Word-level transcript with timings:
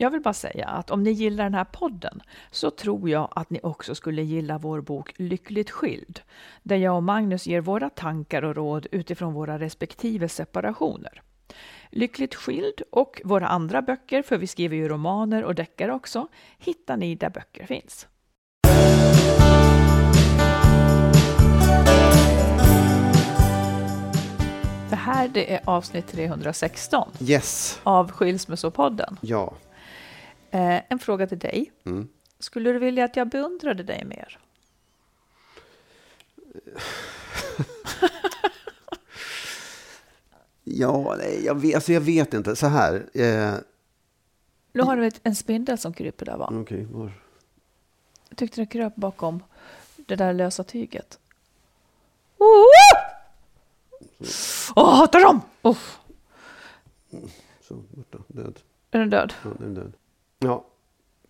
Jag 0.00 0.10
vill 0.10 0.20
bara 0.20 0.34
säga 0.34 0.66
att 0.66 0.90
om 0.90 1.02
ni 1.02 1.10
gillar 1.10 1.44
den 1.44 1.54
här 1.54 1.64
podden 1.64 2.20
så 2.50 2.70
tror 2.70 3.10
jag 3.10 3.28
att 3.30 3.50
ni 3.50 3.60
också 3.62 3.94
skulle 3.94 4.22
gilla 4.22 4.58
vår 4.58 4.80
bok 4.80 5.12
Lyckligt 5.16 5.70
skild, 5.70 6.20
där 6.62 6.76
jag 6.76 6.96
och 6.96 7.02
Magnus 7.02 7.46
ger 7.46 7.60
våra 7.60 7.90
tankar 7.90 8.42
och 8.44 8.54
råd 8.56 8.86
utifrån 8.92 9.32
våra 9.34 9.58
respektive 9.58 10.28
separationer. 10.28 11.22
Lyckligt 11.90 12.34
skild 12.34 12.82
och 12.92 13.20
våra 13.24 13.48
andra 13.48 13.82
böcker, 13.82 14.22
för 14.22 14.38
vi 14.38 14.46
skriver 14.46 14.76
ju 14.76 14.88
romaner 14.88 15.44
och 15.44 15.54
deckare 15.54 15.92
också, 15.92 16.28
hittar 16.58 16.96
ni 16.96 17.14
där 17.14 17.30
böcker 17.30 17.66
finns. 17.66 18.06
Det 24.90 24.96
här 24.96 25.28
det 25.28 25.54
är 25.54 25.60
avsnitt 25.64 26.06
316 26.08 27.08
Yes. 27.20 27.80
av 27.82 28.10
Skilsmässopodden. 28.10 29.16
Ja. 29.20 29.52
Eh, 30.50 30.80
en 30.88 30.98
fråga 30.98 31.26
till 31.26 31.38
dig. 31.38 31.72
Mm. 31.84 32.08
Skulle 32.38 32.72
du 32.72 32.78
vilja 32.78 33.04
att 33.04 33.16
jag 33.16 33.28
beundrade 33.28 33.82
dig 33.82 34.04
mer? 34.04 34.38
Ja, 40.64 41.14
nej, 41.18 41.44
jag 41.44 41.54
vet, 41.60 41.74
alltså 41.74 41.92
jag 41.92 42.00
vet 42.00 42.34
inte. 42.34 42.56
Så 42.56 42.66
här. 42.66 42.94
Eh, 43.14 43.54
Nu 44.72 44.82
har 44.82 44.96
du 44.96 45.06
ett- 45.06 45.20
en 45.22 45.34
spindel 45.36 45.78
som 45.78 45.92
kryper 45.92 46.26
där 46.26 46.36
va? 46.36 46.48
Okej, 46.52 46.84
var? 46.90 47.12
Jag 48.28 48.38
tyckte 48.38 48.60
den 48.60 48.66
kröp 48.66 48.96
bakom 48.96 49.42
det 49.96 50.16
där 50.16 50.32
lösa 50.32 50.64
tyget. 50.64 51.18
Åh, 54.76 54.96
hatar 54.96 55.20
dem! 55.20 55.40
Oh, 55.62 55.78
Så, 57.60 57.74
borta. 57.74 58.18
Död. 58.28 58.58
är 58.90 58.98
den 58.98 59.10
död? 59.10 59.34
Ja, 59.44 59.50
den 59.58 59.70
är 59.70 59.80
död. 59.80 59.92
Ja, 60.38 60.64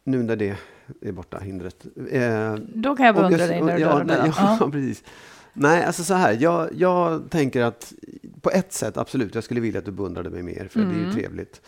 nu 0.05 0.23
när 0.23 0.37
det 0.37 0.57
är 1.01 1.13
borta, 1.13 1.39
hindret. 1.39 1.87
Eh, 2.11 2.55
Då 2.75 2.97
kan 2.97 3.07
jag 3.07 3.15
beundra 3.15 3.47
dig 3.47 3.63
när 3.63 3.75
du 3.77 3.81
ja, 3.83 3.99
nej, 3.99 4.07
där. 4.17 4.27
ja, 4.37 4.57
Ja. 4.61 4.71
precis. 4.71 5.05
Nej, 5.53 5.85
alltså 5.85 6.05
så 6.05 6.15
här. 6.15 6.37
Jag, 6.41 6.69
jag 6.75 7.31
tänker 7.31 7.63
att 7.63 7.93
på 8.41 8.51
ett 8.51 8.73
sätt, 8.73 8.97
absolut, 8.97 9.35
jag 9.35 9.45
skulle 9.45 9.61
vilja 9.61 9.79
att 9.79 9.85
du 9.85 9.91
beundrade 9.91 10.31
mig 10.31 10.43
mer, 10.43 10.69
för 10.71 10.81
det 10.81 10.87
är 10.87 10.91
Mm. 10.91 11.07
ju 11.07 11.13
trevligt. 11.13 11.61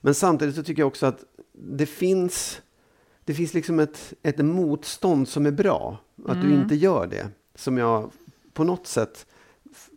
Men 0.00 0.14
samtidigt 0.14 0.54
så 0.54 0.62
tycker 0.62 0.82
jag 0.82 0.86
också 0.86 1.06
att 1.06 1.24
det 1.52 1.86
finns, 1.86 2.60
det 3.24 3.34
finns 3.34 3.54
liksom 3.54 3.80
ett, 3.80 4.12
ett 4.22 4.38
motstånd 4.38 5.28
som 5.28 5.46
är 5.46 5.50
bra. 5.50 5.98
Att 6.26 6.36
Mm. 6.36 6.48
du 6.48 6.54
inte 6.54 6.74
gör 6.74 7.06
det. 7.06 7.28
Som 7.54 7.78
jag 7.78 8.10
på 8.52 8.64
något 8.64 8.86
sätt, 8.86 9.26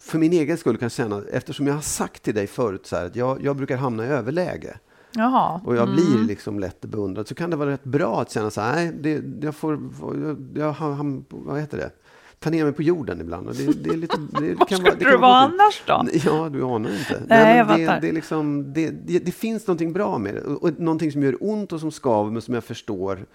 för 0.01 0.17
min 0.17 0.33
egen 0.33 0.57
skull 0.57 0.77
kan 0.77 0.89
känna, 0.89 1.23
eftersom 1.31 1.67
jag 1.67 1.73
har 1.73 1.81
sagt 1.81 2.23
till 2.23 2.35
dig 2.35 2.47
förut 2.47 2.85
så 2.85 2.95
här, 2.95 3.05
att 3.05 3.15
jag, 3.15 3.43
jag 3.43 3.55
brukar 3.55 3.77
hamna 3.77 4.05
i 4.05 4.09
överläge. 4.09 4.77
Jaha. 5.13 5.61
Och 5.65 5.75
jag 5.75 5.89
Mm. 5.89 5.95
blir 5.95 6.27
liksom 6.27 6.59
lätt 6.59 6.81
beundrad. 6.81 7.27
Så 7.27 7.35
kan 7.35 7.49
det 7.49 7.55
vara 7.55 7.69
rätt 7.69 7.83
bra 7.83 8.21
att 8.21 8.31
känna 8.31 8.49
så 8.49 8.61
här, 8.61 8.75
nej, 8.75 8.91
det, 9.01 9.45
jag 9.45 9.55
får, 9.55 9.79
jag, 10.01 10.47
jag, 10.55 10.71
han, 10.71 11.25
vad 11.29 11.59
heter 11.59 11.77
det? 11.77 11.91
Ta 12.39 12.49
ner 12.49 12.63
mig 12.63 12.73
på 12.73 12.81
jorden 12.83 13.21
ibland. 13.21 13.47
Och 13.47 13.55
det, 13.55 13.83
det 13.83 13.89
är 13.89 13.97
lite, 13.97 14.17
det 14.39 14.53
Var 14.59 14.65
kan 14.65 14.77
skulle 14.77 14.89
vara, 14.91 14.99
det 14.99 15.11
du 15.11 15.17
vara 15.17 15.35
annars 15.35 15.83
då? 15.85 16.05
Ja, 16.25 16.49
du 16.49 16.63
anar 16.63 16.89
inte. 16.89 17.23
Nej, 17.27 17.65
men 17.65 17.79
det, 17.79 17.97
det, 18.01 18.09
är 18.09 18.13
liksom, 18.13 18.73
det, 18.73 18.89
det, 19.25 19.31
finns 19.31 19.67
någonting 19.67 19.93
bra 19.93 20.17
med 20.17 20.35
det. 20.35 20.41
Och, 20.41 20.63
och 20.63 20.79
någonting 20.79 21.11
som 21.11 21.23
gör 21.23 21.37
ont 21.39 21.73
och 21.73 21.79
som 21.79 21.91
skaver, 21.91 22.31
men 22.31 22.41
som 22.41 22.53
jag 22.53 22.63
förstår. 22.63 23.25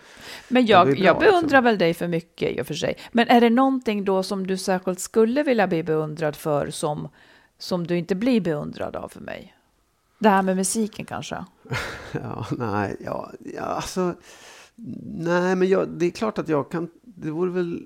Men 0.49 0.67
jag, 0.67 0.87
bra, 0.87 0.97
jag 0.97 1.19
beundrar 1.19 1.43
liksom. 1.43 1.65
väl 1.65 1.79
dig 1.79 1.95
för 1.95 2.09
mycket 2.09 2.59
i 2.59 2.63
och 2.63 2.67
för 2.67 2.75
sig. 2.75 2.97
Men 3.13 3.29
är 3.29 3.41
det 3.41 3.51
någonting 3.51 4.05
då 4.05 4.23
som 4.23 4.47
du 4.47 4.57
särskilt 4.57 5.01
skulle 5.01 5.43
vilja 5.43 5.67
bli 5.67 5.83
beundrad 5.83 6.37
för 6.37 6.71
som, 6.71 7.09
som 7.59 7.87
du 7.87 7.97
inte 7.99 8.15
blir 8.15 8.41
beundrad 8.41 8.97
av 8.97 9.09
för 9.09 9.21
mig? 9.21 9.56
Det 10.19 10.29
här 10.29 10.43
med 10.43 10.57
musiken 10.57 11.05
kanske? 11.05 11.45
Ja, 12.13 12.47
nej, 12.59 12.97
ja, 13.01 13.33
ja 13.55 13.63
alltså. 13.63 14.15
Nej, 15.15 15.57
men 15.57 15.69
jag, 15.69 15.89
det 15.89 16.07
är 16.07 16.11
klart 16.11 16.39
att 16.39 16.49
jag 16.49 16.71
kan. 16.71 16.89
Det 17.03 17.31
vore 17.31 17.51
väl. 17.51 17.85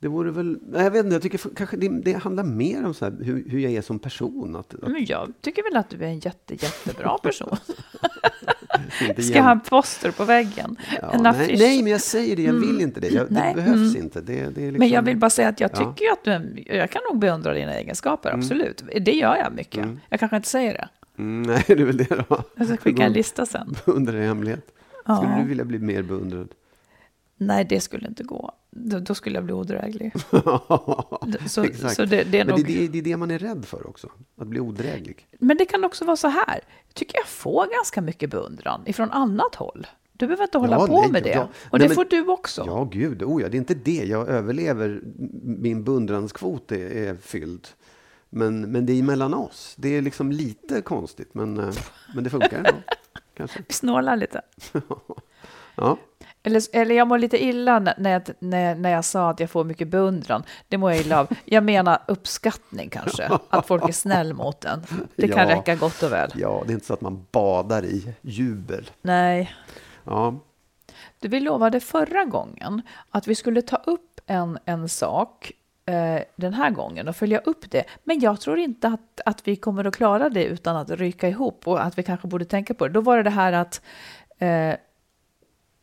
Det 0.00 0.08
vore 0.08 0.30
väl, 0.30 0.58
nej, 0.62 0.84
jag 0.84 0.90
vet 0.90 1.04
inte, 1.04 1.14
jag 1.14 1.22
tycker 1.22 1.54
kanske 1.56 1.76
det, 1.76 1.88
det 1.88 2.12
handlar 2.12 2.44
mer 2.44 2.84
om 2.84 2.94
så 2.94 3.04
här, 3.04 3.16
hur, 3.24 3.50
hur 3.50 3.58
jag 3.58 3.72
är 3.72 3.82
som 3.82 3.98
person. 3.98 4.56
Att, 4.56 4.74
att 4.74 4.90
Men 4.90 5.04
jag 5.04 5.32
tycker 5.40 5.62
väl 5.62 5.76
att 5.76 5.90
du 5.90 5.96
är 5.96 6.08
en 6.08 6.18
jätte, 6.18 6.54
jättebra 6.54 7.18
person. 7.22 7.56
Ska 9.18 9.36
jag 9.36 9.42
ha 9.42 9.50
en 9.50 9.60
poster 9.60 10.10
på 10.10 10.24
väggen? 10.24 10.76
Ja, 11.02 11.12
en 11.12 11.22
nej, 11.22 11.56
nej, 11.58 11.82
men 11.82 11.92
jag 11.92 12.00
säger 12.00 12.36
det. 12.36 12.42
Jag 12.42 12.52
vill 12.52 12.80
inte 12.80 13.00
det. 13.00 13.08
Jag, 13.08 13.26
det 13.28 13.52
behövs 13.54 13.94
mm. 13.94 13.96
inte. 14.04 14.20
Det, 14.20 14.32
det 14.32 14.42
är 14.42 14.46
liksom, 14.48 14.78
Men 14.78 14.88
jag 14.88 15.02
vill 15.02 15.16
bara 15.16 15.30
säga 15.30 15.48
att 15.48 15.60
jag 15.60 15.70
Ja. 15.74 15.76
tycker 15.76 16.04
ju 16.04 16.12
att 16.12 16.24
du, 16.24 16.62
jag 16.66 16.90
kan 16.90 17.02
nog 17.10 17.20
beundra 17.20 17.54
dina 17.54 17.74
egenskaper, 17.74 18.30
absolut. 18.30 18.82
Det 19.00 19.12
gör 19.12 19.36
jag 19.36 19.52
mycket. 19.52 19.84
Mm. 19.84 20.00
Jag 20.08 20.20
kanske 20.20 20.36
inte 20.36 20.48
säger 20.48 20.72
det. 20.72 20.88
Mm, 21.18 21.42
nej, 21.42 21.64
det 21.66 21.72
är 21.72 21.84
väl 21.84 21.96
det 21.96 22.24
då. 22.28 22.42
Jag 22.56 22.66
ska 22.66 22.76
skicka 22.76 23.02
en 23.02 23.12
lista 23.12 23.46
sen. 23.46 23.74
Beundrar 23.86 24.16
i 24.16 24.26
hemlighet. 24.26 24.66
Skulle 25.02 25.18
Ja. 25.32 25.38
du 25.42 25.48
vilja 25.48 25.64
bli 25.64 25.78
mer 25.78 26.02
beundrad? 26.02 26.48
Nej, 27.36 27.64
det 27.68 27.80
skulle 27.80 28.08
inte 28.08 28.22
gå. 28.24 28.52
Då, 28.70 28.98
då 28.98 29.14
skulle 29.14 29.34
jag 29.36 29.44
bli 29.44 29.52
odräglig. 29.52 30.12
Så, 31.48 31.64
Exakt. 31.64 31.96
så 31.96 32.04
det, 32.04 32.24
det 32.24 32.40
är 32.40 32.44
Men 32.44 32.54
nog... 32.54 32.66
det, 32.66 32.78
det, 32.78 32.88
det 32.88 32.98
är 32.98 33.02
det 33.02 33.16
man 33.16 33.30
är 33.30 33.38
rädd 33.38 33.64
för 33.64 33.86
också. 33.88 34.08
Att 34.40 34.46
bli 34.46 34.60
odräglig. 34.60 35.26
Men 35.38 35.56
det 35.56 35.64
kan 35.64 35.84
också 35.84 36.04
vara 36.04 36.16
så 36.16 36.28
här. 36.28 36.60
Jag 36.86 36.94
tycker 36.94 37.18
jag 37.18 37.26
får 37.26 37.66
ganska 37.74 38.00
mycket 38.00 38.30
beundran 38.30 38.80
ifrån 38.86 39.10
annat 39.10 39.54
håll. 39.54 39.86
Du 40.12 40.26
behöver 40.26 40.44
inte 40.44 40.58
hålla 40.58 40.76
Ja, 40.76 40.86
på 40.86 41.00
nej, 41.00 41.10
med 41.12 41.22
det. 41.22 41.30
ja. 41.30 41.42
Och 41.42 41.78
Nej, 41.78 41.80
det 41.80 41.88
men- 41.88 41.94
får 41.94 42.04
du 42.10 42.26
också. 42.28 42.62
Ja, 42.66 42.88
gud. 42.92 43.22
Oh, 43.22 43.42
ja, 43.42 43.48
det 43.48 43.56
är 43.56 43.58
inte 43.58 43.74
det. 43.74 44.04
Jag 44.04 44.28
överlever. 44.28 45.00
Min 45.42 45.84
beundranskvot 45.84 46.72
är, 46.72 46.90
är 46.90 47.16
fylld. 47.16 47.68
Men, 48.30 48.72
men 48.72 48.86
det 48.86 48.92
är 48.98 49.02
mellan 49.02 49.34
oss. 49.34 49.74
Det 49.78 49.88
är 49.96 50.02
liksom 50.02 50.32
lite 50.32 50.80
konstigt, 50.82 51.34
men, 51.34 51.58
eh, 51.58 51.74
men 52.14 52.24
det 52.24 52.30
funkar 52.30 52.56
ändå. 52.56 52.70
Kanske. 53.36 53.58
Vi 53.68 53.74
snålar 53.74 54.16
lite. 54.16 54.42
Ja. 55.80 55.96
Eller, 56.42 56.62
eller 56.72 56.94
jag 56.94 57.08
mår 57.08 57.18
lite 57.18 57.44
illa 57.44 57.78
när, 57.78 57.94
när, 57.98 58.10
jag, 58.10 58.22
när, 58.38 58.74
när 58.74 58.90
jag 58.90 59.04
sa 59.04 59.30
att 59.30 59.40
jag 59.40 59.50
får 59.50 59.64
mycket 59.64 59.88
beundran. 59.88 60.42
Det 60.68 60.78
mår 60.78 60.90
jag 60.92 61.00
illa 61.00 61.20
av. 61.20 61.28
Jag 61.44 61.64
menar 61.64 61.98
uppskattning 62.08 62.88
kanske. 62.90 63.30
Att 63.48 63.66
folk 63.66 63.88
är 63.88 63.92
snäll 63.92 64.34
mot 64.34 64.64
en. 64.64 64.82
Det 65.16 65.28
kan 65.28 65.48
Ja. 65.48 65.56
räcka 65.56 65.74
gott 65.74 66.02
och 66.02 66.12
väl. 66.12 66.30
ja, 66.34 66.62
det 66.66 66.72
är 66.72 66.74
inte 66.74 66.86
så 66.86 66.94
att 66.94 67.00
man 67.00 67.26
badar 67.32 67.84
i 67.84 68.14
jubel. 68.20 68.90
Nej. 69.02 69.54
Ja, 70.04 70.34
Du, 71.18 71.28
vi 71.28 71.40
lovade 71.40 71.80
förra 71.80 72.24
gången 72.24 72.82
att 73.10 73.26
vi 73.26 73.34
skulle 73.34 73.62
ta 73.62 73.76
upp 73.76 74.20
en, 74.26 74.58
en 74.64 74.88
sak 74.88 75.52
eh, 75.88 76.22
den 76.36 76.54
här 76.54 76.70
gången 76.70 77.08
och 77.08 77.16
följa 77.16 77.38
upp 77.38 77.70
det. 77.70 77.84
Men 78.04 78.20
jag 78.20 78.40
tror 78.40 78.58
inte 78.58 78.88
att, 78.88 79.20
att 79.26 79.48
vi 79.48 79.56
kommer 79.56 79.84
att 79.84 79.96
klara 79.96 80.28
det 80.28 80.44
utan 80.44 80.76
att 80.76 80.90
ryka 80.90 81.28
ihop 81.28 81.66
och 81.66 81.84
att 81.84 81.98
vi 81.98 82.02
kanske 82.02 82.28
borde 82.28 82.44
tänka 82.44 82.74
på 82.74 82.86
det. 82.86 82.92
Då 82.92 83.00
var 83.00 83.16
det 83.16 83.22
det 83.22 83.30
här 83.30 83.52
att 83.52 83.82
eh, 84.38 84.74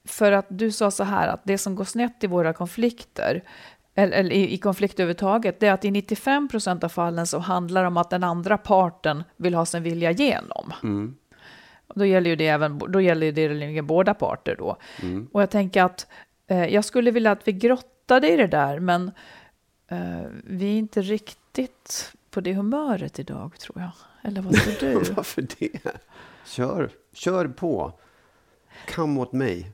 för 0.07 0.31
att 0.31 0.45
du 0.49 0.71
sa 0.71 0.91
så 0.91 1.03
här 1.03 1.27
att 1.27 1.41
det 1.43 1.57
som 1.57 1.75
går 1.75 1.85
snett 1.85 2.23
i 2.23 2.27
våra 2.27 2.53
konflikter 2.53 3.43
eller, 3.95 4.33
i, 4.33 4.57
konflikt 4.57 4.99
överhuvudtaget, 4.99 5.59
det 5.59 5.67
är 5.67 5.73
att 5.73 5.85
i 5.85 5.91
95 5.91 6.47
procent 6.47 6.83
av 6.83 6.89
fallen 6.89 7.27
så 7.27 7.39
handlar 7.39 7.81
det 7.81 7.87
om 7.87 7.97
att 7.97 8.09
den 8.09 8.23
andra 8.23 8.57
parten 8.57 9.23
vill 9.37 9.53
ha 9.53 9.65
sin 9.65 9.83
vilja 9.83 10.11
igenom. 10.11 10.73
Och 11.87 11.99
Då 11.99 12.05
gäller 12.05 12.29
ju 12.29 12.35
det 12.35 12.47
även 12.47 12.77
då 12.77 13.01
gäller 13.01 13.31
det 13.31 13.81
båda 13.81 14.13
parter 14.13 14.55
då. 14.55 14.77
Och 15.31 15.41
jag 15.41 15.49
tänker 15.49 15.83
att 15.83 16.07
eh, 16.47 16.65
jag 16.65 16.85
skulle 16.85 17.11
vilja 17.11 17.31
att 17.31 17.47
vi 17.47 17.51
grottade 17.51 18.33
i 18.33 18.37
det 18.37 18.47
där, 18.47 18.79
men 18.79 19.11
vi 20.43 20.65
är 20.73 20.77
inte 20.77 21.01
riktigt 21.01 22.13
på 22.29 22.41
det 22.41 22.53
humöret 22.53 23.19
idag, 23.19 23.59
tror 23.59 23.81
jag. 23.81 23.91
Eller 24.21 24.41
vad 24.41 24.53
tror 24.53 24.73
du? 24.79 25.13
Varför 25.15 25.41
det? 25.59 25.79
Kör, 26.45 26.89
kör 27.13 27.47
på. 27.47 27.91
Come 28.95 29.19
åt 29.19 29.31
mig. 29.31 29.71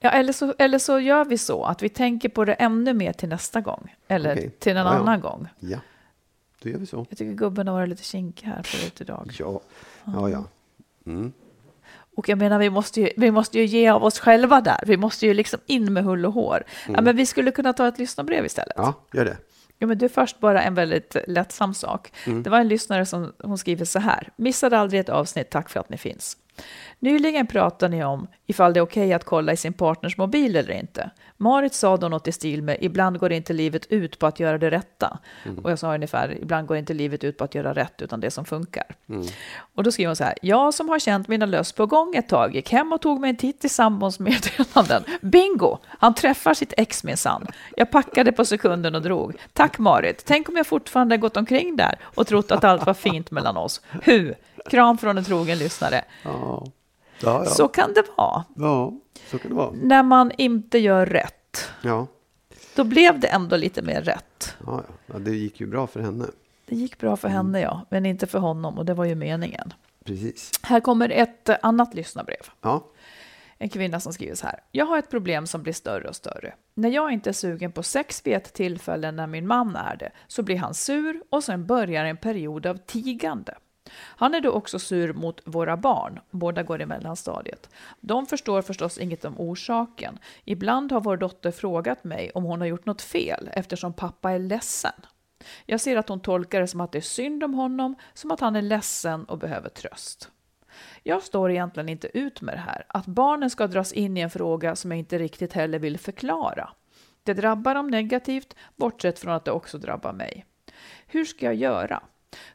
Ja, 0.00 0.10
eller, 0.10 0.32
så, 0.32 0.54
eller 0.58 0.78
så 0.78 1.00
gör 1.00 1.24
vi 1.24 1.38
så 1.38 1.64
att 1.64 1.82
vi 1.82 1.88
tänker 1.88 2.28
på 2.28 2.44
det 2.44 2.52
ännu 2.52 2.92
mer 2.94 3.12
till 3.12 3.28
nästa 3.28 3.60
gång. 3.60 3.94
Eller 4.08 4.32
Okej. 4.36 4.50
till 4.50 4.72
en 4.76 4.86
Ja, 4.86 4.94
ja. 4.94 4.98
annan 5.00 5.20
gång. 5.20 5.48
Ja, 5.58 5.78
då 6.62 6.68
gör 6.68 6.78
vi 6.78 6.86
så. 6.86 7.06
Jag 7.08 7.18
tycker 7.18 7.32
gubben 7.32 7.68
har 7.68 7.74
varit 7.74 7.88
lite 7.88 8.02
kinkig 8.02 8.46
här 8.46 8.62
förut 8.62 9.00
idag. 9.00 9.30
Ja, 9.38 9.60
ja. 10.04 10.28
ja. 10.30 10.44
Mm. 11.06 11.32
Och 12.18 12.28
jag 12.28 12.38
menar, 12.38 12.58
vi 12.58 12.70
måste, 12.70 13.00
ju, 13.00 13.10
vi 13.16 13.30
måste 13.30 13.58
ju 13.58 13.64
ge 13.64 13.88
av 13.88 14.04
oss 14.04 14.18
själva 14.18 14.60
där. 14.60 14.80
Vi 14.86 14.96
måste 14.96 15.26
ju 15.26 15.34
liksom 15.34 15.60
in 15.66 15.92
med 15.92 16.04
hull 16.04 16.26
och 16.26 16.32
hår. 16.32 16.64
Ja, 16.88 17.00
men 17.00 17.16
vi 17.16 17.26
skulle 17.26 17.50
kunna 17.50 17.72
ta 17.72 17.88
ett 17.88 17.98
lyssnarbrev 17.98 18.44
istället. 18.44 18.74
ja 18.76 18.94
gör 19.12 19.24
det. 19.24 19.36
Ja, 19.78 19.86
men 19.86 19.98
du 19.98 20.08
först 20.08 20.40
bara 20.40 20.62
en 20.62 20.74
väldigt 20.74 21.16
lättsam 21.26 21.74
sak. 21.74 22.12
Det 22.44 22.50
var 22.50 22.60
en 22.60 22.68
lyssnare 22.68 23.06
som 23.06 23.32
hon 23.42 23.58
skriver 23.58 23.84
så 23.84 23.98
här. 23.98 24.28
Missade 24.36 24.78
aldrig 24.78 25.00
ett 25.00 25.08
avsnitt, 25.08 25.50
tack 25.50 25.70
för 25.70 25.80
att 25.80 25.88
ni 25.88 25.96
finns. 25.98 26.36
Nyligen 26.98 27.46
pratade 27.46 27.96
ni 27.96 28.04
om 28.04 28.26
ifall 28.46 28.72
det 28.72 28.80
är 28.80 28.82
okej 28.82 29.12
att 29.12 29.24
kolla 29.24 29.52
i 29.52 29.56
sin 29.56 29.72
partners 29.72 30.16
mobil 30.16 30.56
eller 30.56 30.72
inte. 30.72 31.10
Marit 31.36 31.74
sa 31.74 31.96
då 31.96 32.08
något 32.08 32.28
i 32.28 32.32
stil 32.32 32.62
med 32.62 32.76
ibland 32.80 33.18
går 33.18 33.32
inte 33.32 33.52
livet 33.52 33.86
ut 33.86 34.18
på 34.18 34.26
att 34.26 34.40
göra 34.40 34.58
det 34.58 34.70
rätta. 34.70 35.18
Och 35.62 35.70
jag 35.70 35.78
sa 35.78 35.94
ungefär 35.94 36.38
ibland 36.42 36.68
går 36.68 36.76
inte 36.76 36.94
livet 36.94 37.24
ut 37.24 37.36
på 37.36 37.44
att 37.44 37.54
göra 37.54 37.72
rätt 37.74 38.02
utan 38.02 38.20
det 38.20 38.30
som 38.30 38.44
funkar. 38.44 38.84
Och 39.74 39.82
då 39.82 39.92
skriver 39.92 40.08
hon 40.08 40.16
så 40.16 40.24
här. 40.24 40.34
Jag 40.42 40.74
som 40.74 40.88
har 40.88 40.98
känt 40.98 41.28
mina 41.28 41.46
löss 41.46 41.72
på 41.72 41.86
gång 41.86 42.14
ett 42.14 42.28
tag 42.28 42.54
gick 42.54 42.72
hem 42.72 42.92
och 42.92 43.00
tog 43.00 43.20
mig 43.20 43.30
en 43.30 43.36
titt 43.36 43.64
i 43.64 43.68
sambons 43.68 44.18
meddelanden. 44.18 45.04
Bingo! 45.20 45.78
Han 45.86 46.14
träffar 46.14 46.54
sitt 46.54 46.72
ex 46.76 47.04
minsann. 47.04 47.46
Jag 47.76 47.90
packade 47.90 48.32
på 48.32 48.44
sekunden 48.44 48.94
och 48.94 49.02
drog. 49.02 49.36
Tack 49.52 49.78
Marit. 49.78 50.24
Tänk 50.26 50.48
om 50.48 50.56
jag 50.56 50.66
fortfarande 50.66 51.16
gått 51.16 51.36
omkring 51.36 51.76
där 51.76 51.98
och 52.02 52.26
trott 52.26 52.50
att 52.50 52.64
allt 52.64 52.86
var 52.86 52.94
fint 52.94 53.30
mellan 53.30 53.56
oss. 53.56 53.80
Hu! 54.04 54.34
Kram 54.70 54.98
från 54.98 55.18
en 55.18 55.24
trogen 55.24 55.58
lyssnare. 55.58 56.04
Ja, 56.22 56.30
ja, 56.30 56.64
ja. 57.22 57.44
Så 57.44 57.68
kan 57.68 57.94
det 57.94 58.04
vara. 58.16 58.44
ja 58.56 58.92
så 59.30 59.38
kan 59.38 59.50
det 59.50 59.56
vara. 59.56 59.70
När 59.82 60.02
man 60.02 60.32
inte 60.38 60.78
gör 60.78 61.06
rätt. 61.06 61.70
Ja, 61.82 62.06
Då 62.74 62.84
blev 62.84 63.20
det 63.20 63.26
ändå 63.28 63.56
lite 63.56 63.82
mer 63.82 64.02
rätt. 64.02 64.56
ja, 64.66 64.82
ja. 65.06 65.18
det 65.18 65.30
gick 65.30 65.60
ju 65.60 65.66
bra 65.66 65.86
för 65.86 66.00
henne. 66.00 66.24
Det 66.66 66.76
gick 66.76 66.98
bra 66.98 67.16
för 67.16 67.28
henne, 67.28 67.60
ja, 67.60 67.86
men 67.88 68.06
inte 68.06 68.26
för 68.26 68.38
honom 68.38 68.78
och 68.78 68.84
det 68.84 68.94
var 68.94 69.04
ju 69.04 69.14
meningen. 69.14 69.72
Precis. 70.04 70.50
Här 70.62 70.80
kommer 70.80 71.10
ett 71.10 71.48
eh, 71.48 71.56
annat 71.62 71.94
lyssnarbrev. 71.94 72.40
Ja, 72.60 72.84
En 73.58 73.68
kvinna 73.68 74.00
som 74.00 74.12
skriver 74.12 74.34
så 74.34 74.46
här. 74.46 74.60
Jag 74.72 74.86
har 74.86 74.98
ett 74.98 75.10
problem 75.10 75.46
som 75.46 75.62
blir 75.62 75.72
större 75.72 76.08
och 76.08 76.16
större. 76.16 76.54
När 76.74 76.88
jag 76.88 77.12
inte 77.12 77.30
är 77.30 77.32
sugen 77.32 77.72
på 77.72 77.82
sex 77.82 78.20
vid 78.24 78.34
ett 78.34 78.52
tillfälle 78.54 79.12
när 79.12 79.26
min 79.26 79.46
man 79.46 79.76
är 79.76 79.96
det 79.96 80.10
så 80.26 80.42
blir 80.42 80.56
han 80.56 80.74
sur 80.74 81.22
och 81.30 81.44
sen 81.44 81.66
börjar 81.66 82.04
en 82.04 82.16
period 82.16 82.66
av 82.66 82.76
tigande. 82.76 83.54
Han 83.94 84.34
är 84.34 84.40
då 84.40 84.50
också 84.50 84.78
sur 84.78 85.12
mot 85.12 85.40
våra 85.44 85.76
barn, 85.76 86.20
båda 86.30 86.62
går 86.62 86.80
i 86.80 86.86
mellanstadiet. 86.86 87.70
De 88.00 88.26
förstår 88.26 88.62
förstås 88.62 88.98
inget 88.98 89.24
om 89.24 89.40
orsaken. 89.40 90.18
Ibland 90.44 90.92
har 90.92 91.00
vår 91.00 91.16
dotter 91.16 91.50
frågat 91.50 92.04
mig 92.04 92.30
om 92.34 92.44
hon 92.44 92.60
har 92.60 92.68
gjort 92.68 92.86
något 92.86 93.02
fel 93.02 93.50
eftersom 93.52 93.92
pappa 93.92 94.30
är 94.30 94.38
ledsen. 94.38 94.92
Jag 95.66 95.80
ser 95.80 95.96
att 95.96 96.08
hon 96.08 96.20
tolkar 96.20 96.60
det 96.60 96.66
som 96.66 96.80
att 96.80 96.92
det 96.92 96.98
är 96.98 97.02
synd 97.02 97.44
om 97.44 97.54
honom, 97.54 97.94
som 98.14 98.30
att 98.30 98.40
han 98.40 98.56
är 98.56 98.62
ledsen 98.62 99.24
och 99.24 99.38
behöver 99.38 99.68
tröst. 99.68 100.30
Jag 101.02 101.22
står 101.22 101.50
egentligen 101.50 101.88
inte 101.88 102.18
ut 102.18 102.40
med 102.40 102.54
det 102.54 102.60
här, 102.60 102.84
att 102.88 103.06
barnen 103.06 103.50
ska 103.50 103.66
dras 103.66 103.92
in 103.92 104.16
i 104.16 104.20
en 104.20 104.30
fråga 104.30 104.76
som 104.76 104.90
jag 104.90 104.98
inte 104.98 105.18
riktigt 105.18 105.52
heller 105.52 105.78
vill 105.78 105.98
förklara. 105.98 106.70
Det 107.22 107.34
drabbar 107.34 107.74
dem 107.74 107.88
negativt, 107.88 108.54
bortsett 108.76 109.18
från 109.18 109.32
att 109.32 109.44
det 109.44 109.50
också 109.50 109.78
drabbar 109.78 110.12
mig. 110.12 110.46
Hur 111.06 111.24
ska 111.24 111.46
jag 111.46 111.54
göra? 111.54 112.02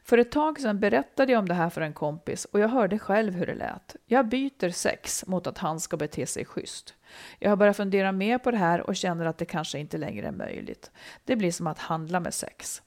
För 0.02 0.18
ett 0.18 0.32
tag 0.32 0.60
sedan 0.60 0.80
berättade 0.80 1.32
jag 1.32 1.38
om 1.38 1.48
det 1.48 1.54
här 1.54 1.70
för 1.70 1.80
en 1.80 1.92
kompis 1.92 2.44
och 2.44 2.60
jag 2.60 2.68
hörde 2.68 2.98
själv 2.98 3.34
hur 3.34 3.46
det 3.46 3.54
lät. 3.54 3.96
Jag 4.06 4.28
byter 4.28 4.70
sex 4.70 5.26
mot 5.26 5.46
att 5.46 5.58
han 5.58 5.80
ska 5.80 5.96
bete 5.96 6.26
sig 6.26 6.44
schysst. 6.44 6.94
Jag 7.38 7.50
har 7.50 7.56
börjat 7.56 7.76
fundera 7.76 8.12
mer 8.12 8.38
på 8.38 8.50
det 8.50 8.56
här 8.56 8.80
och 8.80 8.96
känner 8.96 9.26
att 9.26 9.38
det 9.38 9.44
kanske 9.44 9.78
inte 9.78 9.98
längre 9.98 10.26
är 10.26 10.32
möjligt. 10.32 10.90
Det 11.24 11.36
blir 11.36 11.52
som 11.52 11.66
att 11.66 11.78
handla 11.78 12.20
med 12.20 12.34
sex. 12.34 12.82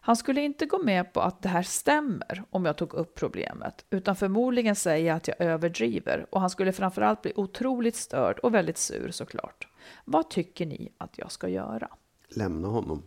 Han 0.00 0.16
skulle 0.16 0.40
inte 0.40 0.66
gå 0.66 0.78
med 0.78 1.12
på 1.12 1.20
att 1.20 1.42
det 1.42 1.48
här 1.48 1.62
stämmer 1.62 2.44
om 2.50 2.64
jag 2.64 2.76
tog 2.76 2.94
upp 2.94 3.14
problemet, 3.14 3.84
utan 3.90 4.16
förmodligen 4.16 4.76
säga 4.76 5.14
att 5.14 5.28
jag 5.28 5.40
överdriver 5.40 6.26
och 6.30 6.40
han 6.40 6.50
skulle 6.50 6.72
framförallt 6.72 7.22
bli 7.22 7.32
otroligt 7.36 7.96
störd 7.96 8.38
och 8.38 8.54
väldigt 8.54 8.78
sur 8.78 9.10
såklart. 9.10 9.68
Vad 10.04 10.30
tycker 10.30 10.66
ni 10.66 10.92
att 10.98 11.18
jag 11.18 11.32
ska 11.32 11.48
göra? 11.48 11.88
lämna 12.28 12.68
honom. 12.68 13.02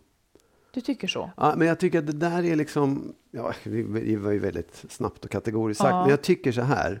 Du 0.74 0.80
tycker 0.80 1.08
så? 1.08 1.30
Ja, 1.36 1.54
men 1.56 1.68
jag 1.68 1.78
tycker 1.80 1.98
att 1.98 2.06
det 2.06 2.12
där 2.12 2.44
är 2.44 2.56
liksom, 2.56 3.14
ja, 3.30 3.52
det 3.64 4.16
var 4.16 4.30
ju 4.32 4.38
väldigt 4.38 4.84
snabbt 4.88 5.24
och 5.24 5.30
kategoriskt 5.30 5.80
sagt, 5.82 5.90
Ja. 5.90 6.00
men 6.00 6.10
jag 6.10 6.22
tycker 6.22 6.52
så 6.52 6.60
här. 6.62 7.00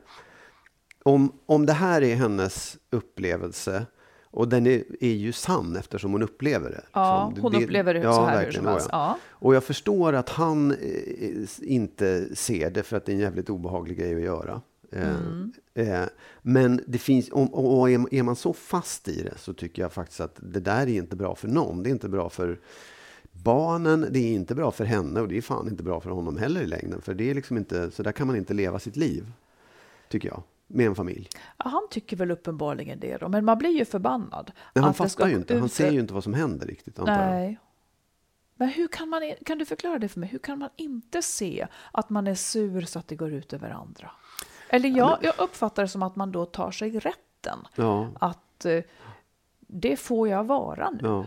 Om, 1.02 1.32
om 1.46 1.66
det 1.66 1.72
här 1.72 2.02
är 2.02 2.14
hennes 2.14 2.76
upplevelse, 2.90 3.86
och 4.30 4.48
den 4.48 4.66
är, 4.66 4.82
är 5.00 5.12
ju 5.12 5.32
sann 5.32 5.76
eftersom 5.76 6.12
hon 6.12 6.22
upplever 6.22 6.70
det. 6.70 6.84
Ja, 6.92 7.28
liksom. 7.34 7.52
hon 7.52 7.62
upplever 7.62 7.94
det 7.94 8.02
så 8.02 8.24
här 8.24 8.44
hur 8.44 8.52
som 8.52 8.64
ja, 8.64 8.70
helst. 8.72 8.88
ja. 8.92 8.98
Ja. 8.98 9.18
Och 9.30 9.54
jag 9.54 9.64
förstår 9.64 10.12
att 10.12 10.28
han 10.28 10.70
eh, 10.70 11.48
inte 11.62 12.36
ser 12.36 12.70
det 12.70 12.82
för 12.82 12.96
att 12.96 13.04
det 13.04 13.12
är 13.12 13.14
en 13.14 13.20
jävligt 13.20 13.50
obehaglig 13.50 13.98
grej 13.98 14.14
att 14.14 14.22
göra. 14.22 14.60
Eh, 14.92 15.08
Mm. 15.08 15.52
Eh, 15.74 16.02
men 16.42 16.80
det 16.86 16.98
finns, 16.98 17.28
och, 17.28 17.54
och 17.58 17.80
och 17.80 17.90
är, 17.90 18.14
är 18.14 18.22
man 18.22 18.36
så 18.36 18.52
fast 18.52 19.08
i 19.08 19.22
det 19.22 19.38
så 19.38 19.52
tycker 19.52 19.82
jag 19.82 19.92
faktiskt 19.92 20.20
att 20.20 20.38
det 20.42 20.60
där 20.60 20.82
är 20.82 20.86
inte 20.88 21.16
bra 21.16 21.34
för 21.34 21.48
någon. 21.48 21.82
Det 21.82 21.88
är 21.88 21.92
inte 21.92 22.08
bra 22.08 22.28
för 22.30 22.60
barnen, 23.42 24.06
det 24.10 24.18
är 24.18 24.32
inte 24.34 24.54
bra 24.54 24.70
för 24.70 24.84
henne 24.84 25.20
och 25.20 25.28
det 25.28 25.36
är 25.36 25.42
fan 25.42 25.68
inte 25.68 25.82
bra 25.82 26.00
för 26.00 26.10
honom 26.10 26.36
heller 26.36 26.60
i 26.62 26.66
längden. 26.66 27.02
För 27.02 27.14
det 27.14 27.30
är 27.30 27.34
liksom 27.34 27.56
inte, 27.56 27.90
så 27.90 28.02
där 28.02 28.12
kan 28.12 28.26
man 28.26 28.36
inte 28.36 28.54
leva 28.54 28.78
sitt 28.78 28.96
liv, 28.96 29.32
tycker 30.08 30.28
jag, 30.28 30.42
med 30.66 30.86
en 30.86 30.94
familj. 30.94 31.28
Ja, 31.58 31.68
Han 31.68 31.88
tycker 31.90 32.16
väl 32.16 32.30
uppenbarligen 32.30 33.00
det 33.00 33.16
då, 33.16 33.28
men 33.28 33.44
man 33.44 33.58
blir 33.58 33.78
ju 33.78 33.84
förbannad. 33.84 34.52
Men 34.74 34.84
han 34.84 34.94
fattar 34.94 35.28
ju 35.28 35.34
inte, 35.34 35.58
han 35.58 35.68
ser 35.68 35.90
ju 35.90 36.00
inte 36.00 36.14
vad 36.14 36.24
som 36.24 36.34
händer 36.34 36.66
riktigt, 36.66 36.98
antar 36.98 37.12
jag. 37.12 37.30
Nej. 37.30 37.58
Men 38.56 38.68
hur 38.68 38.88
kan 38.88 39.08
man, 39.08 39.32
kan 39.46 39.58
du 39.58 39.64
förklara 39.64 39.98
det 39.98 40.08
för 40.08 40.20
mig? 40.20 40.28
Hur 40.28 40.38
kan 40.38 40.58
man 40.58 40.70
inte 40.76 41.22
se 41.22 41.66
att 41.92 42.10
man 42.10 42.26
är 42.26 42.34
sur 42.34 42.82
så 42.82 42.98
att 42.98 43.08
det 43.08 43.16
går 43.16 43.32
ut 43.32 43.52
över 43.52 43.70
andra? 43.70 44.10
Eller 44.68 44.88
jag, 44.88 45.18
jag 45.22 45.34
uppfattar 45.38 45.82
det 45.82 45.88
som 45.88 46.02
att 46.02 46.16
man 46.16 46.32
då 46.32 46.44
tar 46.46 46.70
sig 46.70 46.90
rätten 46.90 47.58
Ja, 47.74 48.08
att 48.20 48.64
eh, 48.64 48.82
det 49.60 49.96
får 49.96 50.28
jag 50.28 50.44
vara 50.44 50.90
nu. 50.90 50.98
ja. 51.02 51.24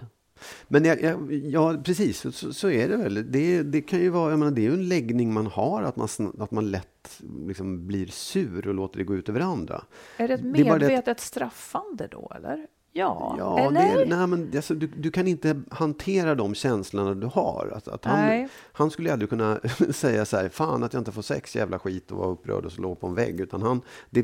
Men 0.68 0.86
jag, 0.86 1.02
jag, 1.02 1.34
ja, 1.34 1.76
precis, 1.84 2.20
så, 2.36 2.54
så, 2.54 2.70
är 2.70 2.90
det 2.90 2.98
väl. 2.98 3.32
Det, 3.32 3.64
det 3.64 3.82
kan 3.82 4.00
ju 4.00 4.10
vara, 4.10 4.30
jag 4.30 4.40
menar, 4.40 4.52
det 4.52 4.62
är 4.62 4.70
ju 4.70 4.74
en 4.74 4.88
läggning 4.88 5.34
man 5.34 5.48
har, 5.48 5.84
att 5.84 5.96
man, 5.96 6.08
att 6.40 6.52
man 6.52 6.72
lätt 6.72 7.22
liksom 7.48 7.88
blir 7.88 8.08
sur 8.08 8.68
och 8.68 8.74
låter 8.74 8.98
det 8.98 9.04
gå 9.04 9.16
ut 9.16 9.30
över 9.30 9.40
andra. 9.40 9.84
Är 10.18 10.28
det 10.28 10.34
ett 10.34 10.42
bara 10.42 10.54
det 10.54 10.72
att- 10.72 10.82
medvetet 10.82 11.20
straffande 11.20 12.08
då, 12.12 12.32
eller? 12.36 12.68
Ja, 12.94 13.36
Ja, 13.40 13.60
eller? 13.60 13.98
Det, 13.98 14.16
nej, 14.18 14.28
men 14.28 14.52
alltså, 14.56 14.74
du, 14.76 14.88
du 14.88 15.12
kan 15.12 15.28
inte 15.28 15.62
hantera 15.72 16.36
de 16.36 16.56
känslorna 16.56 17.14
du 17.14 17.28
har. 17.28 17.72
Att, 17.76 17.88
att 17.88 18.06
han, 18.06 18.50
han 18.72 18.92
skulle 18.92 19.14
aldrig 19.14 19.30
kunna 19.30 19.60
säga 19.92 20.26
så 20.26 20.38
här, 20.38 20.50
fan 20.50 20.84
att 20.84 20.94
jag 20.94 21.02
inte 21.02 21.12
får 21.12 21.22
sex, 21.22 21.56
jävla 21.56 21.80
skit 21.80 22.12
och 22.12 22.18
vara 22.18 22.30
upprörd 22.30 22.66
och 22.66 22.72
slå 22.72 22.96
på 22.96 23.08
en 23.08 23.14
vägg. 23.16 23.40
Utan 23.42 23.62
han 23.62 23.82
det 24.10 24.22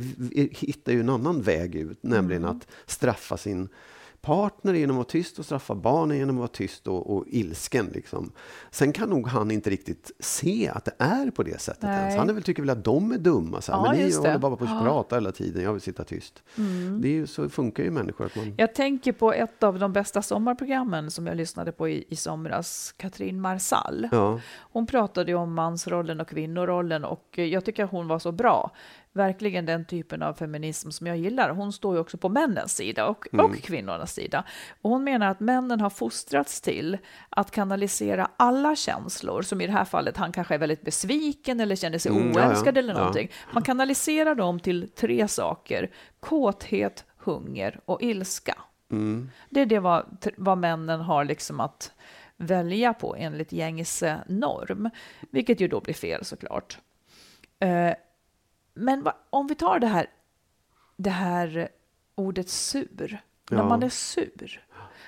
hittar 0.52 0.92
ju 0.92 1.00
en 1.00 1.10
annan 1.10 1.42
väg 1.42 1.76
ut, 1.76 2.04
nämligen 2.04 2.44
Mm. 2.44 2.58
att 2.58 2.68
straffa 2.86 3.38
sin 3.38 3.70
partner 4.24 4.74
genom 4.74 4.96
att 4.96 4.98
vara 4.98 5.06
tyst 5.10 5.40
och 5.40 5.46
straffa 5.46 5.76
barnen 5.76 6.18
genom 6.18 6.36
att 6.36 6.40
vara 6.40 6.48
tyst 6.48 6.88
och, 6.88 7.16
och 7.16 7.26
ilsken. 7.28 7.86
Liksom. 7.94 8.32
Sen 8.72 8.94
kan 8.94 9.10
nog 9.10 9.28
han 9.28 9.52
inte 9.52 9.70
riktigt 9.70 10.12
se 10.20 10.70
att 10.74 10.86
det 10.86 10.94
är 10.98 11.32
på 11.32 11.44
det 11.44 11.62
sättet 11.62 11.84
Nej. 11.84 12.00
ens. 12.00 12.16
Han 12.18 12.30
är 12.30 12.34
väl, 12.34 12.44
tycker 12.44 12.62
väl 12.62 12.70
att 12.70 12.84
de 12.84 13.12
är 13.12 13.18
dumma. 13.18 13.62
Så 13.62 13.72
här, 13.72 13.80
Ja, 13.80 13.92
men 13.92 13.98
ni 14.00 14.10
det. 14.10 14.18
håller 14.18 14.38
bara 14.38 14.56
på 14.56 14.64
att 14.64 14.70
Ja. 14.70 14.76
Mm. 14.76 14.86
prata 14.86 15.16
hela 15.16 15.32
tiden, 15.32 15.64
jag 15.64 15.74
vill 15.74 15.82
sitta 15.82 16.04
tyst. 16.04 16.44
Det 17.02 17.08
är 17.08 17.12
ju, 17.14 17.28
så 17.28 17.50
funkar 17.50 17.84
ju 17.84 17.92
människor. 17.92 18.26
Att 18.26 18.36
man, 18.36 18.54
Jag 18.58 18.76
tänker 18.76 19.12
på 19.12 19.34
ett 19.34 19.64
av 19.64 19.80
de 19.80 19.94
bästa 19.94 20.22
sommarprogrammen 20.22 21.12
som 21.12 21.28
jag 21.28 21.38
lyssnade 21.38 21.72
på 21.72 21.90
i, 21.90 22.06
i 22.10 22.16
somras, 22.16 22.94
Katrin 22.98 23.42
Marsall. 23.42 24.08
ja. 24.12 24.40
Hon 24.60 24.88
pratade 24.88 25.34
om 25.36 25.54
mansrollen 25.54 26.22
och 26.22 26.28
kvinnorollen 26.28 27.06
och 27.06 27.38
jag 27.38 27.66
tycker 27.66 27.84
att 27.84 27.92
hon 27.92 28.08
var 28.08 28.20
så 28.20 28.32
bra. 28.32 28.72
Verkligen 29.16 29.66
den 29.66 29.86
typen 29.86 30.22
av 30.24 30.34
feminism 30.34 30.90
som 30.90 31.08
jag 31.08 31.18
gillar. 31.18 31.50
Hon 31.50 31.74
står 31.74 31.96
ju 31.96 32.02
också 32.02 32.18
på 32.18 32.30
männens 32.30 32.76
sida 32.76 33.06
och, 33.08 33.28
och 33.34 33.56
kvinnornas 33.56 34.14
sida. 34.14 34.44
Och 34.82 34.90
hon 34.90 35.04
menar 35.04 35.28
att 35.28 35.40
männen 35.40 35.82
har 35.82 35.90
fostrats 35.90 36.62
till 36.62 36.98
att 37.30 37.52
kanalisera 37.52 38.30
alla 38.38 38.76
känslor, 38.76 39.42
som 39.42 39.62
i 39.62 39.66
det 39.68 39.74
här 39.74 39.86
fallet 39.86 40.18
han 40.18 40.32
kanske 40.32 40.54
är 40.54 40.58
väldigt 40.60 40.82
besviken 40.82 41.60
eller 41.60 41.76
känner 41.76 41.98
sig 41.98 42.12
Mm, 42.12 42.32
ja, 42.36 42.54
ja. 42.66 42.70
eller 42.72 42.94
Ja. 42.94 43.00
någonting. 43.00 43.32
Man 43.54 43.64
kanaliserar 43.64 44.36
dem 44.36 44.60
till 44.60 44.90
tre 44.96 45.28
saker. 45.28 45.92
Kåthet, 46.20 47.06
hunger 47.18 47.80
och 47.86 48.02
ilska. 48.02 48.56
Mm. 48.92 49.30
Det 49.50 49.62
är 49.62 49.66
det 49.66 49.80
vad, 49.80 50.28
vad 50.38 50.58
männen 50.58 51.02
har 51.02 51.26
liksom 51.26 51.60
att 51.60 51.92
välja 52.38 52.94
på 52.94 53.16
enligt 53.16 53.52
gängse 53.52 54.20
norm, 54.28 54.90
vilket 55.32 55.60
ju 55.62 55.68
då 55.68 55.80
blir 55.82 55.94
fel 55.94 56.26
såklart. 56.26 56.78
Eh, 57.60 57.94
men 58.74 59.04
va, 59.04 59.16
om 59.30 59.48
vi 59.48 59.56
tar 59.56 59.80
det 59.80 59.88
här, 59.88 60.06
det 60.98 61.10
här 61.10 61.68
ordet 62.16 62.50
sur, 62.50 63.22
när 63.52 63.58
Ja. 63.58 63.70
man 63.70 63.84
är 63.84 63.90
sur, 63.90 64.66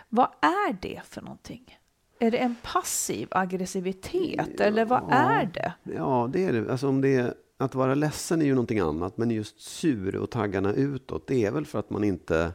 vad 0.10 0.28
är 0.42 0.78
det 0.82 1.02
för 1.06 1.22
någonting? 1.22 1.80
är 2.20 2.32
det 2.32 2.38
en 2.38 2.56
passiv 2.64 3.28
aggressivitet 3.32 4.60
eller 4.60 4.86
vad 4.86 5.04
Ja. 5.10 5.14
är 5.16 5.46
det? 5.46 5.74
Ja, 5.84 6.30
det 6.34 6.46
är 6.46 6.54
det. 6.54 6.72
Alltså 6.72 6.88
om 6.88 7.02
det 7.02 7.16
är, 7.16 7.34
att 7.58 7.76
vara 7.76 7.96
ledsen 7.96 8.42
är 8.42 8.46
ju 8.46 8.52
någonting 8.54 8.80
annat, 8.80 9.18
men 9.18 9.32
just 9.32 9.62
sur 9.62 10.16
och 10.16 10.30
taggarna 10.30 10.74
utåt, 10.74 11.28
det 11.28 11.46
är 11.46 11.52
väl 11.52 11.66
för 11.66 11.80
att 11.80 11.90
man 11.90 12.04
inte... 12.04 12.52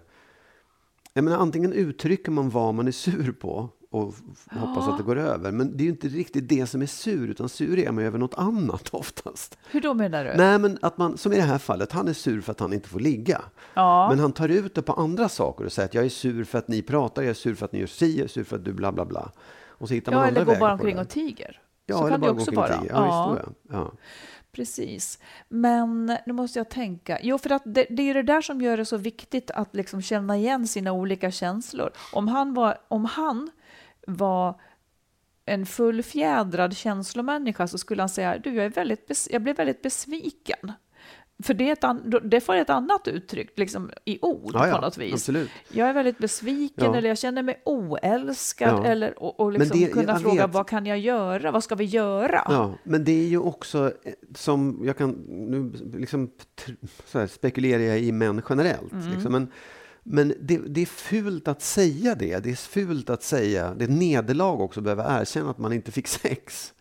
Jag 1.13 1.25
menar, 1.25 1.39
antingen 1.39 1.73
uttrycker 1.73 2.31
man 2.33 2.51
vad 2.51 2.75
man 2.75 2.89
är 2.89 2.93
sur 2.93 3.33
på 3.33 3.69
och 3.91 4.15
hoppas 4.51 4.89
att 4.89 4.97
det 4.99 5.03
går 5.03 5.19
över, 5.19 5.53
men 5.53 5.77
det 5.77 5.83
är 5.83 5.85
ju 5.85 5.91
inte 5.91 6.09
riktigt 6.09 6.49
det 6.49 6.67
som 6.67 6.83
är 6.83 6.87
sur, 6.87 7.29
utan 7.29 7.49
sur 7.49 7.79
är 7.79 7.93
man 7.93 8.05
ju 8.05 8.07
över 8.09 8.19
något 8.19 8.35
annat 8.35 8.89
oftast. 8.95 9.59
Hur 9.71 9.81
då 9.81 9.95
menar 9.95 10.25
du? 10.25 10.35
Nej, 10.37 10.59
men 10.59 10.79
att 10.83 10.99
man, 10.99 11.19
som 11.19 11.33
i 11.33 11.37
det 11.37 11.43
här 11.43 11.59
fallet, 11.59 11.93
han 11.93 12.09
är 12.09 12.13
sur 12.13 12.41
för 12.41 12.53
att 12.53 12.61
han 12.61 12.73
inte 12.73 12.89
får 12.89 13.01
ligga. 13.01 13.41
Ja. 13.75 14.09
Men 14.11 14.19
han 14.19 14.33
tar 14.33 14.49
ut 14.49 14.75
det 14.75 14.83
på 14.83 14.93
andra 14.93 15.29
saker 15.29 15.65
och 15.65 15.73
säger 15.73 15.89
att 15.89 15.95
jag 15.95 16.05
är 16.05 16.09
sur 16.09 16.45
för 16.45 16.59
att 16.59 16.69
ni 16.69 16.83
pratar, 16.83 17.23
jag 17.23 17.31
är 17.31 17.35
sur 17.35 17.55
för 17.55 17.65
att 17.65 17.73
ni 17.73 17.79
gör 17.79 17.87
si, 17.87 18.17
jag 18.17 18.25
är 18.25 18.29
sur 18.29 18.45
för 18.45 18.57
att 18.57 18.65
du 18.65 18.73
bla 18.73 18.93
bla 18.93 19.05
bla. 19.05 19.31
Och 19.69 19.89
så 19.89 19.95
hittar 19.95 20.13
man 20.13 20.21
ja, 20.21 20.29
andra 20.29 20.41
eller 20.41 20.45
gå 20.45 20.51
vägar 20.51 20.61
bara 20.61 20.73
omkring 20.73 20.99
och 20.99 21.09
tiger. 21.09 21.61
Ja, 21.87 21.99
Så 21.99 22.09
kan 22.09 22.21
det 22.21 22.31
också 22.31 22.51
vara. 22.51 22.81
tiga. 22.81 22.93
Ja, 22.93 23.39
ja. 23.43 23.53
ja. 23.73 23.93
Precis. 24.53 25.19
Men 25.49 26.07
nu 26.27 26.33
måste 26.33 26.59
jag 26.59 26.69
tänka. 26.69 27.19
Jo, 27.23 27.39
för 27.39 27.53
att 27.53 27.63
det, 27.65 27.87
det 27.91 28.11
är 28.11 28.15
det 28.15 28.23
där 28.23 28.41
som 28.41 28.61
gör 28.61 28.77
det 28.77 28.85
så 28.85 28.97
viktigt 28.97 29.51
att 29.51 29.75
liksom 29.75 30.03
känna 30.03 30.37
igen 30.37 30.67
sina 30.67 30.93
olika 30.93 31.31
känslor. 31.31 31.91
Om 32.13 32.29
han 32.29 32.55
var, 32.55 32.79
om 32.89 33.05
han 33.05 33.51
var 34.07 34.61
en 35.45 35.67
fullfjädrad 35.67 36.77
känslomänniska 36.77 37.67
så 37.67 37.79
skulle 37.79 38.03
han 38.03 38.09
säga 38.09 38.39
du, 38.39 38.55
jag, 38.55 38.65
är 38.65 38.71
väldigt 38.71 39.29
jag 39.31 39.43
blev 39.43 39.57
väldigt 39.57 39.83
besviken. 39.83 40.73
För 41.43 41.55
det, 41.55 41.69
är 41.69 41.73
ett 41.73 42.31
det 42.31 42.41
får 42.41 42.55
ett 42.55 42.71
annat 42.71 43.09
uttryck 43.09 43.59
liksom, 43.59 43.91
i 44.05 44.19
ord 44.23 44.51
Ja, 44.55 44.69
ja, 44.69 44.75
på 44.75 44.81
något 44.81 44.99
vis. 44.99 45.13
absolut. 45.15 45.51
Jag 45.73 45.89
är 45.89 45.93
väldigt 45.93 46.19
besviken 46.19 46.85
Ja. 46.85 46.97
eller 46.97 47.09
jag 47.09 47.19
känner 47.19 47.43
mig 47.43 47.63
oälskad. 47.65 48.87
Eller, 48.87 49.23
och, 49.23 49.41
och 49.41 49.53
liksom 49.53 49.81
det- 49.81 49.87
kunna 49.87 50.19
fråga 50.19 50.47
vet. 50.47 50.55
vad 50.55 50.69
kan 50.69 50.87
jag 50.87 50.99
göra? 50.99 51.51
Vad 51.51 51.65
ska 51.65 51.75
vi 51.75 51.85
göra? 51.85 52.43
Ja, 52.49 52.75
men 52.85 53.05
det 53.05 53.13
är 53.13 53.29
ju 53.29 53.39
också 53.39 53.93
eh, 54.05 54.13
som 54.35 54.81
jag 54.85 54.97
kan 54.99 55.11
nu 55.29 55.73
liksom 55.99 56.31
så 57.07 57.19
här, 57.19 57.27
spekulerar 57.27 57.83
jag 57.83 58.01
i 58.01 58.13
män 58.13 58.43
generellt. 58.49 58.93
Mm. 58.93 59.11
Liksom, 59.13 59.33
men 59.33 59.53
men 60.03 60.35
det, 60.41 60.59
det 60.59 60.81
är 60.81 60.87
fult 60.87 61.49
att 61.49 61.63
säga 61.63 62.15
det. 62.15 62.39
Det 62.39 62.51
är 62.51 62.55
fult 62.55 63.11
att 63.11 63.23
säga, 63.23 63.75
det 63.75 63.85
är 63.85 63.89
ett 63.89 63.95
nederlag 63.95 64.61
också 64.61 64.81
att 64.81 64.85
behöva 64.85 65.21
erkänna 65.21 65.51
att 65.51 65.59
man 65.59 65.73
inte 65.73 65.93
fick 65.93 66.07
sex. 66.07 66.73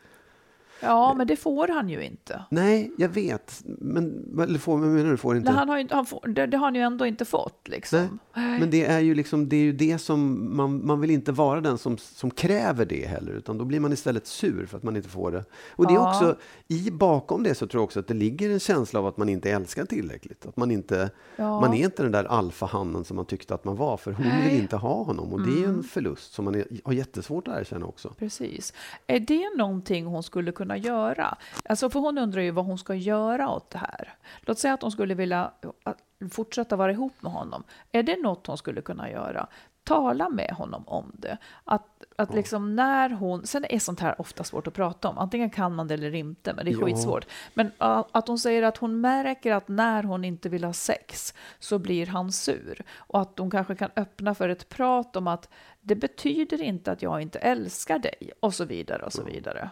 Ja, 0.82 1.14
men 1.14 1.28
det 1.28 1.36
får 1.36 1.68
han 1.68 1.90
ju 1.90 2.04
inte. 2.04 2.44
Nej, 2.50 2.92
jag 2.98 3.10
vet. 3.10 3.62
Men 3.66 4.26
eller 4.44 4.60
får, 4.60 4.78
menar 4.78 5.12
du? 5.12 5.18
Får 5.18 5.38
inte? 5.38 5.50
Nej, 5.50 5.58
han 5.60 5.70
har 5.70 5.78
ju, 5.78 5.88
han 5.92 6.06
får, 6.06 6.28
det, 6.28 6.46
det 6.48 6.58
har 6.58 6.66
han 6.66 6.76
ju 6.76 6.82
ändå 6.82 7.06
inte 7.06 7.26
fått. 7.26 7.68
Liksom. 7.68 8.20
Men 8.34 8.70
det 8.70 8.86
är 8.86 9.00
ju 9.00 9.16
liksom, 9.16 9.50
det 9.50 9.56
är 9.56 9.62
ju 9.62 9.74
det 9.74 9.98
som, 9.98 10.50
man, 10.58 10.86
man 10.88 11.02
vill 11.02 11.12
inte 11.12 11.32
vara 11.32 11.62
den 11.62 11.78
som, 11.78 11.98
som 11.98 12.32
kräver 12.32 12.86
det 12.86 13.08
heller, 13.08 13.32
utan 13.32 13.58
då 13.58 13.66
blir 13.66 13.80
man 13.80 13.94
istället 13.94 14.28
sur 14.28 14.66
för 14.66 14.78
att 14.78 14.84
man 14.84 14.96
inte 14.96 15.10
får 15.10 15.32
det. 15.32 15.44
Och 15.72 15.88
det 15.88 15.94
är 15.94 15.96
Ja. 15.96 16.10
också, 16.16 16.36
i 16.68 16.92
bakom 16.92 17.44
det 17.44 17.56
så 17.56 17.68
tror 17.68 17.80
jag 17.80 17.84
också 17.86 18.00
att 18.00 18.08
det 18.08 18.14
ligger 18.14 18.50
en 18.50 18.60
känsla 18.60 19.00
av 19.00 19.08
att 19.08 19.18
man 19.18 19.30
inte 19.30 19.52
älskar 19.52 19.86
tillräckligt. 19.86 20.46
Att 20.46 20.58
man 20.58 20.72
inte, 20.72 21.10
Ja. 21.36 21.62
man 21.62 21.74
är 21.74 21.84
inte 21.84 22.04
den 22.04 22.12
där 22.12 22.24
alfahannen 22.24 23.04
som 23.04 23.16
man 23.16 23.26
tyckte 23.26 23.54
att 23.54 23.66
man 23.66 23.76
var, 23.76 23.98
för 23.98 24.12
hon 24.12 24.26
Nej. 24.28 24.50
vill 24.52 24.62
inte 24.62 24.76
ha 24.76 25.04
honom. 25.04 25.34
Och 25.34 25.42
det 25.42 25.52
är 25.52 25.58
ju 25.58 25.64
Mm. 25.64 25.76
en 25.78 25.84
förlust 25.84 26.34
som 26.34 26.46
man 26.46 26.56
är, 26.56 26.66
har 26.84 26.94
jättesvårt 26.94 27.48
att 27.48 27.58
erkänna 27.60 27.86
också. 27.86 28.14
Precis. 28.20 28.74
Är 29.08 29.20
det 29.20 29.58
någonting 29.58 30.06
hon 30.06 30.24
skulle 30.24 30.52
kunna 30.52 30.69
göra? 30.78 31.38
Alltså, 31.70 31.90
för 31.90 32.00
hon 32.00 32.18
undrar 32.18 32.42
ju 32.42 32.52
vad 32.52 32.66
hon 32.66 32.78
ska 32.78 32.96
göra 32.96 33.50
åt 33.50 33.70
det 33.70 33.78
här. 33.78 34.14
Låt 34.42 34.60
säga 34.60 34.74
att 34.74 34.82
hon 34.82 34.92
skulle 34.92 35.14
vilja 35.16 35.52
äh, 35.86 35.94
fortsätta 36.32 36.76
vara 36.76 36.92
ihop 36.92 37.14
med 37.20 37.32
honom. 37.32 37.64
Är 37.92 38.04
det 38.04 38.18
något 38.22 38.48
hon 38.48 38.58
skulle 38.58 38.82
kunna 38.82 39.12
göra? 39.12 39.48
Tala 39.84 40.30
med 40.30 40.52
honom 40.58 40.84
om 40.88 41.12
det. 41.14 41.38
Att, 41.64 42.04
att 42.16 42.34
liksom 42.34 42.76
när 42.76 43.10
hon... 43.10 43.48
Sen 43.48 43.66
är 43.70 43.80
sånt 43.80 44.00
här 44.00 44.22
ofta 44.22 44.44
svårt 44.44 44.68
att 44.68 44.74
prata 44.74 45.10
om. 45.10 45.18
Antingen 45.18 45.50
kan 45.50 45.76
man 45.76 45.88
det 45.88 45.94
eller 45.94 46.16
inte, 46.16 46.54
men 46.54 46.66
det 46.66 46.72
är 46.72 46.80
Ja. 46.80 46.86
skitsvårt. 46.86 47.26
Men 47.54 47.72
äh, 47.80 48.06
att 48.12 48.28
hon 48.28 48.40
säger 48.40 48.64
att 48.64 48.78
hon 48.78 49.02
märker 49.02 49.54
att 49.54 49.68
när 49.68 50.04
hon 50.04 50.26
inte 50.26 50.50
vill 50.50 50.64
ha 50.64 50.74
sex 50.74 51.34
så 51.60 51.80
blir 51.80 52.06
han 52.08 52.32
sur. 52.32 52.82
Och 52.96 53.22
att 53.22 53.40
hon 53.40 53.52
kanske 53.52 53.76
kan 53.76 53.90
öppna 53.96 54.36
för 54.36 54.50
ett 54.50 54.70
prat 54.70 55.16
om 55.16 55.28
att 55.28 55.50
det 55.82 55.96
betyder 55.96 56.62
inte 56.62 56.92
att 56.92 57.02
jag 57.02 57.22
inte 57.22 57.40
älskar 57.40 58.00
dig 58.00 58.32
och 58.40 58.54
så 58.54 58.66
vidare 58.66 59.04
och 59.04 59.14
så 59.14 59.24
vidare. 59.24 59.70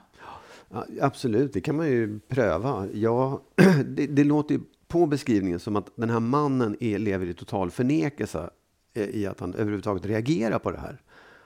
Absolut, 1.01 1.53
det 1.53 1.61
kan 1.61 1.75
man 1.77 1.87
ju 1.87 2.19
pröva. 2.19 2.87
Ja, 2.93 3.41
det, 3.85 4.07
det 4.07 4.23
låter 4.23 4.55
ju 4.55 4.61
på 4.87 5.05
beskrivningen 5.05 5.59
som 5.59 5.75
att 5.75 5.89
den 5.95 6.09
här 6.09 6.19
mannen 6.19 6.75
är, 6.79 6.99
lever 6.99 7.25
i 7.25 7.33
total 7.33 7.71
förnekelse 7.71 8.49
eh, 8.93 9.03
i 9.09 9.25
att 9.25 9.39
han 9.39 9.53
överhuvudtaget 9.53 10.05
reagerar 10.05 10.59
på 10.59 10.71
det 10.71 10.77
här. 10.79 11.01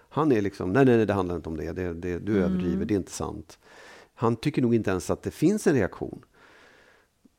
Han 0.09 0.31
är 0.31 0.41
liksom, 0.41 0.73
nej, 0.73 0.85
nej, 0.85 0.97
nej 0.97 1.05
det 1.05 1.13
handlar 1.13 1.35
inte 1.35 1.49
om 1.49 1.57
det, 1.57 1.71
det, 1.71 1.93
det 1.93 2.19
du 2.19 2.31
Mm. 2.37 2.43
överdriver, 2.43 2.85
det 2.85 2.93
är 2.93 2.95
inte 2.95 3.11
sant. 3.11 3.59
Han 4.15 4.35
tycker 4.35 4.61
nog 4.61 4.75
inte 4.75 4.89
ens 4.91 5.09
att 5.09 5.23
det 5.23 5.31
finns 5.31 5.67
en 5.67 5.73
reaktion. 5.73 6.21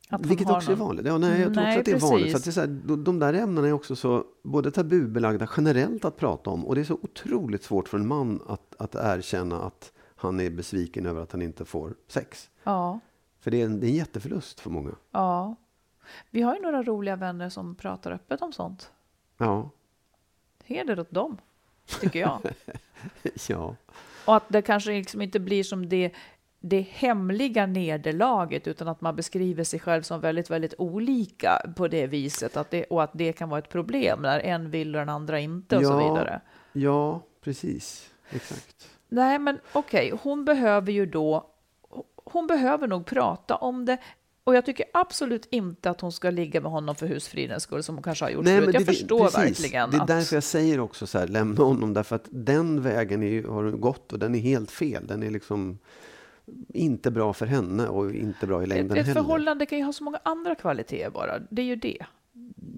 Att 0.08 0.26
Vilket 0.26 0.50
också 0.50 0.72
är 0.72 0.76
någon- 0.76 0.86
vanligt. 0.86 1.06
Ja, 1.06 1.18
nej, 1.18 1.40
jag 1.40 1.54
tror 1.54 1.62
Nej, 1.64 1.70
också 1.70 1.78
att 1.80 1.84
det 2.00 2.06
är 2.06 2.10
vanligt. 2.10 2.30
Så 2.30 2.36
att 2.36 2.44
det 2.44 2.50
är 2.50 2.52
så 2.52 2.60
här, 2.60 2.80
de, 2.86 3.04
de 3.04 3.18
där 3.18 3.34
ämnena 3.34 3.68
är 3.68 3.72
också 3.72 3.96
så 3.96 4.24
både 4.44 4.70
tabubelagda 4.70 5.48
generellt 5.56 6.04
att 6.04 6.16
prata 6.16 6.50
om 6.50 6.66
och 6.66 6.74
det 6.74 6.80
är 6.80 6.84
så 6.84 6.98
otroligt 7.02 7.62
svårt 7.62 7.88
för 7.88 7.98
en 7.98 8.06
man 8.06 8.40
att, 8.46 8.74
att 8.78 8.94
erkänna 8.94 9.62
att 9.62 9.92
han 10.22 10.40
är 10.40 10.50
besviken 10.50 11.06
över 11.06 11.22
att 11.22 11.32
han 11.32 11.42
inte 11.42 11.64
får 11.64 11.94
sex. 12.08 12.50
Ja, 12.64 13.00
För 13.40 13.50
det 13.50 13.60
är 13.60 13.64
en, 13.64 13.80
det 13.80 13.86
är 13.86 13.88
en 13.88 13.94
jätteförlust 13.96 14.60
för 14.60 14.70
många. 14.70 14.90
ja. 15.10 15.54
Vi 16.30 16.42
har 16.42 16.54
ju 16.56 16.60
några 16.62 16.82
roliga 16.82 17.16
vänner 17.16 17.48
som 17.48 17.74
pratar 17.74 18.12
öppet 18.12 18.42
om 18.42 18.52
sånt. 18.52 18.90
Ja, 19.38 19.70
Heder 20.64 21.00
åt 21.00 21.10
dem, 21.10 21.36
tycker 22.00 22.20
jag. 22.20 22.40
ja, 23.48 23.76
och 24.26 24.36
att 24.36 24.44
det 24.48 24.62
kanske 24.62 24.90
liksom 24.90 25.22
inte 25.22 25.40
blir 25.40 25.64
som 25.64 25.88
det, 25.88 26.10
det 26.60 26.80
hemliga 26.80 27.66
nederlaget 27.66 28.66
utan 28.68 28.88
att 28.88 29.00
man 29.00 29.16
beskriver 29.16 29.64
sig 29.64 29.80
själv 29.80 30.02
som 30.02 30.20
väldigt, 30.20 30.50
väldigt 30.50 30.74
olika 30.78 31.62
på 31.76 31.88
det 31.88 32.06
viset. 32.06 32.56
Att 32.56 32.70
det, 32.70 32.84
och 32.84 33.02
att 33.02 33.10
det 33.14 33.32
kan 33.32 33.48
vara 33.48 33.58
ett 33.58 33.68
problem 33.68 34.22
när 34.22 34.40
en 34.40 34.70
vill 34.70 34.94
och 34.94 35.00
den 35.00 35.08
andra 35.08 35.40
inte 35.40 35.76
och 35.76 35.82
så 35.84 35.90
Ja. 35.92 36.08
vidare. 36.08 36.40
ja, 36.72 37.20
precis. 37.40 38.10
Exakt. 38.30 38.88
Nej, 39.12 39.38
men 39.38 39.58
okej, 39.72 40.12
hon 40.22 40.44
behöver 40.44 40.92
ju 40.92 41.06
då, 41.06 41.46
hon 42.24 42.46
behöver 42.46 42.86
nog 42.88 43.06
prata 43.06 43.56
om 43.56 43.84
det. 43.84 43.98
Och 44.44 44.54
jag 44.54 44.66
tycker 44.66 44.86
absolut 44.92 45.46
inte 45.50 45.90
att 45.90 46.00
hon 46.00 46.12
ska 46.12 46.30
ligga 46.30 46.60
med 46.60 46.70
honom 46.70 46.94
för 46.94 47.06
husfridens 47.06 47.62
skull 47.62 47.82
som 47.82 47.94
hon 47.94 48.02
kanske 48.02 48.24
har 48.24 48.30
gjort 48.30 48.46
förut. 48.46 48.64
Jag 48.74 48.82
det- 48.82 48.84
förstår 48.84 49.24
precis. 49.24 49.38
verkligen 49.60 49.90
Det 49.90 49.96
är 49.96 50.00
att... 50.00 50.06
därför 50.06 50.36
jag 50.36 50.42
säger 50.44 50.80
också 50.80 51.06
så 51.06 51.18
här, 51.18 51.28
lämna 51.28 51.64
honom. 51.64 51.94
Därför 51.94 52.16
att 52.16 52.28
den 52.30 52.82
vägen 52.82 53.22
är, 53.22 53.42
har 53.44 53.64
hon 53.64 53.80
gått 53.80 54.12
och 54.12 54.18
den 54.18 54.34
är 54.34 54.38
helt 54.38 54.70
fel. 54.70 55.06
Den 55.06 55.22
är 55.22 55.30
liksom 55.30 55.78
inte 56.68 57.10
bra 57.10 57.32
för 57.32 57.46
henne 57.46 57.88
och 57.88 58.10
inte 58.14 58.46
bra 58.46 58.62
i 58.62 58.66
längden 58.66 58.98
ett 58.98 59.06
heller. 59.06 59.20
förhållande 59.22 59.66
kan 59.66 59.78
ju 59.78 59.84
ha 59.84 59.92
så 59.92 60.04
många 60.04 60.20
andra 60.22 60.54
kvaliteter 60.54 61.10
bara. 61.10 61.38
Det 61.50 61.62
är 61.62 61.66
ju 61.66 61.76
det. 61.76 62.06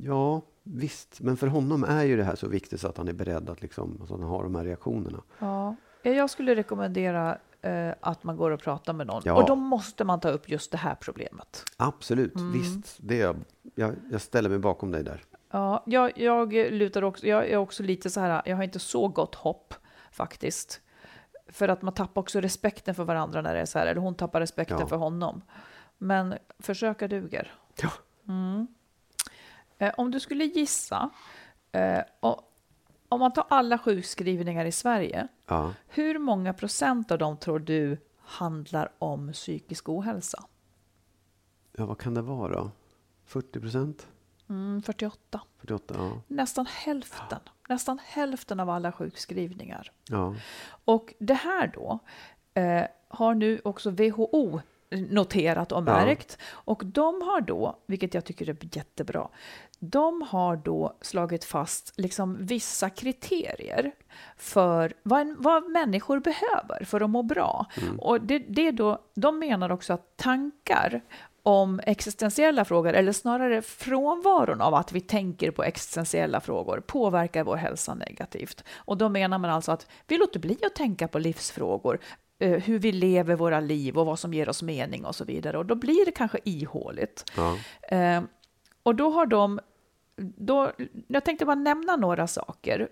Ja, 0.03 0.43
visst. 0.63 1.21
Men 1.21 1.37
för 1.37 1.47
honom 1.47 1.85
är 1.85 2.05
ju 2.05 2.17
det 2.17 2.25
här 2.25 2.37
så 2.37 2.49
viktigt 2.49 2.81
så 2.81 2.89
att 2.89 2.97
han 2.97 3.09
är 3.09 3.13
beredd 3.13 3.51
att, 3.51 3.63
liksom, 3.63 4.01
att 4.03 4.11
han 4.11 4.23
har 4.23 4.43
de 4.43 4.55
här 4.55 4.65
reaktionerna. 4.65 5.23
Ja. 5.39 5.77
Jag 6.13 6.31
skulle 6.31 6.55
rekommendera 6.55 7.39
eh, 7.63 7.91
att 8.01 8.25
man 8.25 8.37
går 8.37 8.51
och 8.51 8.61
pratar 8.61 8.93
med 8.93 9.07
någon. 9.07 9.23
Ja. 9.25 9.35
Och 9.35 9.47
då 9.49 9.55
måste 9.55 10.05
man 10.05 10.21
ta 10.21 10.29
upp 10.29 10.49
just 10.49 10.71
det 10.71 10.79
här 10.79 10.95
problemet. 10.95 11.65
Absolut, 11.77 12.37
Mm. 12.37 12.53
visst. 12.53 12.97
Det 13.01 13.21
är 13.23 13.37
jag, 13.75 13.95
jag, 14.11 14.21
ställer 14.21 14.49
mig 14.51 14.59
bakom 14.59 14.91
dig 14.93 15.05
där. 15.05 15.23
Ja, 15.51 15.83
jag, 15.87 16.19
jag 16.19 16.53
lutar 16.53 17.05
också, 17.05 17.27
jag 17.27 17.49
är 17.49 17.57
också 17.57 17.83
lite 17.83 18.11
så 18.11 18.21
här, 18.21 18.43
jag 18.47 18.57
har 18.57 18.63
inte 18.65 18.79
så 18.79 19.09
gott 19.09 19.35
hopp 19.35 19.75
faktiskt. 20.13 20.81
För 21.49 21.69
att 21.69 21.83
man 21.83 21.95
tappar 21.95 22.21
också 22.23 22.41
respekten 22.41 22.95
för 22.95 23.05
varandra 23.05 23.43
när 23.43 23.55
det 23.55 23.61
är 23.61 23.65
så 23.67 23.79
här, 23.79 23.87
eller 23.87 24.01
hon 24.01 24.15
tappar 24.15 24.41
respekten 24.41 24.79
Ja. 24.81 24.87
för 24.87 24.97
honom. 24.97 25.43
Men 25.99 26.35
försöka 26.59 27.09
duger. 27.09 27.53
Ja. 27.83 27.91
Eh, 29.79 29.93
om 29.97 30.11
du 30.11 30.21
skulle 30.21 30.45
gissa, 30.45 31.11
eh, 31.73 32.01
och, 32.21 32.51
om 33.09 33.21
man 33.21 33.33
tar 33.33 33.47
alla 33.51 33.79
sjukskrivningar 33.79 34.65
i 34.65 34.73
Sverige, 34.73 35.29
Ja. 35.47 35.73
hur 35.89 36.19
många 36.19 36.53
procent 36.53 37.11
av 37.11 37.19
dem 37.19 37.37
tror 37.37 37.59
du 37.59 37.99
handlar 38.19 38.93
om 38.99 39.33
psykisk 39.33 39.89
ohälsa? 39.89 40.45
ja, 41.77 41.87
vad 41.87 41.99
kan 41.99 42.15
det 42.15 42.23
vara 42.23 42.53
då? 42.55 42.71
40 43.25 43.61
procent? 43.61 44.07
Mm, 44.49 44.83
48. 44.83 45.41
48? 45.59 45.95
Ja. 45.99 46.21
Nästan 46.29 46.67
hälften. 46.67 47.39
Nästan 47.69 47.99
hälften 48.05 48.61
av 48.61 48.71
alla 48.71 48.93
sjukskrivningar. 48.93 49.93
ja. 50.09 50.35
Och 50.85 51.15
det 51.19 51.35
här 51.35 51.67
då 51.75 51.99
eh, 52.55 52.85
har 53.09 53.35
nu 53.35 53.61
också 53.65 53.91
WHO 53.91 54.61
noterat 54.95 55.73
och 55.73 55.83
märkt. 55.83 56.39
Och 56.51 56.83
de 56.85 57.23
har 57.23 57.41
då, 57.41 57.79
vilket 57.87 58.15
jag 58.15 58.25
tycker 58.25 58.49
är 58.49 58.57
jättebra, 58.77 59.29
de 59.79 60.23
har 60.23 60.57
då 60.57 60.97
slagit 61.01 61.45
fast 61.45 61.93
liksom 61.97 62.47
vissa 62.47 62.91
kriterier 62.91 63.93
för 64.37 64.93
vad, 65.03 65.21
en, 65.21 65.37
vad 65.39 65.71
människor 65.71 66.21
behöver 66.21 66.85
för 66.85 67.01
att 67.01 67.11
må 67.11 67.23
bra. 67.23 67.67
Och 67.99 68.21
det, 68.21 68.39
det 68.39 68.69
är 68.69 68.73
då, 68.73 68.99
de 69.15 69.39
menar 69.39 69.73
också 69.73 69.93
att 69.93 70.17
tankar 70.17 71.03
om 71.43 71.81
existentiella 71.85 72.65
frågor, 72.65 72.93
eller 72.93 73.13
snarare 73.13 73.63
frånvaron 73.63 74.61
av 74.61 74.75
att 74.75 74.93
vi 74.93 75.01
tänker 75.01 75.51
på 75.51 75.63
existentiella 75.63 76.41
frågor, 76.41 76.81
påverkar 76.87 77.45
vår 77.45 77.57
hälsa 77.57 77.95
negativt. 77.95 78.65
Och 78.77 78.97
då 78.97 79.09
menar 79.09 79.39
man 79.39 79.51
alltså 79.51 79.73
att 79.73 79.87
vi 80.07 80.19
låter 80.19 80.41
bli 80.41 80.59
att 80.67 80.75
tänka 80.75 81.09
på 81.09 81.19
livsfrågor, 81.19 81.99
hur 82.47 82.79
vi 82.79 82.93
lever 82.93 83.37
våra 83.37 83.61
liv 83.61 83.99
och 83.99 84.07
vad 84.07 84.19
som 84.19 84.35
ger 84.35 84.49
oss 84.49 84.63
mening 84.63 85.05
och 85.05 85.15
så 85.15 85.25
vidare. 85.25 85.59
Och 85.59 85.67
då 85.67 85.75
blir 85.75 86.05
det 86.05 86.13
kanske 86.13 86.39
ihåligt. 86.45 87.25
Ja. 87.37 87.57
Eh, 87.97 88.23
och 88.83 88.95
då 88.95 89.11
har 89.11 89.27
de, 89.27 89.61
då, 90.17 90.73
jag 91.09 91.25
tänkte 91.25 91.45
bara 91.45 91.55
nämna 91.55 91.97
några 91.97 92.27
saker 92.27 92.89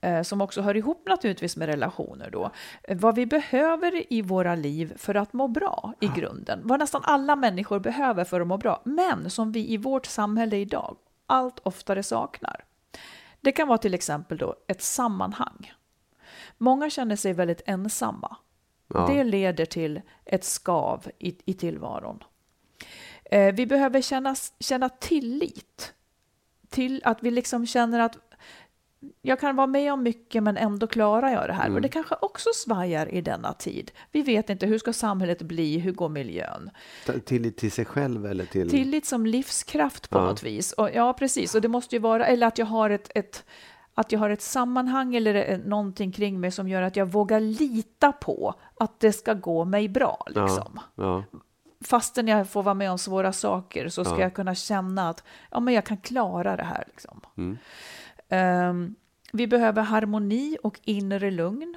eh, 0.00 0.22
som 0.22 0.40
också 0.40 0.62
hör 0.62 0.76
ihop 0.76 1.08
naturligtvis 1.08 1.56
med 1.56 1.68
relationer 1.68 2.30
då. 2.30 2.50
Eh, 2.82 2.96
vad 2.98 3.14
vi 3.14 3.26
behöver 3.26 4.12
i 4.12 4.22
våra 4.22 4.54
liv 4.54 4.92
för 4.96 5.14
att 5.14 5.32
må 5.32 5.48
bra 5.48 5.94
i 6.00 6.06
grunden. 6.06 6.60
Vad 6.64 6.78
nästan 6.78 7.02
alla 7.04 7.36
människor 7.36 7.78
behöver 7.78 8.24
för 8.24 8.40
att 8.40 8.46
må 8.46 8.56
bra, 8.56 8.82
men 8.84 9.30
som 9.30 9.52
vi 9.52 9.72
i 9.72 9.76
vårt 9.76 10.06
samhälle 10.06 10.56
idag 10.56 10.96
allt 11.26 11.58
oftare 11.62 12.02
saknar. 12.02 12.64
Det 13.40 13.52
kan 13.52 13.68
vara 13.68 13.78
till 13.78 13.94
exempel 13.94 14.38
då 14.38 14.54
ett 14.66 14.82
sammanhang. 14.82 15.72
Många 16.58 16.90
känner 16.90 17.16
sig 17.16 17.32
väldigt 17.32 17.62
ensamma. 17.66 18.36
Ja. 18.94 19.06
Det 19.06 19.24
leder 19.24 19.64
till 19.64 20.00
ett 20.24 20.44
skav 20.44 21.06
i, 21.18 21.36
i 21.44 21.54
tillvaron. 21.54 22.18
Eh, 23.24 23.54
vi 23.54 23.66
behöver 23.66 24.00
känna, 24.00 24.34
känna 24.60 24.88
tillit 24.88 25.92
till 26.68 27.00
att 27.04 27.22
vi 27.22 27.30
liksom 27.30 27.66
känner 27.66 28.00
att 28.00 28.18
jag 29.22 29.40
kan 29.40 29.56
vara 29.56 29.66
med 29.66 29.92
om 29.92 30.02
mycket 30.02 30.42
men 30.42 30.56
ändå 30.56 30.86
klarar 30.86 31.28
jag 31.28 31.48
det 31.48 31.52
här. 31.52 31.64
Mm. 31.64 31.74
Och 31.74 31.80
det 31.80 31.88
kanske 31.88 32.14
också 32.20 32.50
svajar 32.54 33.14
i 33.14 33.20
denna 33.20 33.52
tid. 33.52 33.90
Vi 34.12 34.22
vet 34.22 34.50
inte, 34.50 34.66
hur 34.66 34.78
ska 34.78 34.92
samhället 34.92 35.42
bli? 35.42 35.78
Hur 35.78 35.92
går 35.92 36.08
miljön? 36.08 36.70
Tillit 37.24 37.56
till 37.56 37.72
sig 37.72 37.84
själv 37.84 38.26
eller 38.26 38.44
till... 38.44 38.70
Tillit 38.70 39.06
som 39.06 39.26
livskraft 39.26 40.10
på 40.10 40.18
Ja. 40.18 40.24
något 40.24 40.42
vis. 40.42 40.72
Och, 40.72 40.90
ja, 40.94 41.12
precis. 41.12 41.54
Och 41.54 41.60
det 41.60 41.68
måste 41.68 41.96
ju 41.96 42.00
vara, 42.00 42.26
eller 42.26 42.46
att 42.46 42.58
jag 42.58 42.66
har 42.66 42.90
ett, 42.90 43.10
ett 43.14 43.44
att 43.94 44.12
jag 44.12 44.18
har 44.20 44.30
ett 44.30 44.42
sammanhang 44.42 45.14
eller 45.16 45.34
eh, 45.52 45.58
någonting 45.58 46.12
kring 46.12 46.40
mig 46.40 46.50
som 46.50 46.68
gör 46.68 46.82
att 46.82 46.96
jag 46.96 47.06
vågar 47.06 47.40
lita 47.40 48.12
på 48.12 48.54
att 48.80 49.00
det 49.00 49.12
ska 49.12 49.34
gå 49.34 49.64
mig 49.64 49.88
bra. 49.88 50.24
Liksom. 50.26 50.80
Ja. 50.94 51.24
Fastän 51.84 52.28
jag 52.28 52.48
får 52.48 52.62
vara 52.62 52.74
med 52.74 52.90
om 52.90 52.98
svåra 52.98 53.32
saker 53.32 53.88
så 53.88 54.04
ska 54.04 54.14
Ja. 54.14 54.20
jag 54.20 54.34
kunna 54.34 54.54
känna 54.54 55.08
att 55.08 55.24
ja, 55.50 55.60
men 55.60 55.74
jag 55.74 55.84
kan 55.86 55.96
klara 55.96 56.56
det 56.56 56.62
här. 56.64 56.84
Liksom. 56.86 57.20
Mm. 57.36 57.58
Ehm, 58.28 58.94
vi 59.32 59.46
behöver 59.46 59.82
harmoni 59.82 60.56
och 60.62 60.80
inre 60.84 61.30
lugn. 61.30 61.76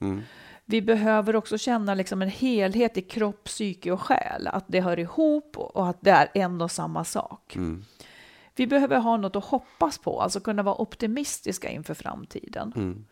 Mm. 0.00 0.22
Vi 0.64 0.82
behöver 0.82 1.36
också 1.36 1.58
känna 1.58 1.94
liksom 1.94 2.22
en 2.22 2.28
helhet 2.28 2.96
i 2.96 3.02
kropp, 3.02 3.44
psyke 3.44 3.92
och 3.92 4.00
själ. 4.02 4.46
Att 4.46 4.64
det 4.68 4.80
hör 4.80 4.98
ihop 4.98 5.56
och 5.56 5.88
att 5.88 5.98
det 6.00 6.10
är 6.10 6.28
en 6.34 6.60
och 6.62 6.70
samma 6.70 7.04
sak. 7.04 7.56
Mm. 7.56 7.84
Vi 8.56 8.66
behöver 8.66 8.98
ha 8.98 9.16
något 9.16 9.36
att 9.36 9.44
hoppas 9.44 9.98
på, 9.98 10.20
alltså 10.20 10.40
kunna 10.40 10.62
vara 10.62 10.80
optimistiska 10.80 11.70
inför 11.70 11.94
framtiden. 11.94 12.72
Mm. 12.76 13.04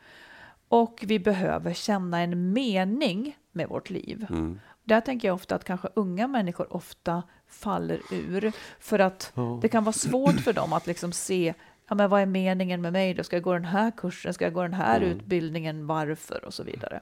Och 0.68 0.98
vi 1.06 1.18
behöver 1.18 1.74
känna 1.74 2.20
en 2.20 2.52
mening 2.52 3.36
med 3.52 3.68
vårt 3.68 3.90
liv. 3.90 4.26
Mm. 4.30 4.60
Där 4.84 5.00
tänker 5.00 5.28
jag 5.28 5.34
ofta 5.34 5.54
att 5.54 5.64
kanske 5.64 5.88
unga 5.94 6.26
människor 6.26 6.72
ofta 6.76 7.22
faller 7.48 8.00
ur. 8.12 8.52
För 8.80 8.98
att 8.98 9.32
Ja. 9.34 9.58
det 9.62 9.68
kan 9.68 9.84
vara 9.84 9.92
svårt 9.92 10.40
för 10.40 10.52
dem 10.52 10.72
att 10.72 10.86
liksom 10.86 11.12
se 11.12 11.54
ja, 11.88 11.94
men 11.94 12.10
vad 12.10 12.20
är 12.22 12.26
meningen 12.26 12.82
med 12.82 12.92
mig? 12.92 13.14
Då 13.14 13.24
ska 13.24 13.36
jag 13.36 13.42
gå 13.42 13.52
den 13.52 13.64
här 13.64 13.90
kursen? 13.96 14.34
Ska 14.34 14.44
jag 14.44 14.52
gå 14.54 14.62
den 14.62 14.74
här 14.74 14.96
Mm. 15.00 15.08
utbildningen? 15.18 15.86
Varför? 15.86 16.44
Och 16.44 16.54
så 16.54 16.62
vidare. 16.62 17.00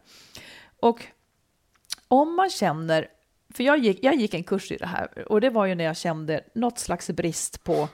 Och 0.80 1.04
om 2.08 2.36
man 2.36 2.50
känner, 2.50 3.08
för 3.54 3.64
jag 3.64 3.78
gick, 3.78 4.04
jag 4.04 4.14
gick 4.14 4.34
en 4.34 4.44
kurs 4.44 4.72
i 4.72 4.76
det 4.76 4.86
här 4.86 5.32
och 5.32 5.40
det 5.40 5.50
var 5.50 5.66
ju 5.66 5.74
när 5.74 5.84
jag 5.84 5.96
kände 5.96 6.40
något 6.54 6.78
slags 6.78 7.10
brist 7.10 7.64
på, 7.64 7.88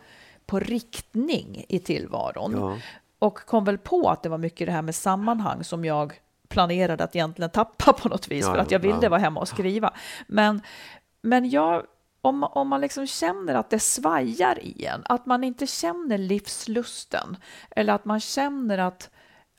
på 0.46 0.58
riktning 0.58 1.64
i 1.68 1.78
tillvaron. 1.78 2.52
Ja. 2.52 2.78
Och 3.18 3.38
kom 3.38 3.64
väl 3.64 3.78
på 3.78 4.10
att 4.10 4.22
det 4.22 4.28
var 4.28 4.38
mycket 4.38 4.66
det 4.66 4.72
här 4.72 4.82
med 4.82 4.94
sammanhang 4.94 5.64
som 5.64 5.84
jag 5.84 6.20
planerade 6.48 7.04
att 7.04 7.16
egentligen 7.16 7.50
tappa 7.50 7.92
på 7.92 8.08
något 8.08 8.28
vis 8.28 8.44
Ja, 8.44 8.52
för 8.52 8.58
att 8.58 8.70
jag 8.70 8.78
ville 8.78 8.98
ja. 9.02 9.08
vara 9.08 9.20
hemma 9.20 9.40
och 9.40 9.48
skriva. 9.48 9.92
Men, 10.26 10.62
men 11.22 11.50
jag, 11.50 11.82
om, 12.20 12.44
om 12.44 12.68
man 12.68 12.80
liksom 12.80 13.06
känner 13.06 13.54
att 13.54 13.70
det 13.70 13.78
svajar 13.78 14.58
i 14.62 14.84
en, 14.84 15.02
att 15.04 15.26
man 15.26 15.44
inte 15.44 15.66
känner 15.66 16.18
livslusten 16.18 17.36
eller 17.70 17.92
att 17.92 18.04
man 18.04 18.20
känner 18.20 18.78
att 18.78 19.10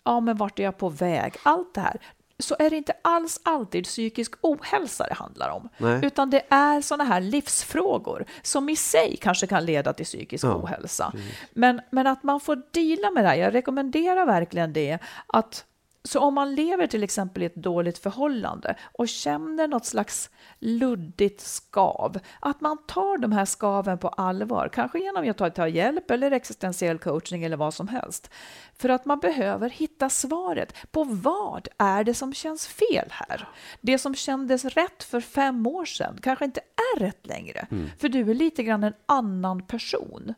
ja, 0.04 0.20
men 0.20 0.38
vart 0.38 0.60
är 0.60 0.64
jag 0.64 0.78
på 0.78 0.90
väg? 0.90 1.34
Allt 1.44 1.74
det 1.74 1.82
här. 1.82 2.02
Så 2.40 2.56
är 2.60 2.70
det 2.70 2.78
inte 2.78 2.94
alls 3.02 3.40
alltid 3.44 3.84
psykisk 3.84 4.34
ohälsa 4.42 5.08
det 5.08 5.14
handlar 5.14 5.50
om. 5.50 5.70
Nej. 5.78 6.00
Utan 6.06 6.30
det 6.30 6.46
är 6.50 6.82
sådana 6.82 7.04
här 7.04 7.22
livsfrågor 7.22 8.26
som 8.42 8.70
i 8.70 8.76
sig 8.76 9.18
kanske 9.22 9.48
kan 9.48 9.66
leda 9.66 9.94
till 9.94 10.06
psykisk 10.06 10.44
Ja, 10.44 10.56
ohälsa. 10.56 11.14
Men, 11.54 11.82
men 11.92 12.08
att 12.08 12.24
man 12.24 12.40
får 12.40 12.62
deala 12.72 13.12
med 13.12 13.24
det 13.24 13.28
här. 13.28 13.36
Jag 13.36 13.54
rekommenderar 13.54 14.26
verkligen 14.26 14.74
det. 14.74 15.00
Att, 15.28 15.66
så 16.04 16.20
om 16.20 16.34
man 16.34 16.56
lever 16.56 16.88
till 16.88 17.04
exempel 17.04 17.44
i 17.44 17.46
ett 17.46 17.56
dåligt 17.56 17.98
förhållande 17.98 18.76
och 18.94 19.08
känner 19.08 19.68
något 19.68 19.86
slags 19.86 20.30
luddigt 20.60 21.42
skav, 21.42 22.20
att 22.40 22.62
man 22.62 22.78
tar 22.88 23.18
de 23.18 23.32
här 23.32 23.46
skaven 23.46 23.98
på 23.98 24.08
allvar, 24.08 24.70
kanske 24.74 25.00
genom 25.00 25.34
att 25.40 25.56
ta, 25.56 25.68
hjälp 25.68 26.12
eller 26.12 26.32
existentiell 26.32 27.00
coachning 27.00 27.44
eller 27.44 27.58
vad 27.58 27.74
som 27.74 27.88
helst. 27.88 28.30
För 28.78 28.90
att 28.90 29.06
man 29.06 29.20
behöver 29.20 29.70
hitta 29.70 30.10
svaret 30.10 30.74
på 30.92 31.04
vad 31.04 31.68
är 31.78 32.04
det 32.04 32.14
som 32.14 32.34
känns 32.34 32.68
fel 32.68 33.08
här? 33.10 33.48
Det 33.82 33.98
som 33.98 34.16
kändes 34.16 34.66
rätt 34.66 35.04
för 35.04 35.22
fem 35.22 35.68
år 35.68 35.86
sedan 35.86 36.20
kanske 36.22 36.46
inte 36.46 36.62
är 36.96 37.00
rätt 37.00 37.28
längre, 37.28 37.68
för 38.00 38.10
du 38.10 38.32
är 38.32 38.34
lite 38.34 38.64
grann 38.64 38.84
en 38.84 38.94
annan 39.06 39.68
person. 39.68 40.34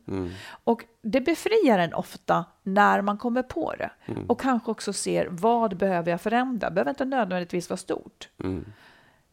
Och 0.63 0.83
det 1.01 1.21
befriar 1.21 1.79
en 1.79 1.93
ofta 1.93 2.45
när 2.73 3.01
man 3.01 3.17
kommer 3.17 3.43
på 3.43 3.73
det 3.77 3.91
och 4.27 4.41
kanske 4.41 4.71
också 4.71 4.93
ser 4.93 5.27
vad 5.31 5.77
behöver 5.77 6.11
jag 6.11 6.21
förändra? 6.21 6.71
behöver 6.71 6.89
inte 6.89 7.05
nödvändigtvis 7.05 7.69
vara 7.69 7.77
stort. 7.77 8.29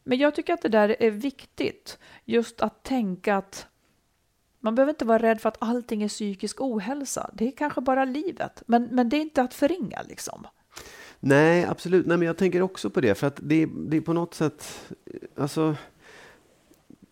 Men 0.05 0.19
jag 0.19 0.35
tycker 0.35 0.55
att 0.55 0.63
det 0.63 0.69
där 0.69 0.97
är 1.03 1.11
viktigt, 1.11 1.99
just 2.25 2.61
att 2.61 2.83
tänka 2.83 3.37
att 3.37 3.67
man 4.61 4.75
behöver 4.75 4.93
inte 4.93 5.05
vara 5.05 5.19
rädd 5.19 5.41
för 5.41 5.49
att 5.49 5.57
allting 5.59 6.03
är 6.03 6.09
psykisk 6.09 6.61
ohälsa. 6.61 7.31
Det 7.35 7.47
är 7.49 7.53
kanske 7.53 7.81
bara 7.81 8.05
livet, 8.05 8.63
men, 8.67 8.85
men 8.85 9.09
det 9.09 9.17
är 9.17 9.21
inte 9.21 9.43
att 9.43 9.55
förringa 9.55 10.03
liksom. 10.09 10.47
Nej, 11.21 11.65
absolut. 11.65 12.07
Nej, 12.07 12.17
men 12.17 12.27
jag 12.27 12.37
tänker 12.37 12.63
också 12.63 12.91
på 12.91 13.01
det. 13.01 13.15
För 13.15 13.27
att 13.27 13.41
det, 13.43 13.69
det 13.89 13.97
är 13.97 14.01
på 14.01 14.13
något 14.13 14.35
sätt... 14.35 14.93
Alltså, 15.37 15.77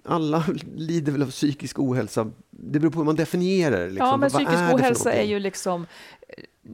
alla 0.05 0.45
lider 0.77 1.13
väl 1.13 1.23
av 1.23 1.31
psykisk 1.31 1.79
ohälsa. 1.79 2.31
Det 2.51 2.81
beror 2.81 2.91
på 2.91 2.99
hur 2.99 3.05
man 3.05 3.17
definierar. 3.17 3.89
Liksom. 3.89 4.07
ja, 4.07 4.17
men 4.17 4.21
Vad- 4.21 4.33
psykisk 4.33 4.59
är 4.59 4.77
ohälsa 4.77 5.13
är 5.13 5.25
ju 5.25 5.39
liksom 5.39 5.87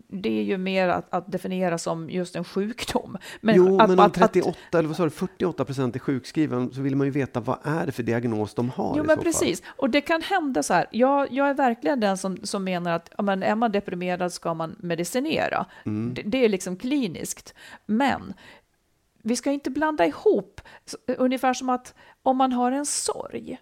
det 0.09 0.39
är 0.39 0.43
ju 0.43 0.59
mer 0.59 0.89
att, 0.89 1.15
att 1.15 1.33
definiera 1.33 1.79
som 1.79 2.11
just 2.11 2.37
en 2.37 2.45
sjukdom. 2.45 3.19
Men 3.41 3.57
jo, 3.57 3.81
att, 3.81 3.89
men 3.89 3.99
om 3.99 4.07
att, 4.07 4.23
att, 4.23 4.33
38 4.33 4.79
eller 4.79 4.89
vad 4.89 4.97
sa 4.97 5.05
du, 5.05 5.11
48 5.11 5.65
procent 5.65 5.97
är 5.97 6.01
sjukskrivna 6.01 6.71
så 6.73 6.81
vill 6.81 6.97
man 6.97 7.07
ju 7.07 7.11
veta 7.11 7.41
vad 7.41 7.59
är 7.63 7.87
det 7.87 7.93
för 7.93 8.03
diagnos 8.03 8.55
de 8.55 8.71
har 8.71 8.95
Jo, 8.97 9.05
men 9.05 9.19
precis. 9.19 9.63
Och 9.67 9.91
det 9.91 10.01
kan 10.01 10.23
hända 10.23 10.63
så 10.63 10.75
här. 10.75 10.87
Jag, 10.91 11.33
jag 11.33 11.49
är 11.49 11.55
verkligen 11.55 12.01
den 12.01 12.19
som, 12.19 12.39
som 12.43 12.65
menar 12.65 12.93
att 12.93 13.11
ja, 13.17 13.23
men 13.23 13.43
är 13.43 13.55
man 13.55 13.73
deprimerad 13.73 14.33
ska 14.33 14.55
man 14.55 14.77
medicinera. 14.79 15.67
Mm. 15.87 16.15
Det, 16.15 16.23
det 16.23 16.45
är 16.45 16.49
liksom 16.49 16.77
kliniskt. 16.77 17.55
Men 17.87 18.35
vi 19.23 19.37
ska 19.37 19.51
inte 19.51 19.71
blanda 19.71 20.07
ihop, 20.07 20.61
så- 20.87 20.97
ungefär 21.19 21.55
som 21.55 21.69
att 21.69 21.95
om 22.23 22.37
man 22.37 22.53
har 22.53 22.73
en 22.73 22.87
sorg, 22.87 23.59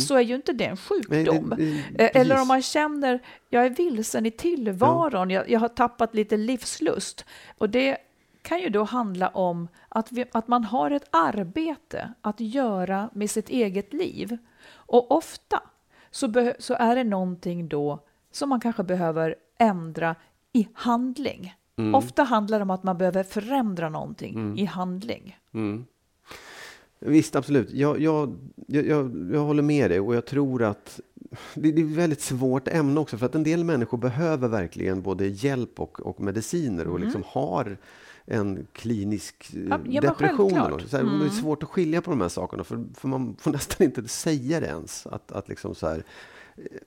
så 0.00 0.14
är 0.16 0.20
ju 0.20 0.34
inte 0.34 0.52
det 0.52 0.64
en 0.64 0.70
Nej, 0.90 1.24
det- 1.24 1.30
sjukdom. 1.30 1.54
det- 1.56 2.04
Eh, 2.04 2.20
Eller 2.20 2.40
om 2.40 2.48
man 2.48 2.62
känner, 2.62 3.20
jag 3.48 3.66
är 3.66 3.70
vilsen 3.70 4.26
i 4.26 4.30
tillvaron, 4.30 5.30
jag, 5.30 5.50
jag 5.50 5.60
har 5.60 5.68
tappat 5.68 6.14
lite 6.14 6.36
livslust. 6.36 7.24
Och 7.58 7.70
det 7.70 7.96
kan 8.42 8.60
ju 8.60 8.68
då 8.68 8.84
handla 8.84 9.28
om 9.28 9.68
att, 9.88 10.12
vi, 10.12 10.24
att 10.32 10.48
man 10.48 10.64
har 10.64 10.90
ett 10.90 11.08
arbete 11.10 12.12
att 12.20 12.40
göra 12.40 13.10
med 13.14 13.30
sitt 13.30 13.48
eget 13.48 13.92
liv. 13.92 14.38
Och 14.72 15.10
ofta 15.12 15.62
så, 16.10 16.52
så 16.58 16.74
är 16.74 16.96
det 16.96 17.04
någonting 17.04 17.68
då 17.68 18.04
som 18.32 18.48
man 18.48 18.60
kanske 18.60 18.82
behöver 18.82 19.34
ändra 19.58 20.14
i 20.52 20.68
handling. 20.74 21.54
Ofta 21.94 22.22
handlar 22.22 22.58
det 22.58 22.62
om 22.62 22.70
att 22.70 22.82
man 22.82 22.98
behöver 22.98 23.22
förändra 23.22 23.88
någonting 23.88 24.58
i 24.58 24.64
handling. 24.64 25.38
Mm. 25.54 25.84
Visst, 26.98 27.36
absolut. 27.36 27.70
Jag, 27.70 28.00
jag, 28.00 28.36
jag, 28.66 28.86
jag, 29.32 29.40
håller 29.40 29.62
med 29.62 29.90
dig 29.90 30.00
och 30.00 30.14
jag 30.14 30.26
tror 30.26 30.62
att 30.62 31.00
det, 31.54 31.72
det 31.72 31.80
är 31.80 31.84
ett 31.84 31.90
väldigt 31.90 32.20
svårt 32.20 32.68
ämne 32.68 33.00
också 33.00 33.18
för 33.18 33.26
att 33.26 33.34
en 33.34 33.42
del 33.42 33.64
människor 33.64 33.98
behöver 33.98 34.48
verkligen 34.48 35.02
både 35.02 35.26
hjälp 35.26 35.80
och, 35.80 36.00
och 36.00 36.20
mediciner 36.20 36.86
och 36.86 37.00
liksom 37.00 37.22
har 37.26 37.76
en 38.24 38.66
klinisk 38.72 39.54
eh, 39.54 39.78
Ja, 39.84 40.00
depression. 40.00 40.80
Så 40.86 40.96
här, 40.96 41.04
Det 41.04 41.24
är 41.24 41.28
svårt 41.28 41.62
att 41.62 41.68
skilja 41.68 42.02
på 42.02 42.10
de 42.10 42.20
här 42.20 42.28
sakerna 42.28 42.64
för, 42.64 42.84
för 42.94 43.08
man 43.08 43.36
får 43.40 43.50
nästan 43.52 43.86
inte 43.86 44.08
säga 44.08 44.60
det 44.60 44.66
ens. 44.66 45.06
Att, 45.06 45.32
att 45.32 45.48
liksom 45.48 45.74
så 45.74 45.88
här, 45.88 46.04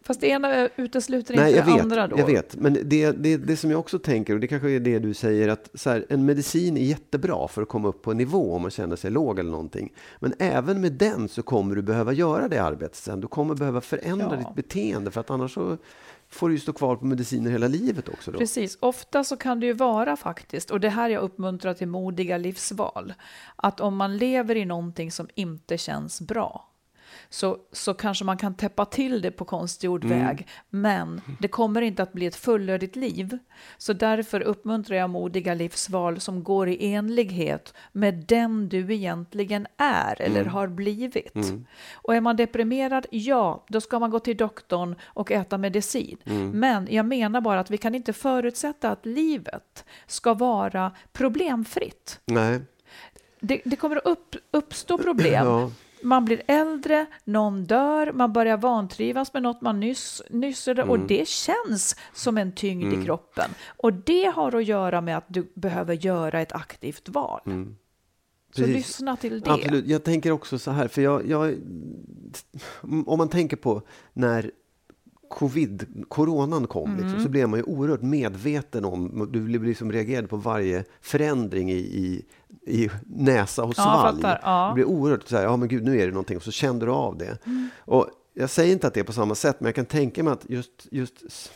Fast 0.01 0.21
det 0.21 0.27
ena 0.27 0.69
utesluter 0.75 1.35
Nej, 1.35 1.53
inte 1.53 1.65
det 1.65 1.71
vet, 1.73 1.81
andra 1.81 2.07
då. 2.07 2.19
jag 2.19 2.25
vet. 2.25 2.55
Men 2.55 2.73
det, 2.83 3.11
det, 3.11 3.37
det 3.37 3.57
som 3.57 3.71
jag 3.71 3.79
också 3.79 3.99
tänker, 3.99 4.33
och 4.33 4.39
det 4.39 4.47
kanske 4.47 4.69
är 4.71 4.79
det 4.79 4.99
du 4.99 5.13
säger, 5.13 5.47
att 5.47 5.69
så 5.73 5.89
här, 5.89 6.05
en 6.09 6.25
medicin 6.25 6.77
är 6.77 6.81
jättebra 6.81 7.47
för 7.47 7.61
att 7.61 7.67
komma 7.69 7.87
upp 7.87 8.01
på 8.01 8.11
en 8.11 8.17
nivå 8.17 8.53
om 8.55 8.61
man 8.61 8.71
känner 8.71 8.95
sig 8.95 9.11
låg 9.11 9.39
eller 9.39 9.51
någonting. 9.51 9.93
Men 10.19 10.33
även 10.39 10.81
med 10.81 10.91
den 10.91 11.29
så 11.29 11.43
kommer 11.43 11.75
du 11.75 11.81
behöva 11.81 12.13
göra 12.13 12.47
det 12.47 12.57
arbetet 12.63 12.95
sen. 12.95 13.21
Du 13.21 13.27
kommer 13.27 13.55
behöva 13.55 13.81
förändra 13.81 14.27
Ja. 14.31 14.35
ditt 14.37 14.55
beteende, 14.55 15.11
för 15.11 15.21
att 15.21 15.29
annars 15.29 15.53
så 15.53 15.77
får 16.29 16.49
du 16.49 16.55
ju 16.55 16.59
stå 16.59 16.73
kvar 16.73 16.95
på 16.95 17.05
mediciner 17.05 17.51
hela 17.51 17.67
livet 17.67 18.09
också. 18.09 18.31
Då. 18.31 18.37
Precis. 18.37 18.77
Ofta 18.79 19.23
så 19.23 19.37
kan 19.37 19.59
det 19.59 19.65
ju 19.65 19.73
vara 19.73 20.15
faktiskt, 20.15 20.71
och 20.71 20.79
det 20.79 20.89
här 20.89 21.09
jag 21.09 21.23
uppmuntrar 21.23 21.73
till 21.73 21.87
modiga 21.87 22.37
livsval, 22.37 23.13
att 23.55 23.79
om 23.79 23.95
man 23.97 24.17
lever 24.17 24.55
i 24.55 24.65
någonting 24.65 25.11
som 25.11 25.27
inte 25.35 25.77
känns 25.77 26.21
bra, 26.21 26.69
så, 27.29 27.57
så 27.71 27.93
kanske 27.93 28.25
man 28.25 28.37
kan 28.37 28.53
täppa 28.55 28.85
till 28.85 29.21
det 29.21 29.31
på 29.31 29.45
konstgjord 29.45 30.03
Mm. 30.05 30.19
väg, 30.19 30.47
men 30.69 31.21
det 31.39 31.47
kommer 31.47 31.81
inte 31.81 32.03
att 32.03 32.13
bli 32.13 32.25
ett 32.25 32.35
fullödigt 32.35 32.95
liv. 32.95 33.37
Så 33.77 33.93
därför 33.93 34.41
uppmuntrar 34.41 34.97
jag 34.97 35.09
modiga 35.09 35.53
livsval 35.53 36.19
som 36.19 36.43
går 36.43 36.69
i 36.69 36.93
enlighet 36.93 37.73
med 37.91 38.13
den 38.13 38.69
du 38.69 38.93
egentligen 38.93 39.67
är 39.77 40.21
eller 40.21 40.41
Mm. 40.41 40.53
har 40.53 40.67
blivit. 40.67 41.33
Och 41.93 42.15
är 42.15 42.21
man 42.21 42.35
deprimerad, 42.35 43.05
ja, 43.11 43.65
då 43.69 43.81
ska 43.81 43.99
man 43.99 44.09
gå 44.11 44.19
till 44.19 44.37
doktorn 44.37 44.95
och 45.03 45.31
äta 45.31 45.57
medicin. 45.57 46.17
Mm. 46.25 46.49
Men 46.49 46.87
jag 46.91 47.05
menar 47.05 47.41
bara 47.41 47.59
att 47.59 47.71
vi 47.71 47.77
kan 47.77 47.95
inte 47.95 48.13
förutsätta 48.13 48.89
att 48.89 49.05
livet 49.05 49.85
ska 50.07 50.33
vara 50.33 50.91
problemfritt. 51.11 52.19
Nej. 52.25 52.61
Det, 53.39 53.61
det 53.65 53.75
kommer 53.75 53.95
att 53.95 54.05
upp, 54.05 54.35
uppstå 54.51 54.97
problem. 54.97 55.45
Ja. 55.47 55.71
Man 56.03 56.25
blir 56.25 56.41
äldre, 56.47 57.05
någon 57.23 57.63
dör, 57.63 58.11
man 58.13 58.33
börjar 58.33 58.57
vantrivas 58.57 59.33
med 59.33 59.43
något 59.43 59.61
man 59.61 59.79
nyss, 59.79 60.21
nyss 60.29 60.67
Mm. 60.67 60.89
och 60.89 60.99
det 60.99 61.27
känns 61.27 61.95
som 62.13 62.37
en 62.37 62.51
tyngd 62.51 62.93
i 62.93 63.05
kroppen. 63.05 63.49
Och 63.77 63.93
det 63.93 64.25
har 64.25 64.55
att 64.55 64.65
göra 64.65 65.01
med 65.01 65.17
att 65.17 65.25
du 65.27 65.51
behöver 65.55 65.93
göra 65.93 66.41
ett 66.41 66.51
aktivt 66.51 67.09
val. 67.09 67.41
Så 67.43 67.49
Mm. 67.51 67.75
Precis. 68.55 68.75
lyssna 68.75 69.17
till 69.17 69.41
det. 69.41 69.51
Absolut. 69.51 69.87
Jag 69.87 70.03
tänker 70.03 70.31
också 70.31 70.59
så 70.59 70.71
här, 70.71 70.87
för 70.87 71.01
jag, 71.01 71.27
jag, 71.29 71.55
om 73.05 73.17
man 73.17 73.29
tänker 73.29 73.57
på 73.57 73.81
när 74.13 74.51
covid, 75.29 76.05
coronan 76.07 76.67
kom, 76.67 76.91
Mm. 76.91 77.03
liksom, 77.03 77.23
så 77.23 77.29
blev 77.29 77.49
man 77.49 77.59
ju 77.59 77.63
oerhört 77.63 78.01
medveten 78.01 78.85
om, 78.85 79.29
du 79.31 79.41
blev 79.41 79.63
liksom 79.63 79.91
reagerade 79.91 80.27
på 80.27 80.37
varje 80.37 80.83
förändring 81.01 81.71
i, 81.71 81.75
i, 81.77 82.25
i 82.83 82.89
näsa 83.05 83.63
och 83.63 83.73
Ja, 83.77 83.83
svalg. 83.83 84.21
fattar. 84.21 84.39
Ja. 84.43 84.67
Du 84.69 84.73
blev 84.73 84.87
oerhört 84.87 85.27
så 85.27 85.35
här, 85.37 85.43
ja 85.43 85.57
men 85.57 85.67
gud 85.67 85.83
nu 85.83 85.99
är 86.01 86.05
det 86.05 86.11
någonting, 86.13 86.37
och 86.37 86.43
så 86.43 86.51
kände 86.51 86.85
du 86.85 86.91
av 86.91 87.17
det. 87.17 87.37
Mm. 87.45 87.69
Och 87.79 88.07
jag 88.33 88.49
säger 88.49 88.73
inte 88.73 88.87
att 88.87 88.93
det 88.93 88.99
är 88.99 89.03
på 89.03 89.13
samma 89.13 89.35
sätt, 89.35 89.55
men 89.59 89.65
jag 89.65 89.75
kan 89.75 89.85
tänka 89.85 90.23
mig 90.23 90.33
att 90.33 90.45
just, 90.49 90.87
just 90.91 91.51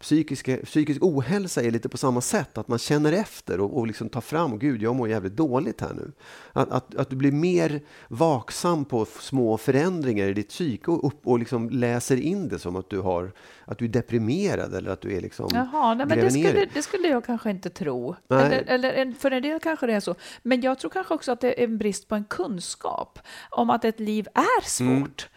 psykiska, 0.00 0.56
psykisk 0.56 1.02
ohälsa 1.02 1.62
är 1.62 1.70
lite 1.70 1.88
på 1.88 1.96
samma 1.96 2.20
sätt, 2.20 2.58
att 2.58 2.68
man 2.68 2.78
känner 2.78 3.12
efter 3.12 3.60
och, 3.60 3.78
och 3.78 3.86
liksom 3.86 4.08
tar 4.08 4.20
fram, 4.20 4.58
gud 4.58 4.82
jag 4.82 4.94
mår 4.94 5.08
jävligt 5.08 5.36
dåligt 5.36 5.80
här 5.80 5.94
nu. 5.94 6.12
Att, 6.52 6.70
att, 6.70 6.94
att 6.94 7.10
du 7.10 7.16
blir 7.16 7.32
mer 7.32 7.80
vaksam 8.08 8.84
på 8.84 9.04
små 9.04 9.58
förändringar 9.58 10.28
i 10.28 10.32
ditt 10.32 10.48
psyke 10.48 10.90
och, 10.90 11.04
upp, 11.04 11.26
och 11.26 11.38
liksom 11.38 11.70
läser 11.70 12.16
in 12.16 12.48
det 12.48 12.58
som 12.58 12.76
att 12.76 12.90
du, 12.90 13.00
har, 13.00 13.32
att 13.64 13.78
du 13.78 13.84
är 13.84 13.88
deprimerad 13.88 14.74
eller 14.74 14.90
att 14.90 15.00
du 15.00 15.16
är 15.16 15.20
liksom 15.20 15.48
Jaha, 15.52 15.94
nej, 15.94 16.06
men 16.06 16.18
det 16.18 16.30
skulle, 16.30 16.68
det 16.74 16.82
skulle 16.82 17.08
jag 17.08 17.24
kanske 17.24 17.50
inte 17.50 17.70
tro. 17.70 18.16
Nej. 18.28 18.64
Eller, 18.66 18.92
eller 18.92 19.12
för 19.12 19.30
en 19.30 19.42
del 19.42 19.60
kanske 19.60 19.86
det 19.86 19.92
är 19.92 20.00
så. 20.00 20.14
Men 20.42 20.60
jag 20.60 20.78
tror 20.78 20.90
kanske 20.90 21.14
också 21.14 21.32
att 21.32 21.40
det 21.40 21.60
är 21.60 21.64
en 21.64 21.78
brist 21.78 22.08
på 22.08 22.14
en 22.14 22.24
kunskap 22.24 23.18
om 23.50 23.70
att 23.70 23.84
ett 23.84 24.00
liv 24.00 24.28
är 24.34 24.68
svårt. 24.68 25.28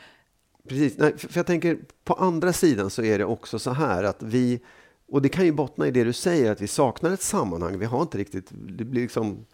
Precis, 0.70 0.98
Nej, 0.98 1.18
för, 1.18 1.38
jag 1.40 1.46
tänker 1.46 1.78
på 2.04 2.14
andra 2.14 2.54
sidan 2.54 2.90
så 2.90 3.04
är 3.04 3.18
det 3.18 3.26
också 3.26 3.60
så 3.60 3.72
här 3.72 4.04
att 4.04 4.24
vi, 4.24 4.60
och 5.08 5.22
det 5.22 5.30
kan 5.30 5.46
ju 5.46 5.52
bottna 5.52 5.88
i 5.88 5.92
det 5.92 6.04
du 6.04 6.14
säger, 6.14 6.52
att 6.52 6.62
vi 6.62 6.68
saknar 6.68 7.12
ett 7.12 7.22
sammanhang. 7.22 7.80
Vi 7.80 7.86
har 7.86 8.02
inte 8.02 8.18
riktigt, 8.18 8.48
det 8.52 8.84
blir 8.84 9.02
liksom, 9.02 9.46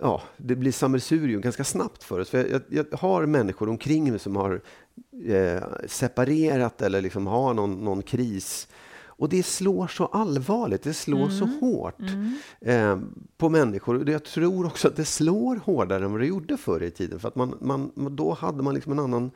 ja, 0.00 0.22
det 0.36 0.56
blir 0.56 0.72
sammelsurium 0.72 1.40
ganska 1.40 1.64
snabbt 1.64 2.04
för 2.04 2.20
oss. 2.20 2.30
För 2.30 2.38
jag, 2.38 2.62
jag, 2.68 2.86
jag 2.90 2.98
har 2.98 3.26
människor 3.26 3.68
omkring 3.68 4.10
mig 4.10 4.18
som 4.18 4.36
har 4.36 4.60
eh, 5.28 5.62
separerat 5.86 6.82
eller 6.82 7.00
liksom 7.00 7.26
har 7.26 7.54
någon, 7.54 7.84
någon 7.84 8.02
kris. 8.02 8.68
Och 9.22 9.28
det 9.28 9.42
slår 9.42 9.86
så 9.86 10.06
allvarligt, 10.06 10.82
det 10.82 10.94
slår 10.94 11.28
så 11.28 11.44
hårt 11.44 12.00
eh, 12.60 12.98
på 13.36 13.48
människor. 13.48 14.10
Jag 14.10 14.24
tror 14.24 14.66
också 14.66 14.88
att 14.88 14.96
det 14.96 15.04
slår 15.04 15.56
hårdare 15.56 16.04
än 16.04 16.12
vad 16.12 16.20
det 16.20 16.26
gjorde 16.26 16.56
förr 16.56 16.82
i 16.82 16.90
tiden. 16.90 17.20
För 17.20 17.28
att 17.28 17.36
man, 17.36 17.58
man, 17.60 17.90
då 17.94 18.32
hade 18.32 18.62
man 18.62 18.74
liksom 18.74 18.92
en 18.92 18.98
annan 18.98 19.30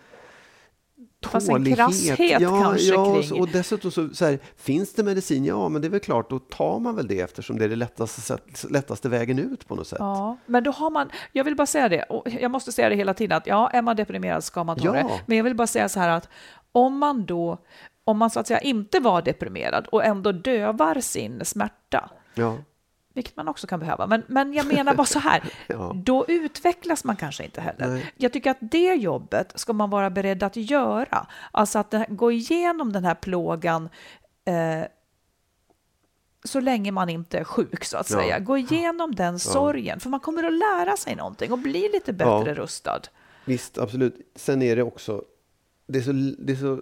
Fast 1.26 1.48
en 1.48 1.74
krasshet 1.74 2.40
ja, 2.40 2.62
kanske 2.62 2.86
ja, 2.94 3.22
kring- 3.22 3.40
Och 3.40 3.48
dessutom 3.48 3.90
så, 3.90 4.08
så 4.08 4.24
här, 4.24 4.38
finns 4.56 4.94
det 4.94 5.02
medicin? 5.02 5.44
Ja, 5.44 5.68
men 5.68 5.82
det 5.82 5.88
är 5.88 5.90
väl 5.90 6.00
klart, 6.00 6.30
då 6.30 6.38
tar 6.38 6.78
man 6.78 6.96
väl 6.96 7.06
det 7.08 7.20
eftersom 7.20 7.58
det 7.58 7.64
är 7.64 7.68
det 7.68 7.76
lättaste, 7.76 8.20
sätt, 8.20 8.64
lättaste 8.70 9.08
vägen 9.08 9.38
ut 9.38 9.68
på 9.68 9.74
något 9.74 9.86
sätt. 9.86 9.98
Ja, 10.00 10.36
men 10.46 10.64
då 10.64 10.70
har 10.70 10.90
man, 10.90 11.10
jag 11.32 11.44
vill 11.44 11.56
bara 11.56 11.66
säga 11.66 11.88
det, 11.88 12.02
och 12.02 12.28
jag 12.40 12.50
måste 12.50 12.72
säga 12.72 12.88
det 12.88 12.94
hela 12.96 13.14
tiden, 13.14 13.36
att 13.36 13.46
ja, 13.46 13.70
är 13.70 13.82
man 13.82 13.96
deprimerad 13.96 14.44
ska 14.44 14.64
man 14.64 14.76
ta 14.78 14.84
Ja. 14.84 14.92
det. 14.92 15.06
Men 15.26 15.36
jag 15.36 15.44
vill 15.44 15.54
bara 15.56 15.66
säga 15.66 15.88
så 15.88 16.00
här 16.00 16.08
att 16.08 16.28
om 16.72 16.98
man 16.98 17.26
då, 17.26 17.58
om 18.04 18.18
man 18.18 18.30
så 18.30 18.40
att 18.40 18.46
säga 18.46 18.60
inte 18.60 19.00
var 19.00 19.22
deprimerad 19.22 19.86
och 19.86 20.04
ändå 20.04 20.32
dövar 20.32 21.00
sin 21.00 21.44
smärta, 21.44 22.10
Ja. 22.34 22.56
Vilket 23.16 23.36
man 23.36 23.48
också 23.48 23.66
kan 23.66 23.80
behöva. 23.80 24.06
Men, 24.06 24.22
men 24.26 24.52
jag 24.54 24.66
menar 24.66 24.94
bara 24.94 25.06
så 25.06 25.18
här, 25.18 25.42
Ja. 25.66 25.92
då 26.04 26.24
utvecklas 26.28 27.04
man 27.04 27.16
kanske 27.16 27.44
inte 27.44 27.60
heller. 27.60 27.88
Nej. 27.88 28.12
Jag 28.16 28.32
tycker 28.32 28.50
att 28.50 28.56
det 28.60 28.94
jobbet 28.94 29.52
ska 29.54 29.72
man 29.72 29.90
vara 29.90 30.10
beredd 30.10 30.42
att 30.42 30.56
göra. 30.56 31.26
Alltså 31.52 31.78
att 31.78 31.94
gå 32.08 32.32
igenom 32.32 32.92
den 32.92 33.04
här 33.04 33.14
plågan 33.14 33.88
eh, 34.44 34.86
så 36.44 36.60
länge 36.60 36.92
man 36.92 37.08
inte 37.08 37.38
är 37.38 37.44
sjuk, 37.44 37.84
så 37.84 37.96
att 37.96 38.10
Ja. 38.10 38.16
säga. 38.18 38.38
Gå 38.38 38.58
igenom 38.58 39.14
den 39.14 39.38
sorgen, 39.38 40.00
för 40.00 40.10
man 40.10 40.20
kommer 40.20 40.42
att 40.44 40.52
lära 40.52 40.96
sig 40.96 41.16
någonting 41.16 41.52
och 41.52 41.58
bli 41.58 41.90
lite 41.92 42.12
bättre 42.12 42.44
Ja. 42.48 42.54
rustad. 42.54 43.00
Visst, 43.44 43.78
absolut. 43.78 44.32
Sen 44.36 44.62
är 44.62 44.76
det 44.76 44.82
också, 44.82 45.22
det 45.88 45.98
är 45.98 46.02
så, 46.02 46.12
det 46.38 46.52
är 46.52 46.56
så 46.56 46.80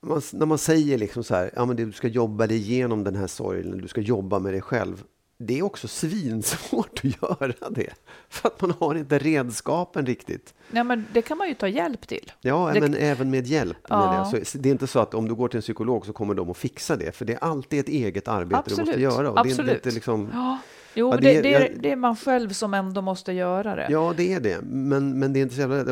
man, 0.00 0.22
när 0.32 0.46
man 0.46 0.58
säger 0.58 0.98
liksom 0.98 1.24
så 1.24 1.34
här, 1.34 1.50
ja 1.56 1.64
men 1.64 1.76
du 1.76 1.92
ska 1.92 2.08
jobba 2.08 2.46
dig 2.46 2.56
igenom 2.56 3.04
den 3.04 3.16
här 3.16 3.26
sorgen, 3.26 3.78
du 3.78 3.88
ska 3.88 4.00
jobba 4.00 4.38
med 4.38 4.52
dig 4.54 4.60
själv. 4.62 5.04
Det 5.46 5.58
är 5.58 5.62
också 5.62 5.88
svinsvårt 5.88 7.00
att 7.04 7.22
göra 7.22 7.68
det. 7.70 7.90
För 8.28 8.48
att 8.48 8.60
man 8.60 8.70
har 8.78 8.94
inte 8.94 9.18
redskapen 9.18 10.06
riktigt. 10.06 10.54
Nej, 10.70 10.84
men 10.84 11.06
det 11.12 11.22
kan 11.22 11.38
man 11.38 11.48
ju 11.48 11.54
ta 11.54 11.68
hjälp 11.68 12.06
till. 12.08 12.32
Ja, 12.40 12.70
Det- 12.74 12.80
men 12.80 12.94
även 12.94 13.30
med 13.30 13.46
hjälp. 13.46 13.76
Ja. 13.88 14.32
Så 14.44 14.58
det 14.58 14.68
är 14.68 14.70
inte 14.72 14.86
så 14.86 14.98
att 14.98 15.14
om 15.14 15.28
du 15.28 15.34
går 15.34 15.48
till 15.48 15.56
en 15.58 15.62
psykolog 15.62 16.06
så 16.06 16.12
kommer 16.12 16.34
de 16.34 16.50
att 16.50 16.56
fixa 16.56 16.96
det. 16.96 17.12
För 17.16 17.24
det 17.24 17.32
är 17.32 17.38
alltid 17.44 17.80
ett 17.80 17.88
eget 17.88 18.28
arbete 18.28 18.62
du 18.66 18.70
måste 18.70 18.80
Absolut, 18.82 19.00
göra. 19.00 19.30
Och 19.30 19.34
Det 19.44 19.50
är 19.50 19.52
absolut. 19.52 19.74
inte 19.74 19.90
liksom, 19.90 20.30
Ja. 20.32 20.58
Jo, 20.96 21.10
Ja, 21.10 21.16
det, 21.16 21.40
det- 21.42 21.54
är, 21.54 21.60
jag- 21.60 21.80
det 21.82 21.90
är 21.90 21.96
man 21.96 22.16
själv 22.16 22.50
som 22.50 22.74
ändå 22.74 23.00
måste 23.02 23.32
göra 23.32 23.76
det. 23.76 23.86
Ja, 23.90 24.14
det 24.16 24.32
är 24.32 24.40
det. 24.40 24.58
Men, 24.62 25.18
men 25.18 25.32
det 25.32 25.38
är 25.38 25.42
inte 25.42 25.54
så 25.54 25.60
jävla... 25.60 25.84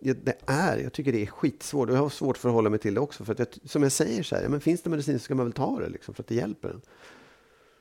Det 0.00 0.34
är, 0.46 0.78
jag 0.78 0.92
tycker 0.92 1.12
det 1.12 1.22
är 1.22 1.26
skitsvårt. 1.26 1.88
Och 1.90 1.96
jag 1.96 2.00
har 2.00 2.08
svårt 2.08 2.38
för 2.38 2.48
att 2.48 2.54
hålla 2.54 2.70
mig 2.70 2.78
till 2.78 2.94
det 2.94 3.00
också. 3.00 3.24
För 3.24 3.32
att 3.32 3.38
jag, 3.38 3.48
som 3.64 3.82
jag 3.82 3.92
säger 3.92 4.22
så 4.22 4.36
här, 4.36 4.48
men 4.48 4.60
finns 4.60 4.82
det 4.82 4.90
medicin 4.90 5.18
så 5.18 5.24
ska 5.24 5.34
man 5.34 5.46
väl 5.46 5.52
ta 5.52 5.80
det 5.80 5.88
liksom, 5.88 6.14
för 6.14 6.22
att 6.22 6.26
det 6.28 6.34
hjälper 6.34 6.68
en. 6.68 6.80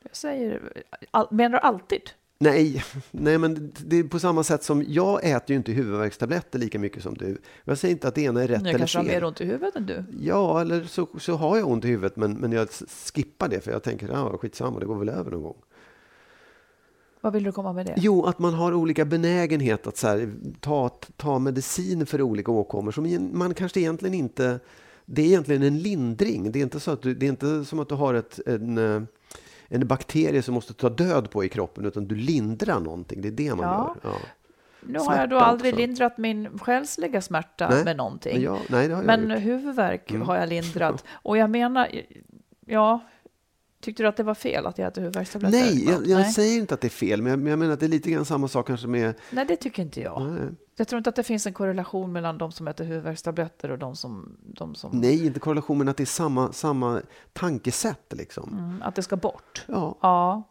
Jag 0.10 0.16
säger, 0.18 0.84
all, 1.12 1.28
menar 1.32 1.50
du 1.50 1.58
alltid? 1.58 2.02
Nej, 2.40 2.84
nej, 3.12 3.38
men 3.38 3.74
det- 3.86 4.00
är 4.00 4.04
på 4.04 4.20
samma 4.20 4.44
sätt 4.44 4.64
som 4.64 4.84
jag 4.88 5.24
äter 5.24 5.50
ju 5.50 5.56
inte 5.56 5.72
huvudvärkstabletter 5.72 6.60
lika 6.60 6.80
mycket 6.80 7.04
som 7.04 7.14
du. 7.14 7.38
Jag 7.64 7.78
säger 7.78 7.92
inte 7.92 8.08
att 8.08 8.16
det 8.16 8.22
ena 8.22 8.44
är 8.44 8.48
rätt 8.48 8.62
Jag 8.62 8.68
eller 8.70 8.80
kanske 8.80 8.98
har 9.00 9.04
mer 9.06 9.12
fel. 9.14 9.24
ont 9.24 9.42
i 9.42 9.46
huvudet 9.46 9.76
än 9.76 9.86
du. 9.86 10.04
Ja, 10.20 10.62
eller 10.62 10.84
så, 10.84 11.08
så 11.20 11.34
har 11.36 11.58
jag 11.58 11.68
ont 11.70 11.86
i 11.86 11.88
huvudet 11.88 12.16
men, 12.16 12.34
men 12.34 12.52
jag 12.52 12.68
skippar 13.14 13.48
det 13.48 13.62
för 13.62 13.72
jag 13.72 13.84
tänker, 13.84 14.08
ja 14.08 14.38
skitsamma, 14.38 14.80
det 14.80 14.86
går 14.86 15.00
väl 15.00 15.10
över 15.10 15.32
någon 15.32 15.44
gång. 15.44 15.58
Vad 17.22 17.34
vill 17.34 17.44
du 17.44 17.52
komma 17.52 17.74
med 17.74 17.86
det? 17.86 17.94
Jo, 17.98 18.26
att 18.26 18.40
man 18.40 18.54
har 18.54 18.74
olika 18.74 19.06
benägenhet 19.06 19.88
att 19.88 19.98
så 19.98 20.08
här, 20.08 20.34
ta, 20.60 20.90
ta 21.18 21.40
medicin 21.40 22.06
för 22.06 22.22
olika 22.22 22.52
åkommor 22.52 22.92
som 22.92 23.30
man 23.34 23.54
kanske 23.54 23.80
egentligen 23.80 24.14
inte... 24.14 24.60
Det 25.06 25.22
är 25.22 25.26
egentligen 25.26 25.64
en 25.64 25.80
lindring. 25.80 26.52
Det 26.52 26.60
är 26.60 26.64
inte, 26.64 26.80
så 26.80 26.92
att 26.92 27.02
du, 27.02 27.14
det 27.16 27.26
är 27.26 27.30
inte 27.30 27.66
som 27.66 27.80
att 27.80 27.90
du 27.90 27.96
har 27.96 28.14
ett, 28.14 28.40
en, 28.46 28.78
eh, 28.78 29.02
en 29.70 29.88
bakterie 29.88 30.42
som 30.42 30.54
måste 30.54 30.74
ta 30.74 30.90
död 30.90 31.30
på 31.32 31.44
i 31.44 31.50
kroppen, 31.50 31.86
utan 31.86 32.06
du 32.08 32.16
lindrar 32.16 32.80
någonting. 32.80 33.22
Det 33.22 33.28
är 33.28 33.32
det 33.32 33.56
man 33.56 33.66
Ja. 33.66 33.96
gör. 34.04 34.12
Ja. 34.12 34.18
Nu 34.82 35.00
har 35.00 35.16
jag 35.16 35.30
då 35.30 35.40
aldrig 35.40 35.74
också. 35.74 35.82
lindrat 35.82 36.18
min 36.18 36.60
själsliga 36.60 37.22
smärta 37.22 37.70
Nej, 37.70 37.84
med 37.84 37.98
någonting. 37.98 38.34
Men 38.34 38.42
jag, 38.42 38.60
nej, 38.70 38.88
Men 38.90 39.20
gjort. 39.22 39.30
Mm. 39.30 39.42
huvudvärk 39.42 40.12
har 40.26 40.36
jag 40.36 40.50
lindrat. 40.50 41.04
Och 41.12 41.38
jag 41.38 41.50
menar, 41.50 41.88
ja, 42.66 43.00
tyckte 43.82 44.04
du 44.04 44.10
att 44.10 44.18
det 44.18 44.24
var 44.24 44.34
fel 44.34 44.66
att 44.66 44.78
jag 44.78 44.88
äter 44.88 45.02
huvudvärkstabletter? 45.02 45.58
Nej, 45.58 45.86
jag, 45.86 46.08
jag 46.08 46.20
Nej. 46.20 46.32
säger 46.34 46.58
inte 46.60 46.74
att 46.74 46.82
det 46.82 46.88
är 46.88 46.90
fel, 46.90 47.22
men 47.22 47.30
jag, 47.30 47.40
men 47.40 47.50
jag 47.50 47.60
menar 47.60 47.74
att 47.74 47.80
det 47.80 47.86
är 47.86 47.88
lite 47.88 48.12
grann 48.12 48.26
samma 48.26 48.48
sak 48.48 48.68
kanske 48.68 48.88
med... 48.88 49.14
Nej, 49.32 49.46
det 49.46 49.56
tycker 49.56 49.84
inte 49.84 50.02
jag. 50.02 50.22
Nej, 50.22 50.50
Jag 50.76 50.88
tror 50.88 50.98
inte 50.98 51.10
att 51.10 51.16
det 51.16 51.24
finns 51.24 51.46
en 51.46 51.54
korrelation 51.54 52.12
mellan 52.12 52.38
de 52.38 52.52
som 52.52 52.68
äter 52.68 52.86
huvudvärkstabletter 52.86 53.72
och 53.72 53.80
de 53.80 53.96
som... 53.96 54.38
De 54.42 54.76
som 54.76 54.92
nej, 54.94 55.26
inte 55.26 55.40
korrelation, 55.40 55.78
men 55.78 55.88
att 55.88 55.98
det 55.98 56.04
är 56.04 56.06
samma, 56.06 56.52
samma 56.54 57.02
tankesätt. 57.34 58.14
Liksom. 58.14 58.58
mm, 58.60 58.82
att 58.82 58.96
det 58.96 59.04
ska 59.04 59.16
bort. 59.16 59.64
Ja, 59.68 59.98
Ja, 60.02 60.44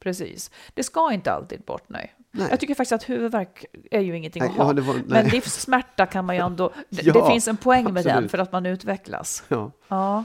precis. 0.00 0.50
Det 0.74 0.82
ska 0.84 1.12
inte 1.12 1.32
alltid 1.32 1.62
bort, 1.62 1.84
nej. 1.86 2.14
Nej. 2.30 2.46
Jag 2.50 2.60
tycker 2.60 2.74
faktiskt 2.74 2.92
att 2.92 3.08
huvudvärk 3.08 3.64
är 3.90 4.00
ju 4.00 4.16
ingenting 4.16 4.42
Nej, 4.42 4.50
att 4.50 4.56
ha. 4.56 4.74
ja, 4.76 4.82
var-. 4.82 5.02
Men 5.06 5.28
livssmärta 5.28 6.06
kan 6.06 6.24
man 6.24 6.36
ju 6.36 6.42
ändå... 6.42 6.72
Det, 6.88 7.02
Ja, 7.06 7.12
det 7.12 7.30
finns 7.32 7.48
en 7.48 7.56
poäng 7.56 7.92
med 7.92 8.04
den 8.04 8.28
för 8.28 8.38
att 8.38 8.52
man 8.52 8.66
utvecklas. 8.66 9.44
Ja. 9.48 9.70
Ja. 9.88 10.24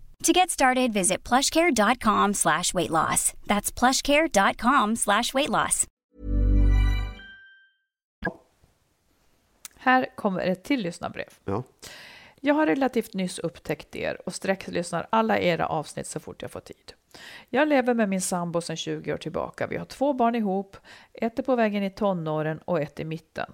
To 0.23 0.31
get 0.31 0.49
started, 0.49 0.93
visit 0.93 1.29
plushcare.com 1.29 2.33
slash 2.33 2.73
weight 2.73 2.89
loss. 2.89 3.33
That's 3.47 3.79
plushcare.com 3.79 4.95
slash 4.95 5.33
weight 5.33 5.49
loss. 5.49 5.87
Här 9.75 10.15
kommer 10.15 10.39
ett 10.39 10.63
till 10.63 10.81
lyssnarbrev. 10.81 11.27
Ja. 11.45 11.63
Jag 12.41 12.53
har 12.53 12.65
relativt 12.65 13.13
nyss 13.13 13.39
upptäckt 13.39 13.95
er 13.95 14.21
och 14.25 14.33
sträcklyssnar 14.33 15.07
alla 15.09 15.39
era 15.39 15.65
avsnitt 15.65 16.07
så 16.07 16.19
fort 16.19 16.41
jag 16.41 16.51
får 16.51 16.59
tid. 16.59 16.93
Jag 17.49 17.67
lever 17.67 17.93
med 17.93 18.09
min 18.09 18.21
sambo 18.21 18.61
sedan 18.61 18.77
20 18.77 19.13
år 19.13 19.17
tillbaka. 19.17 19.67
Vi 19.67 19.77
har 19.77 19.85
två 19.85 20.13
barn 20.13 20.35
ihop, 20.35 20.77
ett 21.13 21.39
är 21.39 21.43
på 21.43 21.55
vägen 21.55 21.83
i 21.83 21.89
tonåren 21.89 22.59
och 22.65 22.81
ett 22.81 22.99
i 22.99 23.05
mitten. 23.05 23.53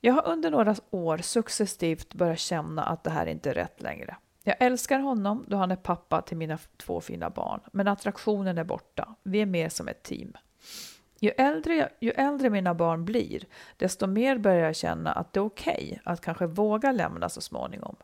Jag 0.00 0.12
har 0.12 0.28
under 0.28 0.50
några 0.50 0.74
år 0.90 1.18
successivt 1.18 2.14
börjat 2.14 2.38
känna 2.38 2.82
att 2.82 3.04
det 3.04 3.10
här 3.10 3.26
inte 3.26 3.50
är 3.50 3.54
rätt 3.54 3.82
längre. 3.82 4.16
Jag 4.44 4.56
älskar 4.58 4.98
honom 4.98 5.44
då 5.48 5.56
han 5.56 5.70
är 5.70 5.76
pappa 5.76 6.22
till 6.22 6.36
mina 6.36 6.58
två 6.76 7.00
fina 7.00 7.30
barn, 7.30 7.60
men 7.72 7.88
attraktionen 7.88 8.58
är 8.58 8.64
borta. 8.64 9.14
Vi 9.22 9.40
är 9.40 9.46
mer 9.46 9.68
som 9.68 9.88
ett 9.88 10.02
team. 10.02 10.32
Ju 11.20 11.30
äldre, 11.30 11.74
jag- 11.76 11.90
ju 12.00 12.10
äldre 12.10 12.50
mina 12.50 12.74
barn 12.74 13.04
blir, 13.04 13.44
desto 13.76 14.06
mer 14.06 14.38
börjar 14.38 14.66
jag 14.66 14.76
känna 14.76 15.12
att 15.12 15.32
det 15.32 15.40
är 15.40 15.44
okej 15.44 16.00
att 16.04 16.20
kanske 16.20 16.46
våga 16.46 16.92
lämna 16.92 17.28
så 17.28 17.40
småningom. 17.40 17.96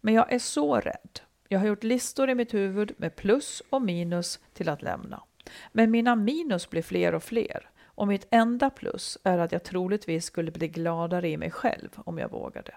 Men 0.00 0.14
jag 0.14 0.32
är 0.32 0.38
så 0.38 0.76
rädd. 0.76 1.20
Jag 1.48 1.58
har 1.58 1.66
gjort 1.66 1.84
listor 1.84 2.30
i 2.30 2.34
mitt 2.34 2.54
huvud 2.54 2.92
med 2.96 3.16
plus 3.16 3.62
och 3.70 3.82
minus 3.82 4.40
till 4.52 4.68
att 4.68 4.82
lämna. 4.82 5.22
Men 5.72 5.90
mina 5.90 6.16
minus 6.16 6.70
blir 6.70 6.82
fler 6.82 7.14
och 7.14 7.22
fler. 7.22 7.70
Och 7.84 8.08
mitt 8.08 8.26
enda 8.30 8.70
plus 8.70 9.18
är 9.24 9.38
att 9.38 9.52
jag 9.52 9.64
troligtvis 9.64 10.24
skulle 10.24 10.50
bli 10.50 10.68
gladare 10.68 11.28
i 11.28 11.36
mig 11.36 11.50
själv 11.50 11.88
om 11.96 12.18
jag 12.18 12.30
vågade. 12.30 12.74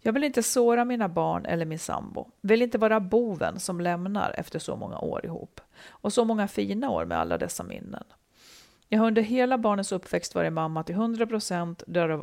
Jag 0.00 0.12
vill 0.12 0.24
inte 0.24 0.42
såra 0.42 0.84
mina 0.84 1.08
barn 1.08 1.46
eller 1.46 1.66
min 1.66 1.78
sambo. 1.78 2.30
Vill 2.40 2.62
inte 2.62 2.78
vara 2.78 3.00
boven 3.00 3.60
som 3.60 3.80
lämnar 3.80 4.34
efter 4.38 4.58
så 4.58 4.76
många 4.76 4.98
år 4.98 5.24
ihop. 5.24 5.60
Och 5.88 6.12
så 6.12 6.24
många 6.24 6.48
fina 6.48 6.90
år 6.90 7.04
med 7.04 7.18
alla 7.18 7.38
dessa 7.38 7.64
minnen. 7.64 8.04
Jag 8.88 8.98
har 8.98 9.06
under 9.06 9.22
hela 9.22 9.58
barnens 9.58 9.92
uppväxt 9.92 10.34
varit 10.34 10.52
mamma 10.52 10.82
till 10.82 10.94
100 10.94 11.26
procent 11.26 11.82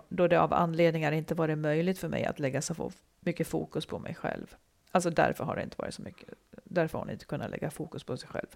då 0.10 0.28
det 0.28 0.42
av 0.42 0.54
anledningar 0.54 1.12
inte 1.12 1.36
varit 1.36 1.58
möjligt 1.58 2.00
för 2.00 2.08
mig 2.08 2.26
att 2.26 2.40
lägga 2.40 2.62
så 2.62 2.92
mycket 3.20 3.48
fokus 3.48 3.86
på 3.86 4.00
mig 4.00 4.16
själv. 4.16 4.56
Alltså 4.96 5.10
därför 5.10 5.44
har 5.44 5.56
det 5.56 5.64
inte 5.64 5.76
varit 5.80 5.94
så 5.94 6.02
mycket. 6.02 6.30
Därför 6.64 6.98
har 6.98 7.06
hon 7.06 7.14
inte 7.14 7.26
kunnat 7.26 7.52
lägga 7.52 7.70
fokus 7.70 8.04
på 8.04 8.18
sig 8.18 8.30
själv. 8.30 8.48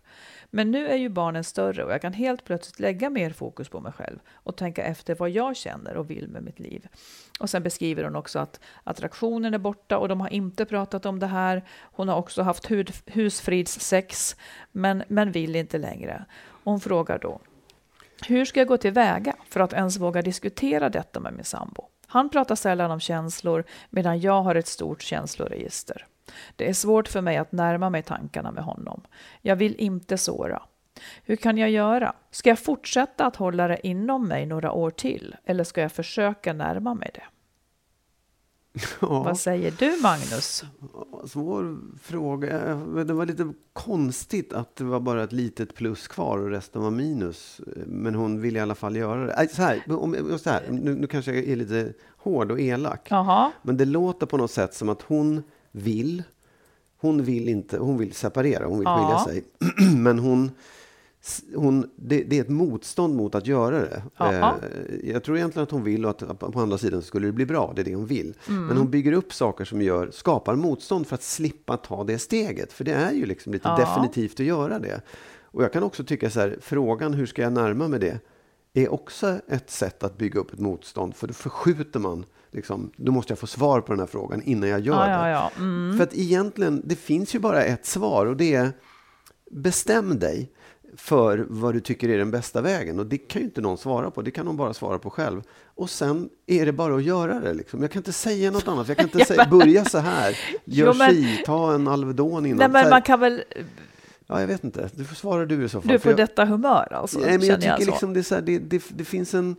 Men 0.50 0.72
nu 0.72 0.88
är 0.88 0.96
ju 0.96 1.10
barnen 1.10 1.44
större 1.44 1.84
och 1.84 1.92
jag 1.92 2.02
kan 2.02 2.14
helt 2.14 2.44
plötsligt 2.44 2.80
lägga 2.80 3.10
mer 3.10 3.30
fokus 3.30 3.70
på 3.70 3.80
mig 3.80 3.92
själv 3.92 4.20
och 4.34 4.58
tänka 4.58 4.84
efter 4.84 5.16
vad 5.16 5.30
jag 5.30 5.56
känner 5.56 5.98
och 5.98 6.10
vill 6.10 6.28
med 6.28 6.44
mitt 6.44 6.60
liv. 6.60 6.88
Och 7.40 7.50
sen 7.50 7.64
beskriver 7.64 8.04
hon 8.04 8.16
också 8.16 8.40
att 8.40 8.60
attraktionen 8.84 9.54
är 9.54 9.58
borta 9.58 9.98
och 9.98 10.08
de 10.08 10.22
har 10.22 10.34
inte 10.34 10.66
pratat 10.66 11.06
om 11.06 11.20
det 11.20 11.28
här. 11.28 11.64
Hon 11.82 12.08
har 12.08 12.16
också 12.16 12.42
haft 12.42 12.72
hud, 12.72 12.92
husfridssex 13.06 14.36
men, 14.72 15.04
men 15.08 15.32
vill 15.32 15.56
inte 15.56 15.78
längre. 15.78 16.26
Hon 16.64 16.80
frågar 16.80 17.20
då 17.20 17.42
hur 18.28 18.46
ska 18.46 18.60
jag 18.60 18.68
gå 18.68 18.78
tillväga 18.78 19.36
för 19.50 19.60
att 19.60 19.74
ens 19.74 19.98
våga 19.98 20.22
diskutera 20.22 20.90
detta 20.90 21.20
med 21.20 21.34
min 21.34 21.46
sambo? 21.46 21.90
Han 22.08 22.30
pratar 22.30 22.56
sällan 22.56 22.92
om 22.92 23.00
känslor 23.00 23.64
medan 23.90 24.20
jag 24.20 24.42
har 24.42 24.56
ett 24.56 24.68
stort 24.68 25.02
känsloregister. 25.02 26.06
Det 26.56 26.70
är 26.70 26.74
svårt 26.74 27.08
för 27.08 27.22
mig 27.22 27.38
att 27.38 27.52
närma 27.52 27.90
mig 27.90 28.04
tankarna 28.04 28.52
med 28.52 28.64
honom. 28.64 29.02
Jag 29.42 29.56
vill 29.56 29.76
inte 29.76 30.18
såra. 30.18 30.62
Hur 31.24 31.36
kan 31.36 31.58
jag 31.58 31.70
göra? 31.70 32.14
Ska 32.32 32.50
jag 32.50 32.60
fortsätta 32.60 33.26
att 33.26 33.36
hålla 33.36 33.68
det 33.68 33.88
inom 33.88 34.28
mig 34.28 34.46
några 34.46 34.72
år 34.72 34.90
till 34.90 35.36
eller 35.46 35.64
ska 35.64 35.82
jag 35.82 35.92
försöka 35.92 36.54
närma 36.54 36.94
mig 36.94 37.12
det? 37.14 37.24
Ja. 39.02 39.24
Vad 39.24 39.40
säger 39.40 39.72
du 39.72 40.02
Magnus? 40.02 40.64
Svår 41.26 41.78
fråga. 42.02 42.76
Men 42.76 43.08
Det 43.08 43.14
var 43.14 43.26
lite 43.26 43.54
konstigt 43.74 44.54
att 44.54 44.76
det 44.76 44.84
var 44.84 45.00
bara 45.00 45.24
ett 45.24 45.32
litet 45.32 45.76
plus 45.76 46.08
kvar 46.08 46.38
och 46.38 46.50
resten 46.50 46.82
var 46.82 46.92
minus. 46.92 47.62
Men 47.86 48.16
hon 48.16 48.42
ville 48.42 48.60
i 48.60 48.62
alla 48.62 48.76
fall 48.76 48.96
göra 48.96 49.26
det. 49.26 49.34
Nej, 49.38 49.48
Så 49.48 49.62
här, 49.62 49.84
om, 49.88 50.40
så 50.40 50.50
här, 50.50 50.64
nu, 50.70 50.96
nu 50.96 51.08
kanske 51.08 51.34
jag 51.34 51.44
är 51.48 51.56
lite 51.56 51.94
hård 52.18 52.52
och 52.52 52.60
elak. 52.60 53.08
Jaha, 53.10 53.52
Men 53.62 53.78
det 53.78 53.86
låter 53.86 54.26
på 54.26 54.38
något 54.38 54.52
sätt 54.52 54.74
som 54.74 54.90
att 54.90 55.02
hon 55.02 55.44
vill. 55.72 56.24
Hon 56.98 57.24
vill 57.24 57.50
inte, 57.50 57.78
hon 57.78 57.98
vill 57.98 58.14
separera, 58.14 58.66
hon 58.66 58.80
vill 58.80 58.86
Ja. 58.86 59.20
skilja 59.26 59.42
sig. 59.42 59.44
Men 59.98 60.20
hon, 60.20 60.52
hon, 61.56 61.90
det, 61.96 62.24
det 62.24 62.38
är 62.38 62.42
ett 62.42 62.50
motstånd 62.50 63.16
mot 63.16 63.36
att 63.36 63.48
göra 63.48 63.80
det. 63.80 64.04
Ja. 64.18 64.34
Eh, 64.34 65.10
Jag 65.10 65.24
tror 65.24 65.38
egentligen 65.38 65.64
att 65.64 65.72
hon 65.72 65.84
vill 65.84 66.06
och 66.06 66.12
att 66.24 66.40
på 66.40 66.60
andra 66.60 66.78
sidan 66.78 67.02
skulle 67.02 67.28
det 67.28 67.32
bli 67.34 67.46
bra. 67.46 67.74
Det 67.76 67.82
är 67.82 67.86
det 67.86 67.96
hon 67.96 68.06
vill. 68.06 68.34
Mm. 68.48 68.66
Men 68.66 68.78
hon 68.78 68.92
bygger 68.92 69.12
upp 69.12 69.34
saker 69.34 69.66
som 69.66 69.82
gör, 69.82 70.12
skapar 70.12 70.56
motstånd 70.56 71.08
för 71.08 71.16
att 71.16 71.24
slippa 71.24 71.78
ta 71.78 72.04
det 72.04 72.20
steget. 72.20 72.74
För 72.74 72.84
det 72.84 72.94
är 72.94 73.12
ju 73.12 73.26
liksom 73.26 73.54
lite 73.54 73.68
Ja. 73.68 73.76
definitivt 73.78 74.40
att 74.40 74.46
göra 74.46 74.80
det. 74.80 75.02
Och 75.52 75.64
jag 75.64 75.74
kan 75.74 75.84
också 75.84 76.04
tycka 76.04 76.30
så 76.30 76.40
här, 76.40 76.58
frågan 76.62 77.14
hur 77.14 77.26
ska 77.26 77.42
jag 77.42 77.54
närma 77.54 77.88
mig 77.88 78.00
det? 78.00 78.20
är 78.74 78.94
också 78.94 79.40
ett 79.48 79.70
sätt 79.70 80.04
att 80.04 80.18
bygga 80.18 80.40
upp 80.40 80.54
ett 80.54 80.60
motstånd. 80.60 81.16
För 81.16 81.28
då 81.28 81.34
förskjuter 81.34 82.00
man, 82.00 82.26
liksom, 82.52 82.92
då 82.96 83.12
måste 83.12 83.32
jag 83.32 83.40
få 83.40 83.48
svar 83.48 83.82
på 83.82 83.94
den 83.94 84.00
här 84.00 84.08
frågan 84.08 84.42
innan 84.42 84.70
jag 84.70 84.80
gör 84.80 84.94
ja, 84.94 85.06
det. 85.06 85.12
ja, 85.12 85.30
ja. 85.30 85.52
Mm. 85.58 85.98
För 85.98 86.04
att 86.04 86.14
egentligen, 86.14 86.82
det 86.86 86.96
finns 86.96 87.36
ju 87.36 87.40
bara 87.40 87.64
ett 87.64 87.86
svar 87.86 88.26
och 88.26 88.38
det 88.38 88.56
är 88.56 88.72
bestäm 89.52 90.20
dig 90.20 90.52
för 90.98 91.46
vad 91.50 91.74
du 91.74 91.80
tycker 91.80 92.10
är 92.10 92.18
den 92.18 92.32
bästa 92.32 92.62
vägen. 92.62 93.00
Och 93.00 93.06
det 93.06 93.18
kan 93.18 93.42
ju 93.42 93.46
inte 93.46 93.62
någon 93.62 93.78
svara 93.78 94.12
på, 94.12 94.22
det 94.22 94.32
kan 94.32 94.48
hon 94.48 94.58
bara 94.58 94.74
svara 94.74 95.00
på 95.00 95.10
själv. 95.10 95.42
Och 95.76 95.90
sen 95.90 96.30
är 96.48 96.66
det 96.66 96.72
bara 96.72 96.96
att 96.96 97.04
göra 97.04 97.40
det. 97.40 97.54
Liksom. 97.54 97.82
Jag 97.82 97.92
kan 97.92 98.00
inte 98.00 98.14
säga 98.14 98.52
något 98.52 98.68
annat, 98.68 98.88
jag 98.88 98.98
kan 98.98 99.06
inte 99.06 99.26
säga, 99.26 99.48
börja 99.52 99.86
så 99.86 99.98
här, 99.98 100.38
gör 100.66 100.88
Jo, 100.88 100.94
men- 100.98 101.12
si, 101.12 101.44
ta 101.46 101.74
en 101.74 101.88
Alvedon 101.88 102.46
innan. 102.46 102.58
Nej, 102.58 102.70
men 102.70 102.84
här- 102.84 102.90
man 102.90 103.02
kan 103.02 103.20
väl... 103.20 103.44
Ja, 104.28 104.40
jag 104.40 104.48
vet 104.48 104.64
inte, 104.64 104.90
du 104.94 105.06
får 105.06 105.16
svara 105.16 105.46
du 105.46 105.66
i 105.66 105.70
så 105.70 105.82
fall. 105.82 105.88
Du 105.88 105.94
är 105.94 106.00
på 106.00 106.10
jag- 106.10 106.18
detta 106.18 106.46
humör 106.46 106.94
alltså? 106.94 107.20
Nej, 107.20 107.38
men 107.38 107.48
jag 107.48 107.62
tycker 107.62 107.76
så. 107.76 107.86
liksom 107.86 108.14
det, 108.14 108.20
är 108.20 108.24
så 108.24 108.36
här, 108.36 108.42
det, 108.42 108.58
det, 108.60 108.84
det 108.90 109.06
finns 109.06 109.34
en... 109.34 109.56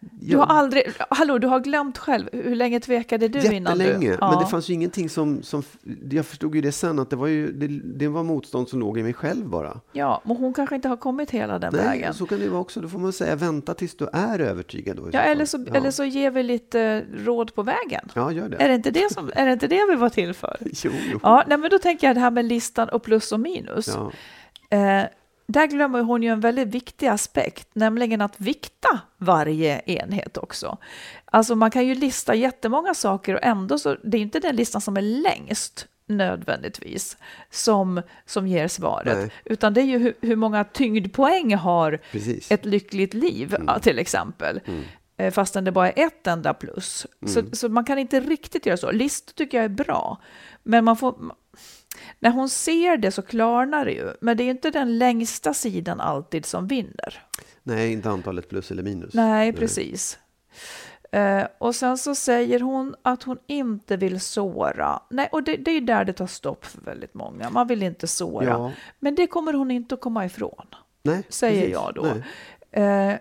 Du 0.00 0.36
har 0.36 0.46
aldrig, 0.46 0.82
hallå, 1.10 1.38
du 1.38 1.46
har 1.46 1.60
glömt 1.60 1.98
själv. 1.98 2.28
Hur 2.32 2.54
länge 2.54 2.80
tvekade 2.80 3.28
du 3.28 3.54
innan 3.54 3.78
du? 3.78 3.84
Jättelänge, 3.84 4.16
Ja. 4.20 4.30
men 4.30 4.38
det 4.38 4.46
fanns 4.46 4.68
ju 4.70 4.74
ingenting 4.74 5.08
som, 5.08 5.42
som... 5.42 5.62
Jag 6.10 6.26
förstod 6.26 6.54
ju 6.54 6.60
det 6.60 6.72
sen, 6.72 6.98
att 6.98 7.10
det 7.10 7.16
var 7.16 7.26
ju 7.26 7.52
det, 7.52 7.66
det 7.98 8.08
var 8.08 8.22
motstånd 8.22 8.68
som 8.68 8.80
låg 8.80 8.98
i 8.98 9.02
mig 9.02 9.12
själv 9.14 9.48
bara. 9.48 9.80
Ja, 9.92 10.22
men 10.24 10.36
hon 10.36 10.54
kanske 10.54 10.74
inte 10.74 10.88
har 10.88 10.96
kommit 10.96 11.30
hela 11.30 11.58
den 11.58 11.72
Nej, 11.76 11.84
vägen. 11.86 12.14
så 12.14 12.26
kan 12.26 12.38
det 12.40 12.48
vara 12.48 12.60
också. 12.60 12.80
Då 12.80 12.88
får 12.88 12.98
man 12.98 13.12
säga 13.12 13.36
vänta 13.36 13.74
tills 13.74 13.96
du 13.96 14.08
är 14.12 14.38
övertygad. 14.38 14.96
Då, 14.96 15.08
Ja, 15.12 15.20
eller 15.20 15.44
så, 15.44 15.64
ja. 15.68 15.74
eller 15.74 15.90
så 15.90 16.04
ger 16.04 16.30
vi 16.30 16.42
lite 16.42 17.04
råd 17.16 17.54
på 17.54 17.62
vägen. 17.62 18.08
Ja, 18.14 18.32
gör 18.32 18.48
det. 18.48 18.56
Är 18.56 18.68
det 18.68 18.74
inte 18.74 18.90
det, 18.90 19.12
som, 19.12 19.30
är 19.34 19.46
det, 19.46 19.52
inte 19.52 19.66
det 19.66 19.86
vi 19.90 19.96
var 19.96 20.08
till 20.08 20.34
för? 20.34 20.56
Jo, 20.84 20.90
jo. 21.12 21.20
Ja, 21.22 21.44
nej, 21.46 21.58
men 21.58 21.70
då 21.70 21.78
tänker 21.78 22.06
jag 22.06 22.16
det 22.16 22.20
här 22.20 22.30
med 22.30 22.44
listan 22.44 22.88
och 22.88 23.02
plus 23.02 23.32
och 23.32 23.40
minus. 23.40 23.88
Ja. 23.88 24.12
Eh, 24.76 25.04
där 25.46 25.66
glömmer 25.66 26.02
hon 26.02 26.22
ju 26.22 26.28
en 26.28 26.40
väldigt 26.40 26.68
viktig 26.68 27.06
aspekt, 27.06 27.68
nämligen 27.72 28.20
att 28.20 28.40
vikta 28.40 29.00
varje 29.18 29.82
enhet 29.86 30.36
också. 30.36 30.78
Alltså 31.24 31.54
man 31.54 31.70
kan 31.70 31.86
ju 31.86 31.94
lista 31.94 32.34
jättemånga 32.34 32.94
saker 32.94 33.34
och 33.34 33.42
ändå 33.42 33.78
så, 33.78 33.96
det 34.04 34.16
är 34.16 34.22
inte 34.22 34.40
den 34.40 34.56
listan 34.56 34.80
som 34.80 34.96
är 34.96 35.02
längst 35.02 35.88
nödvändigtvis 36.08 37.16
som, 37.50 38.02
som 38.26 38.46
ger 38.46 38.68
svaret, 38.68 39.18
Nej. 39.18 39.30
utan 39.44 39.74
det 39.74 39.80
är 39.80 39.84
ju 39.84 39.98
hur, 39.98 40.14
hur 40.20 40.36
många 40.36 40.64
tyngdpoäng 40.64 41.54
har 41.54 42.00
Precis. 42.12 42.50
ett 42.50 42.64
lyckligt 42.64 43.14
liv 43.14 43.56
ja, 43.66 43.78
till 43.78 43.98
exempel. 43.98 44.60
Eh, 45.16 45.32
Fastän 45.32 45.64
det 45.64 45.72
bara 45.72 45.90
är 45.90 46.06
ett 46.06 46.26
enda 46.26 46.54
plus. 46.54 47.06
Så, 47.26 47.42
så 47.52 47.68
man 47.68 47.84
kan 47.84 47.98
inte 47.98 48.20
riktigt 48.20 48.66
göra 48.66 48.76
så. 48.76 48.90
Listor 48.90 49.32
tycker 49.32 49.58
jag 49.58 49.64
är 49.64 49.68
bra. 49.68 50.20
Men 50.62 50.84
man 50.84 50.96
får, 50.96 51.14
när 52.18 52.30
hon 52.30 52.48
ser 52.48 52.96
det 52.96 53.10
så 53.10 53.22
klarnar 53.22 53.84
det 53.84 53.92
ju. 53.92 54.12
Men 54.20 54.36
det 54.36 54.44
är 54.44 54.50
inte 54.50 54.70
den 54.70 54.98
längsta 54.98 55.54
sidan 55.54 56.00
alltid 56.00 56.46
som 56.46 56.66
vinner. 56.66 57.22
Nej, 57.62 57.92
inte 57.92 58.10
antalet 58.10 58.48
plus 58.48 58.70
eller 58.70 58.82
minus. 58.82 59.14
Nej, 59.14 59.52
precis. 59.52 60.18
Eh, 61.12 61.44
och 61.58 61.74
sen 61.74 61.98
så 61.98 62.14
säger 62.14 62.60
hon 62.60 62.94
att 63.02 63.22
hon 63.22 63.38
inte 63.46 63.96
vill 63.96 64.20
såra. 64.20 65.02
Nej, 65.10 65.28
och 65.32 65.42
det, 65.42 65.56
det 65.56 65.70
är 65.70 65.80
där 65.80 66.04
det 66.04 66.12
tar 66.12 66.26
stopp 66.26 66.64
för 66.64 66.80
väldigt 66.80 67.14
många. 67.14 67.50
Man 67.50 67.66
vill 67.66 67.82
inte 67.82 68.06
såra. 68.06 68.44
Ja. 68.44 68.72
Men 68.98 69.14
det 69.14 69.26
kommer 69.26 69.52
hon 69.52 69.70
inte 69.70 69.94
att 69.94 70.00
komma 70.00 70.26
ifrån 70.26 70.66
Nej, 71.02 71.22
säger 71.28 71.60
precis. 71.60 71.72
jag 71.72 71.94
då. 71.94 72.02
Nej. 72.02 72.84
Eh, 72.84 73.18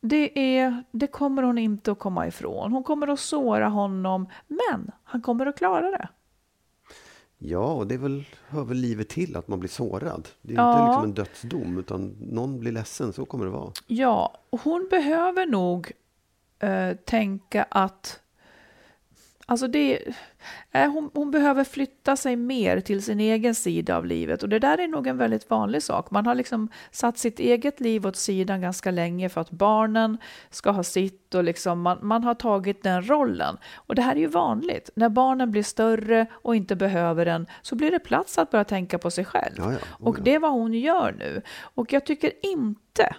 det, 0.00 0.56
är, 0.58 0.84
det 0.90 1.06
kommer 1.06 1.42
hon 1.42 1.58
inte 1.58 1.92
att 1.92 1.98
komma 1.98 2.26
ifrån. 2.26 2.72
Hon 2.72 2.84
kommer 2.84 3.08
att 3.08 3.20
såra 3.20 3.68
honom, 3.68 4.28
men 4.46 4.90
han 5.04 5.22
kommer 5.22 5.46
att 5.46 5.58
klara 5.58 5.90
det. 5.90 6.08
Ja, 7.42 7.72
och 7.72 7.86
det 7.86 7.94
är 7.94 7.98
väl, 7.98 8.24
hör 8.48 8.64
väl 8.64 8.76
livet 8.76 9.08
till 9.08 9.36
att 9.36 9.48
man 9.48 9.60
blir 9.60 9.70
sårad. 9.70 10.28
Det 10.42 10.54
är 10.54 10.56
Ja. 10.58 10.72
inte 10.72 10.84
liksom 10.86 11.04
en 11.04 11.14
dödsdom, 11.14 11.78
utan 11.78 12.16
någon 12.20 12.60
blir 12.60 12.72
ledsen, 12.72 13.12
så 13.12 13.24
kommer 13.24 13.44
det 13.44 13.50
vara. 13.50 13.72
Ja, 13.86 14.38
och 14.50 14.60
hon 14.60 14.86
behöver 14.90 15.46
nog 15.46 15.92
eh, 16.58 16.96
tänka 16.96 17.62
att 17.70 18.20
Alltså 19.46 19.68
det, 19.68 20.14
hon, 20.72 21.10
hon 21.14 21.30
behöver 21.30 21.64
flytta 21.64 22.16
sig 22.16 22.36
mer 22.36 22.80
till 22.80 23.02
sin 23.02 23.20
egen 23.20 23.54
sida 23.54 23.96
av 23.96 24.06
livet 24.06 24.42
och 24.42 24.48
det 24.48 24.58
där 24.58 24.78
är 24.78 24.88
nog 24.88 25.06
en 25.06 25.16
väldigt 25.16 25.50
vanlig 25.50 25.82
sak. 25.82 26.10
Man 26.10 26.26
har 26.26 26.34
liksom 26.34 26.68
satt 26.90 27.18
sitt 27.18 27.40
eget 27.40 27.80
liv 27.80 28.06
åt 28.06 28.16
sidan 28.16 28.60
ganska 28.60 28.90
länge 28.90 29.28
för 29.28 29.40
att 29.40 29.50
barnen 29.50 30.18
ska 30.50 30.70
ha 30.70 30.82
sitt 30.82 31.34
och 31.34 31.44
liksom 31.44 31.80
man, 31.80 31.98
man 32.02 32.24
har 32.24 32.34
tagit 32.34 32.82
den 32.82 33.08
rollen. 33.08 33.56
Och 33.74 33.94
det 33.94 34.02
här 34.02 34.16
är 34.16 34.20
ju 34.20 34.26
vanligt. 34.26 34.90
När 34.94 35.08
barnen 35.08 35.50
blir 35.50 35.62
större 35.62 36.26
och 36.32 36.56
inte 36.56 36.76
behöver 36.76 37.24
den 37.24 37.46
så 37.62 37.76
blir 37.76 37.90
det 37.90 37.98
plats 37.98 38.38
att 38.38 38.50
börja 38.50 38.64
tänka 38.64 38.98
på 38.98 39.10
sig 39.10 39.24
själv. 39.24 39.54
Ja, 39.56 39.72
ja. 39.72 39.78
Oh, 39.98 40.08
och 40.08 40.18
ja. 40.18 40.22
det 40.24 40.34
är 40.34 40.38
vad 40.38 40.52
hon 40.52 40.74
gör 40.74 41.14
nu. 41.18 41.42
Och 41.74 41.92
jag 41.92 42.06
tycker 42.06 42.32
inte 42.42 43.14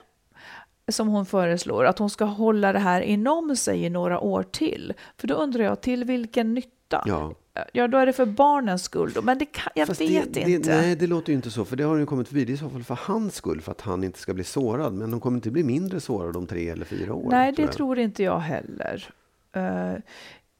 som 0.87 1.07
hon 1.07 1.25
föreslår, 1.25 1.85
att 1.85 1.99
hon 1.99 2.09
ska 2.09 2.25
hålla 2.25 2.73
det 2.73 2.79
här 2.79 3.01
inom 3.01 3.55
sig 3.55 3.85
i 3.85 3.89
några 3.89 4.19
år 4.19 4.43
till. 4.43 4.93
För 5.17 5.27
då 5.27 5.35
undrar 5.35 5.63
jag, 5.63 5.81
till 5.81 6.03
vilken 6.03 6.53
nytta? 6.53 6.80
Ja. 7.05 7.33
Ja, 7.73 7.87
då 7.87 7.97
är 7.97 8.05
det 8.05 8.13
för 8.13 8.25
barnens 8.25 8.83
skull. 8.83 9.11
då, 9.13 9.21
Men 9.21 9.37
det 9.37 9.45
kan, 9.45 9.71
jag 9.75 9.87
Fast 9.87 10.01
vet 10.01 10.33
det, 10.33 10.39
inte. 10.41 10.69
Det, 10.69 10.75
nej, 10.81 10.95
det 10.95 11.07
låter 11.07 11.29
ju 11.29 11.35
inte 11.35 11.51
så, 11.51 11.65
för 11.65 11.75
det 11.75 11.83
har 11.83 11.97
ju 11.97 12.05
kommit 12.05 12.27
förbi. 12.27 12.45
Det 12.45 12.51
är 12.51 12.53
i 12.53 12.57
så 12.57 12.69
fall 12.69 12.83
för 12.83 12.99
hans 13.01 13.35
skull, 13.35 13.61
för 13.61 13.71
att 13.71 13.81
han 13.81 14.03
inte 14.03 14.19
ska 14.19 14.33
bli 14.33 14.43
sårad. 14.43 14.93
Men 14.93 15.11
hon 15.11 15.19
kommer 15.19 15.37
inte 15.37 15.51
bli 15.51 15.63
mindre 15.63 15.99
sårad 15.99 16.37
om 16.37 16.47
tre 16.47 16.69
eller 16.69 16.85
fyra 16.85 17.13
år. 17.13 17.29
Nej, 17.31 17.51
det 17.51 17.67
tror 17.67 17.99
inte 17.99 18.23
jag 18.23 18.39
heller. 18.39 19.09
Eh, 19.53 19.93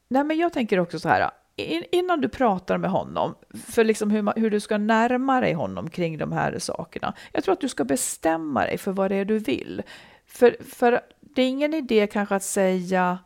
nej, 0.08 0.24
men 0.24 0.38
jag 0.38 0.54
tänker 0.54 0.80
också 0.80 1.00
så 1.00 1.10
här. 1.10 1.32
in- 1.56 1.84
Innan 1.92 2.22
du 2.22 2.30
pratar 2.30 2.78
med 2.78 2.90
honom, 2.92 3.36
för 3.68 3.84
liksom 3.84 4.12
hur, 4.12 4.40
hur 4.40 4.50
du 4.50 4.60
ska 4.60 4.78
närma 4.78 5.42
dig 5.42 5.54
honom 5.54 5.90
kring 5.90 6.18
de 6.18 6.32
här 6.32 6.60
sakerna. 6.60 7.14
Jag 7.32 7.44
tror 7.44 7.54
att 7.54 7.62
du 7.62 7.70
ska 7.70 7.84
bestämma 7.84 8.62
dig 8.66 8.78
för 8.78 8.92
vad 8.92 9.12
det 9.12 9.16
är 9.16 9.26
du 9.26 9.40
vill. 9.40 9.82
För, 10.28 10.56
för 10.70 11.02
det 11.20 11.42
är 11.42 11.48
ingen 11.48 11.74
idé 11.74 12.08
kanske 12.08 12.36
att 12.36 12.44
säga 12.44 13.20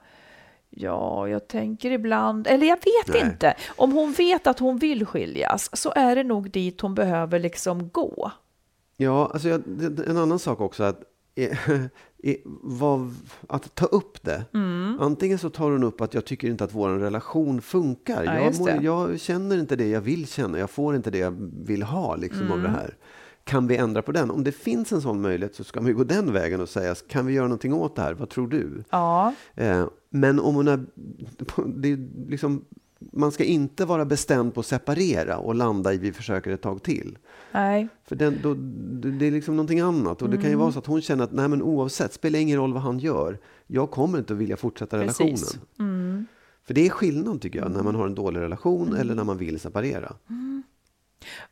Ja, 0.77 1.27
jag 1.27 1.47
tänker 1.47 1.91
ibland, 1.91 2.47
eller 2.47 2.67
jag 2.67 2.75
vet 2.75 3.07
Nej. 3.07 3.21
inte. 3.31 3.53
Om 3.75 3.91
hon 3.91 4.11
vet 4.11 4.47
att 4.47 4.59
hon 4.59 4.77
vill 4.77 5.05
skiljas 5.05 5.69
så 5.77 5.93
är 5.95 6.15
det 6.15 6.23
nog 6.23 6.51
dit 6.51 6.81
hon 6.81 6.95
behöver 6.95 7.39
liksom 7.39 7.89
gå. 7.89 8.31
Ja, 8.97 9.29
alltså 9.33 9.49
jag, 9.49 9.61
en 10.07 10.17
annan 10.17 10.39
sak 10.39 10.61
också. 10.61 10.83
Att, 10.83 11.01
att 13.47 13.75
ta 13.75 13.85
upp 13.85 14.23
det. 14.23 14.45
Mm. 14.53 14.97
Antingen 15.01 15.39
så 15.39 15.49
tar 15.49 15.71
hon 15.71 15.83
upp 15.83 16.01
att 16.01 16.13
jag 16.13 16.25
tycker 16.25 16.47
inte 16.47 16.63
att 16.63 16.73
vår 16.73 16.89
relation 16.89 17.61
funkar. 17.61 18.23
Ja, 18.23 18.39
jag, 18.39 18.59
mår, 18.59 18.83
jag 18.83 19.19
känner 19.19 19.57
inte 19.57 19.75
det 19.75 19.87
jag 19.87 20.01
vill 20.01 20.27
känna. 20.27 20.59
Jag 20.59 20.69
får 20.69 20.95
inte 20.95 21.11
det 21.11 21.17
jag 21.17 21.35
vill 21.65 21.83
ha 21.83 22.15
liksom, 22.15 22.51
av 22.51 22.59
Mm. 22.59 22.63
det 22.63 22.69
här. 22.77 22.95
Kan 23.45 23.67
vi 23.67 23.75
ändra 23.77 24.01
på 24.01 24.11
den? 24.11 24.31
Om 24.31 24.43
det 24.43 24.51
finns 24.51 24.91
en 24.91 25.01
sån 25.01 25.21
möjlighet 25.21 25.55
så 25.55 25.63
ska 25.63 25.81
man 25.81 25.87
ju 25.87 25.95
gå 25.95 26.03
den 26.03 26.33
vägen 26.33 26.61
och 26.61 26.69
säga, 26.69 26.95
kan 27.07 27.25
vi 27.25 27.33
göra 27.33 27.47
någonting 27.47 27.73
åt 27.73 27.95
det 27.95 28.01
här? 28.01 28.13
Vad 28.13 28.29
tror 28.29 28.47
du? 28.47 28.83
Ja, 28.89 29.33
Eh, 29.55 29.87
men 30.09 30.39
om 30.39 30.55
hon 30.55 30.67
är, 30.67 30.85
det 31.75 31.91
är 31.91 32.29
liksom, 32.29 32.65
man 32.99 33.31
ska 33.31 33.43
inte 33.43 33.85
vara 33.85 34.05
bestämd 34.05 34.53
på 34.53 34.59
att 34.59 34.65
separera 34.65 35.37
och 35.37 35.55
landa 35.55 35.93
i 35.93 35.97
vi 35.97 36.11
försöker 36.13 36.51
ett 36.51 36.61
tag 36.61 36.83
till. 36.83 37.17
nej, 37.51 37.87
För 38.07 38.15
den, 38.15 38.37
då, 38.43 38.53
det 38.53 39.11
det 39.11 39.25
är 39.27 39.31
liksom 39.31 39.55
någonting 39.55 39.79
annat. 39.79 40.21
Och 40.21 40.29
det 40.29 40.35
Mm. 40.35 40.41
kan 40.41 40.51
ju 40.51 40.57
vara 40.57 40.71
så 40.71 40.79
att 40.79 40.85
hon 40.85 41.01
känner 41.01 41.23
att 41.23 41.31
nej 41.33 41.47
men 41.47 41.61
oavsett, 41.61 42.13
spelar 42.13 42.39
ingen 42.39 42.57
roll 42.59 42.73
vad 42.73 42.81
han 42.81 42.99
gör. 42.99 43.39
Jag 43.67 43.91
kommer 43.91 44.17
inte 44.17 44.33
att 44.33 44.39
vilja 44.39 44.57
fortsätta 44.57 44.99
Precis. 44.99 45.19
Mm. 45.79 45.99
relationen. 45.99 46.27
För 46.67 46.73
det 46.73 46.85
är 46.85 46.89
skillnad 46.89 47.41
tycker 47.41 47.59
jag, 47.59 47.71
när 47.71 47.83
man 47.83 47.95
har 47.95 48.05
en 48.07 48.15
dålig 48.15 48.39
relation 48.39 48.95
eller 48.95 49.15
när 49.15 49.23
man 49.23 49.37
vill 49.37 49.59
separera. 49.59 50.13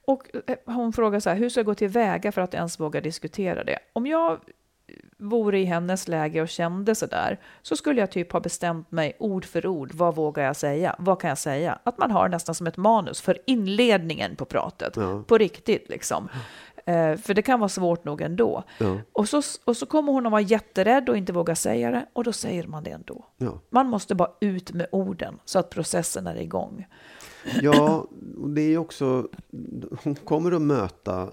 Och 0.05 0.35
eh, 0.47 0.55
hon 0.65 0.93
frågar 0.93 1.19
så 1.19 1.29
här, 1.29 1.37
hur 1.37 1.49
ska 1.49 1.59
jag 1.59 1.65
gå 1.65 1.75
tillväga 1.75 2.31
för 2.31 2.41
att 2.41 2.53
ens 2.53 2.79
våga 2.79 3.01
diskutera 3.01 3.63
det? 3.63 3.79
Om 3.93 4.07
jag 4.07 4.39
vore 5.17 5.59
i 5.59 5.65
hennes 5.65 6.07
läge 6.07 6.41
och 6.41 6.49
kände 6.49 6.95
så 6.95 7.05
där, 7.05 7.39
så 7.61 7.75
skulle 7.75 7.99
jag 7.99 8.11
typ 8.11 8.31
ha 8.31 8.39
bestämt 8.39 8.91
mig 8.91 9.15
ord 9.19 9.45
för 9.45 9.67
ord. 9.67 9.93
Vad 9.93 10.15
vågar 10.15 10.43
jag 10.43 10.55
säga? 10.55 10.95
Vad 10.99 11.21
kan 11.21 11.27
jag 11.27 11.37
säga? 11.37 11.79
Att 11.83 11.97
man 11.97 12.11
har 12.11 12.29
nästan 12.29 12.55
som 12.55 12.67
ett 12.67 12.77
manus 12.77 13.21
för 13.21 13.37
inledningen 13.45 14.35
på 14.35 14.45
pratet. 14.45 14.93
Ja. 14.95 15.23
På 15.27 15.37
riktigt 15.37 15.89
liksom. 15.89 16.29
Eh, 16.85 17.15
för 17.15 17.33
det 17.33 17.41
kan 17.41 17.59
vara 17.59 17.69
svårt 17.69 18.05
nog 18.05 18.21
ändå. 18.21 18.63
Ja. 18.77 18.97
Och, 19.11 19.29
så, 19.29 19.41
och 19.65 19.77
så 19.77 19.85
kommer 19.85 20.13
hon 20.13 20.25
att 20.25 20.31
vara 20.31 20.41
jätterädd 20.41 21.09
och 21.09 21.17
inte 21.17 21.33
våga 21.33 21.55
säga 21.55 21.91
det. 21.91 22.05
Och 22.13 22.23
då 22.23 22.31
säger 22.31 22.67
man 22.67 22.83
det 22.83 22.91
ändå. 22.91 23.25
Ja. 23.37 23.59
Man 23.69 23.87
måste 23.87 24.15
bara 24.15 24.31
ut 24.39 24.73
med 24.73 24.87
orden 24.91 25.39
så 25.45 25.59
att 25.59 25.69
processen 25.69 26.27
är 26.27 26.35
igång. 26.35 26.85
Ja, 27.61 28.07
och 28.41 28.49
det 28.49 28.61
är 28.61 28.69
ju 28.69 28.77
också, 28.77 29.27
hon 30.03 30.15
kommer 30.15 30.51
att 30.51 30.61
möta 30.61 31.29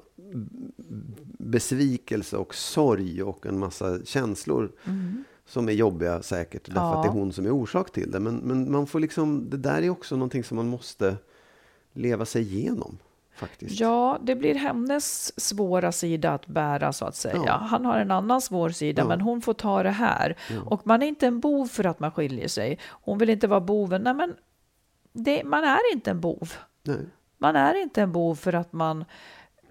besvikelse 1.39 2.37
och 2.37 2.55
sorg 2.55 3.23
och 3.23 3.47
en 3.47 3.59
massa 3.59 4.05
känslor 4.05 4.73
som 5.47 5.69
är 5.69 5.73
jobbiga 5.73 6.23
säkert, 6.23 6.65
därför 6.67 6.81
Ja. 6.81 6.97
att 6.97 7.03
det 7.03 7.09
är 7.09 7.13
hon 7.13 7.33
som 7.33 7.47
är 7.47 7.51
orsak 7.51 7.93
till 7.93 8.11
det. 8.11 8.21
Men, 8.21 8.37
men 8.37 8.73
man 8.73 8.87
får 8.87 9.01
liksom, 9.01 9.51
det 9.51 9.57
där 9.57 9.83
är 9.83 9.91
också 9.91 10.17
någonting 10.17 10.45
som 10.45 10.57
man 10.57 10.69
måste 10.69 11.17
leva 11.93 12.25
sig 12.25 12.43
igenom 12.43 12.99
faktiskt. 13.35 13.81
Ja, 13.81 14.19
det 14.23 14.35
blir 14.37 14.55
hennes 14.55 15.41
svåra 15.41 15.93
sida 15.93 16.31
att 16.33 16.47
bära 16.47 16.93
så 16.93 17.05
att 17.05 17.17
säga. 17.17 17.43
Ja. 17.47 17.53
Han 17.53 17.85
har 17.85 17.99
en 17.99 18.11
annan 18.11 18.41
svår 18.41 18.71
sida, 18.71 19.03
Ja. 19.03 19.09
men 19.09 19.21
hon 19.21 19.41
får 19.41 19.55
ta 19.55 19.83
det 19.83 19.91
här. 19.91 20.37
Och 20.67 20.87
man 20.87 21.03
är 21.03 21.07
inte 21.07 21.27
en 21.27 21.41
bov 21.41 21.67
för 21.67 21.85
att 21.87 22.01
man 22.01 22.11
skiljer 22.13 22.49
sig. 22.49 22.79
Hon 22.89 23.19
vill 23.19 23.31
inte 23.31 23.47
vara 23.47 23.61
boven. 23.61 24.03
Nej, 24.03 24.15
men 24.15 24.35
det, 25.13 25.45
man 25.45 25.65
är 25.65 25.93
inte 25.93 26.11
en 26.11 26.21
bov. 26.21 26.53
Nej. 26.83 27.07
Man 27.39 27.57
är 27.57 27.75
inte 27.83 28.03
en 28.03 28.13
bov 28.13 28.35
för 28.35 28.53
att 28.53 28.73
man 28.73 29.05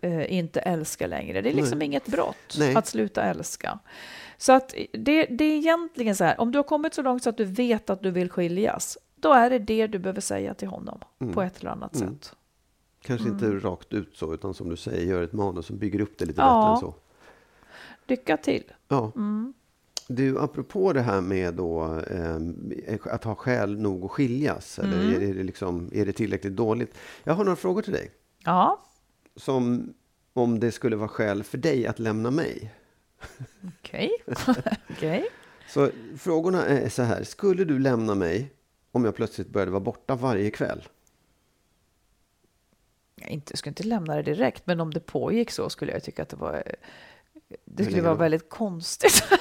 eh, 0.02 0.34
inte 0.34 0.60
älskar 0.60 1.08
längre. 1.08 1.42
Det 1.42 1.50
är 1.50 1.54
liksom 1.54 1.80
Nej. 1.80 1.86
inget 1.86 2.06
brott 2.08 2.56
Nej. 2.60 2.76
att 2.76 2.88
sluta 2.88 3.24
älska. 3.24 3.80
Så 4.38 4.52
att 4.54 4.74
det, 4.94 5.26
det 5.26 5.44
är 5.46 5.58
egentligen 5.58 6.16
så 6.16 6.24
här, 6.24 6.42
om 6.42 6.52
du 6.52 6.60
har 6.60 6.64
kommit 6.64 6.94
så 6.94 7.02
långt 7.02 7.24
så 7.24 7.30
att 7.30 7.38
du 7.38 7.46
vet 7.46 7.90
att 7.90 8.04
du 8.04 8.12
vill 8.12 8.30
skiljas, 8.30 8.98
då 9.16 9.34
är 9.34 9.50
det 9.50 9.60
det 9.60 9.88
du 9.88 10.00
behöver 10.00 10.22
säga 10.22 10.54
till 10.54 10.68
honom 10.68 11.00
på 11.34 11.42
ett 11.42 11.60
eller 11.60 11.70
annat 11.72 11.96
Mm. 11.96 12.10
sätt. 12.14 12.36
Kanske 13.02 13.30
Mm. 13.30 13.46
inte 13.46 13.68
rakt 13.68 13.94
ut 13.94 14.18
så, 14.18 14.34
utan 14.34 14.54
som 14.54 14.70
du 14.70 14.76
säger, 14.78 15.06
gör 15.06 15.24
ett 15.24 15.34
manus 15.34 15.66
som 15.66 15.78
bygger 15.78 16.02
upp 16.02 16.18
det 16.18 16.26
lite 16.26 16.42
Ja. 16.42 16.60
bättre 16.62 16.72
än 16.88 16.94
så. 16.94 17.00
Lycka 18.08 18.38
till! 18.38 18.64
Ja. 18.88 19.12
Mm. 19.16 19.54
Du, 20.12 20.40
apropå 20.40 20.94
det 20.94 21.02
här 21.02 21.22
med 21.22 21.54
då, 21.54 22.00
eh, 22.08 22.38
att 23.04 23.24
ha 23.24 23.36
skäl 23.36 23.80
nog 23.80 24.06
att 24.06 24.12
skiljas, 24.12 24.80
eller 24.80 25.02
Mm. 25.02 25.16
är, 25.16 25.34
det 25.34 25.44
liksom, 25.44 25.90
är 25.94 26.06
det 26.06 26.14
tillräckligt 26.14 26.56
dåligt? 26.56 26.98
Jag 27.24 27.34
har 27.34 27.44
några 27.44 27.56
frågor 27.56 27.82
till 27.82 27.94
dig. 27.94 28.12
Ja, 28.44 28.86
Som 29.36 29.94
om 30.34 30.60
det 30.60 30.72
skulle 30.72 30.96
vara 30.96 31.08
skäl 31.08 31.44
för 31.44 31.58
dig 31.58 31.88
att 31.88 32.00
lämna 32.00 32.32
mig. 32.32 32.74
okej. 33.80 34.12
Okej. 34.90 35.26
Så 35.68 35.90
frågorna 36.18 36.66
är 36.66 36.90
så 36.90 37.02
här. 37.04 37.24
Skulle 37.24 37.64
du 37.66 37.80
lämna 37.80 38.16
mig 38.16 38.54
om 38.92 39.06
jag 39.06 39.16
plötsligt 39.16 39.50
började 39.50 39.72
vara 39.72 39.80
borta 39.84 40.16
varje 40.16 40.52
kväll? 40.52 40.84
Jag 43.16 43.30
inte, 43.30 43.58
skulle 43.58 43.72
inte 43.72 43.84
lämna 43.84 44.16
det 44.16 44.22
direkt, 44.24 44.68
men 44.68 44.80
om 44.80 44.94
det 44.94 45.00
pågick 45.00 45.52
så 45.52 45.70
skulle 45.70 45.92
jag 45.92 46.04
tycka 46.04 46.22
att 46.24 46.30
det 46.30 46.36
var 46.38 46.64
det 47.66 47.86
skulle 47.86 48.02
vara 48.02 48.16
väldigt 48.16 48.50
konstigt. 48.50 49.24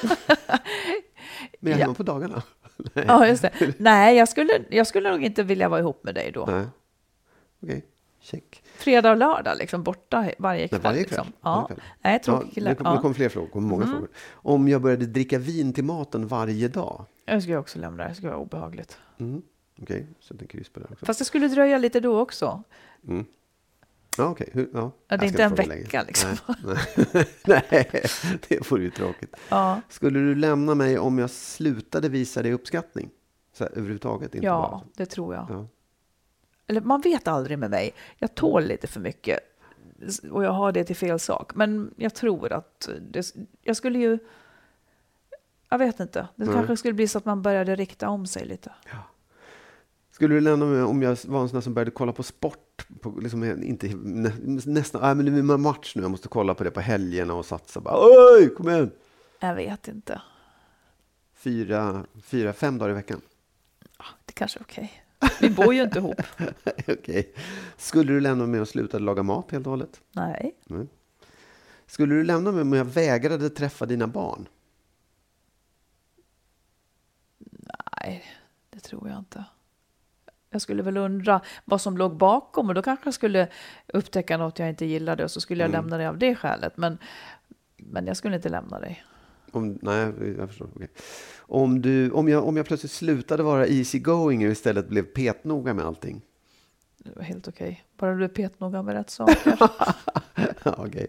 Men 1.61 1.73
är 1.73 1.79
Ja. 1.79 1.95
på 1.95 2.03
dagarna. 2.03 2.43
Nej. 2.95 3.05
ja, 3.09 3.27
just 3.27 3.43
det. 3.43 3.75
Nej, 3.79 4.17
jag 4.17 4.29
skulle, 4.29 4.53
jag 4.71 4.87
skulle 4.87 5.11
nog 5.11 5.25
inte 5.25 5.43
vilja 5.43 5.69
vara 5.69 5.81
ihop 5.81 6.05
med 6.05 6.15
dig 6.15 6.31
då. 6.33 6.47
Nej. 6.47 6.65
Okej, 7.63 7.85
check. 8.21 8.63
Fredag 8.77 9.11
och 9.11 9.17
lördag, 9.17 9.59
liksom 9.59 9.83
borta 9.83 10.31
varje 10.39 10.69
kväll. 10.69 10.81
Nej, 10.83 10.93
varje 10.93 11.05
kväll. 11.05 11.19
Liksom. 11.19 11.33
Varje 11.41 11.61
Ja. 11.61 11.67
kväll. 11.67 11.81
Nej, 12.03 12.13
Ja, 12.13 12.19
tråkig 12.19 12.53
kille. 12.55 12.71
det, 12.71 12.75
kom, 12.77 12.85
det 12.85 12.91
Ja. 12.91 13.03
kom 13.03 13.15
fler 13.15 13.29
frågor. 13.29 13.49
kom 13.49 13.65
många 13.65 13.87
frågor. 13.87 14.09
Om 14.33 14.69
jag 14.69 14.83
började 14.83 15.07
dricka 15.07 15.39
vin 15.39 15.73
till 15.73 15.85
maten 15.85 16.27
varje 16.27 16.69
dag? 16.69 17.05
Jag 17.25 17.43
skulle 17.43 17.57
också 17.57 17.79
lämna 17.79 18.03
det, 18.03 18.09
det 18.09 18.15
skulle 18.15 18.31
vara 18.31 18.41
obehagligt. 18.41 18.99
Mm. 19.21 19.43
Okej, 19.83 20.07
sätt 20.21 20.43
en 20.43 20.49
kryss 20.49 20.69
på 20.69 20.81
det 20.81 20.87
också. 20.93 21.07
Fast 21.07 21.19
det 21.19 21.25
skulle 21.25 21.49
dröja 21.49 21.79
lite 21.79 22.01
då 22.01 22.21
också. 22.21 22.63
Ja, 24.19 24.25
okej. 24.31 24.49
Hur- 24.53 24.71
Ja. 24.75 24.93
Ja, 25.09 25.17
det 25.17 25.27
är 25.27 25.29
inte 25.29 25.43
en 25.43 25.55
vecka, 25.55 26.03
liksom. 26.07 26.31
Nej, 26.65 26.77
nej. 27.45 27.67
nej, 27.71 28.05
det 28.49 28.71
vore 28.71 28.83
ju 28.83 28.91
tråkigt. 28.91 29.37
Ja, 29.49 29.81
Skulle 29.89 30.19
du 30.19 30.35
lämna 30.35 30.75
mig 30.75 30.99
om 30.99 31.19
jag 31.19 31.31
slutade 31.31 32.09
visa 32.09 32.43
dig 32.43 32.53
uppskattning? 32.53 33.11
Så 33.53 33.65
här, 33.65 33.71
överhuvudtaget? 33.71 34.35
Inte 34.35 34.47
ja 34.47 34.69
bara. 34.71 34.81
det 34.97 35.07
tror 35.07 35.35
jag. 35.35 35.47
Ja. 35.51 35.67
Eller 36.67 36.81
man 36.81 37.01
vet 37.01 37.29
aldrig 37.29 37.59
med 37.59 37.71
mig. 37.71 37.95
Jag 38.19 38.35
tål 38.35 38.65
lite 38.65 38.87
för 38.87 39.01
mycket. 39.01 39.39
Och 40.31 40.45
jag 40.45 40.51
har 40.53 40.73
det 40.73 40.85
till 40.85 40.97
fel 40.97 41.19
sak. 41.19 41.55
Men 41.55 41.95
jag 41.97 42.15
tror 42.15 42.53
att 42.53 42.89
det, 43.01 43.35
jag 43.63 43.77
skulle 43.77 43.99
ju... 43.99 44.19
Jag 45.71 45.79
vet 45.79 46.01
inte. 46.01 46.29
Det 46.37 46.45
Nej. 46.45 46.55
kanske 46.55 46.77
skulle 46.77 46.95
bli 46.95 47.09
så 47.09 47.19
att 47.19 47.25
man 47.25 47.43
började 47.43 47.77
rikta 47.77 48.09
om 48.09 48.27
sig 48.27 48.47
lite. 48.47 48.73
Skulle 50.19 50.35
du 50.35 50.41
lämna 50.41 50.67
mig 50.67 50.83
om 50.83 51.03
jag 51.03 51.19
var 51.25 51.43
en 51.43 51.49
sån 51.49 51.63
som 51.63 51.75
började 51.75 51.91
kolla 51.91 52.13
på 52.13 52.23
sport? 52.23 52.87
På, 53.01 53.11
liksom, 53.21 53.45
inte, 53.45 53.89
nä, 53.97 54.33
nästan, 54.67 55.01
nej, 55.01 55.15
men 55.15 55.47
det 55.47 55.55
är 55.55 55.57
match 55.57 55.97
nu, 55.97 56.03
jag 56.03 56.11
måste 56.11 56.29
kolla 56.29 56.55
på 56.55 56.65
det 56.65 56.71
på 56.71 56.81
helgerna 56.81 57.35
och 57.35 57.47
satsa. 57.47 57.81
Bara, 57.81 57.95
Oj, 58.01 58.49
kom 58.49 58.69
igen! 58.69 58.91
Jag 59.41 59.55
vet 59.55 59.89
inte. 59.89 60.23
Fyra, 61.35 62.07
fyra, 62.23 62.53
fem 62.53 62.79
dagar 62.79 62.91
i 62.91 62.95
veckan. 62.95 63.21
Det 64.25 64.33
kanske 64.33 64.59
är 64.59 64.63
okej. 64.63 65.03
Vi 65.41 65.51
bor 65.51 65.75
ju 65.75 65.83
inte 65.83 65.99
ihop. 65.99 66.23
Okej. 66.89 67.35
Skulle 67.77 68.13
du 68.13 68.21
lämna 68.21 68.47
mig 68.47 68.61
och 68.61 68.69
sluta 68.69 68.99
laga 68.99 69.23
mat 69.23 69.51
helt 69.51 69.67
och 69.67 69.71
hållet? 69.71 70.01
Nej. 70.13 70.57
Skulle 71.87 72.15
du 72.15 72.25
lämna 72.25 72.53
mig 72.53 72.63
om 72.63 72.73
jag 72.73 72.85
vägrade 72.85 73.51
träffa 73.51 73.87
dina 73.87 74.07
barn? 74.07 74.49
Nej, 78.03 78.25
det 78.71 78.81
tror 78.81 79.09
jag 79.09 79.19
inte. 79.19 79.45
Jag 80.51 80.63
skulle 80.63 80.83
väl 80.83 80.97
undra 80.97 81.41
vad 81.65 81.81
som 81.81 81.99
låg 81.99 82.17
bakom 82.17 82.69
och 82.69 82.75
då 82.75 82.83
kanske 82.83 83.07
jag 83.07 83.15
skulle 83.15 83.49
upptäcka 83.87 84.37
något 84.37 84.59
jag 84.59 84.69
inte 84.69 84.87
gillade 84.87 85.25
och 85.25 85.31
så 85.31 85.41
skulle 85.41 85.65
jag 85.65 85.71
lämna 85.71 85.97
dig 85.97 86.07
av 86.07 86.19
det 86.19 86.35
skälet. 86.35 86.77
Men, 86.77 86.99
men 87.77 88.07
jag 88.07 88.17
skulle 88.17 88.37
inte 88.37 88.49
lämna 88.49 88.81
dig. 88.81 89.05
Om, 89.53 89.79
nej, 89.83 90.13
jag 90.39 90.49
förstår. 90.49 90.69
Okej. 90.75 90.89
Om, 91.39 91.83
du, 91.83 92.11
om, 92.11 92.29
jag, 92.29 92.49
om 92.49 92.57
jag 92.57 92.67
plötsligt 92.67 92.93
slutade 92.93 93.43
vara 93.43 93.67
easy 93.67 93.99
going 93.99 94.47
och 94.47 94.53
istället 94.53 94.89
blev 94.89 95.03
petnoga 95.03 95.75
med 95.75 95.85
allting? 95.85 96.23
Det 96.99 97.17
var 97.17 97.23
helt 97.23 97.49
okej. 97.49 97.85
Bara 97.97 98.11
du 98.11 98.17
blev 98.17 98.29
petnoga 98.29 98.83
med 98.83 98.95
rätt 98.95 99.11
saker. 99.11 99.59
Okej. 100.65 101.07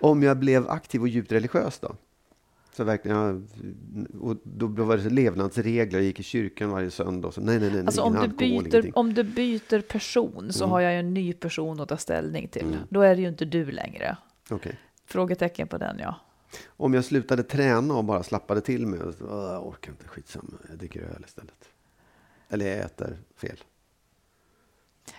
Om 0.00 0.22
jag 0.22 0.36
blev 0.36 0.70
aktiv 0.70 1.00
och 1.00 1.08
djupt 1.08 1.32
religiös 1.32 1.78
då? 1.78 1.96
Så 2.76 2.98
ja, 3.02 3.28
och 4.20 4.36
då 4.42 4.66
var 4.66 4.96
det 4.96 5.10
levnadsregler, 5.10 5.98
jag 5.98 6.04
gick 6.06 6.20
i 6.20 6.22
kyrkan 6.22 6.70
varje 6.70 6.90
söndag. 6.90 7.30
Så, 7.32 7.40
nej, 7.40 7.58
nej, 7.60 7.70
nej, 7.70 7.80
Alltså 7.86 8.02
om 8.02 8.12
du, 8.12 8.18
alkohol, 8.18 8.38
byter, 8.38 8.50
ingenting. 8.52 8.92
om 8.94 9.14
du 9.14 9.22
byter 9.22 9.80
person 9.80 10.52
så 10.52 10.66
har 10.66 10.80
jag 10.80 10.98
en 10.98 11.14
ny 11.14 11.32
person 11.32 11.80
att 11.80 11.88
ta 11.88 11.96
ställning 11.96 12.48
till. 12.48 12.76
Då 12.88 13.00
är 13.00 13.16
det 13.16 13.22
ju 13.22 13.28
inte 13.28 13.44
du 13.44 13.70
längre. 13.70 14.16
Okej. 14.50 14.78
Frågetecken 15.06 15.68
på 15.68 15.78
den, 15.78 15.98
ja. 15.98 16.14
Om 16.66 16.94
jag 16.94 17.04
slutade 17.04 17.42
träna 17.42 17.94
och 17.94 18.04
bara 18.04 18.22
slappade 18.22 18.60
till 18.60 18.86
mig. 18.86 19.00
Och 19.00 19.14
så, 19.14 19.24
"Åh, 19.24 19.52
jag 19.52 19.66
orkar 19.66 19.90
inte, 19.92 20.08
skitsamma, 20.08 20.52
jag 20.68 20.78
dricker 20.78 21.00
öl 21.02 21.22
istället. 21.26 21.68
Eller 22.48 22.66
jag 22.66 22.78
äter 22.78 23.18
fel. 23.36 23.56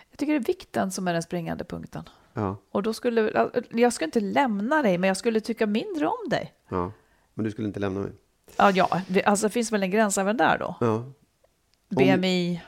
Jag 0.09 0.17
tycker 0.19 0.33
det 0.33 0.39
är 0.39 0.43
vikten 0.47 0.91
som 0.91 1.07
är 1.07 1.13
den 1.13 1.23
springande 1.23 1.63
punkten. 1.63 2.03
Ja, 2.33 2.57
Och 2.71 2.83
då 2.83 2.93
skulle, 2.93 3.49
jag 3.71 3.93
skulle 3.93 4.05
inte 4.05 4.19
lämna 4.19 4.81
dig, 4.81 4.97
men 4.97 5.07
jag 5.07 5.17
skulle 5.17 5.39
tycka 5.39 5.67
mindre 5.67 6.07
om 6.07 6.29
dig. 6.29 6.53
ja. 6.69 6.91
Men 7.35 7.43
du 7.45 7.51
skulle 7.51 7.67
inte 7.67 7.79
lämna 7.79 7.99
mig? 7.99 8.11
Ja, 8.57 8.71
ja 8.71 9.01
det, 9.07 9.23
alltså, 9.23 9.45
det 9.47 9.51
finns 9.51 9.71
väl 9.71 9.83
en 9.83 9.91
gräns 9.91 10.17
även 10.17 10.37
där 10.37 10.57
då? 10.57 10.75
Ja. 10.79 11.03
BMI, 11.89 12.61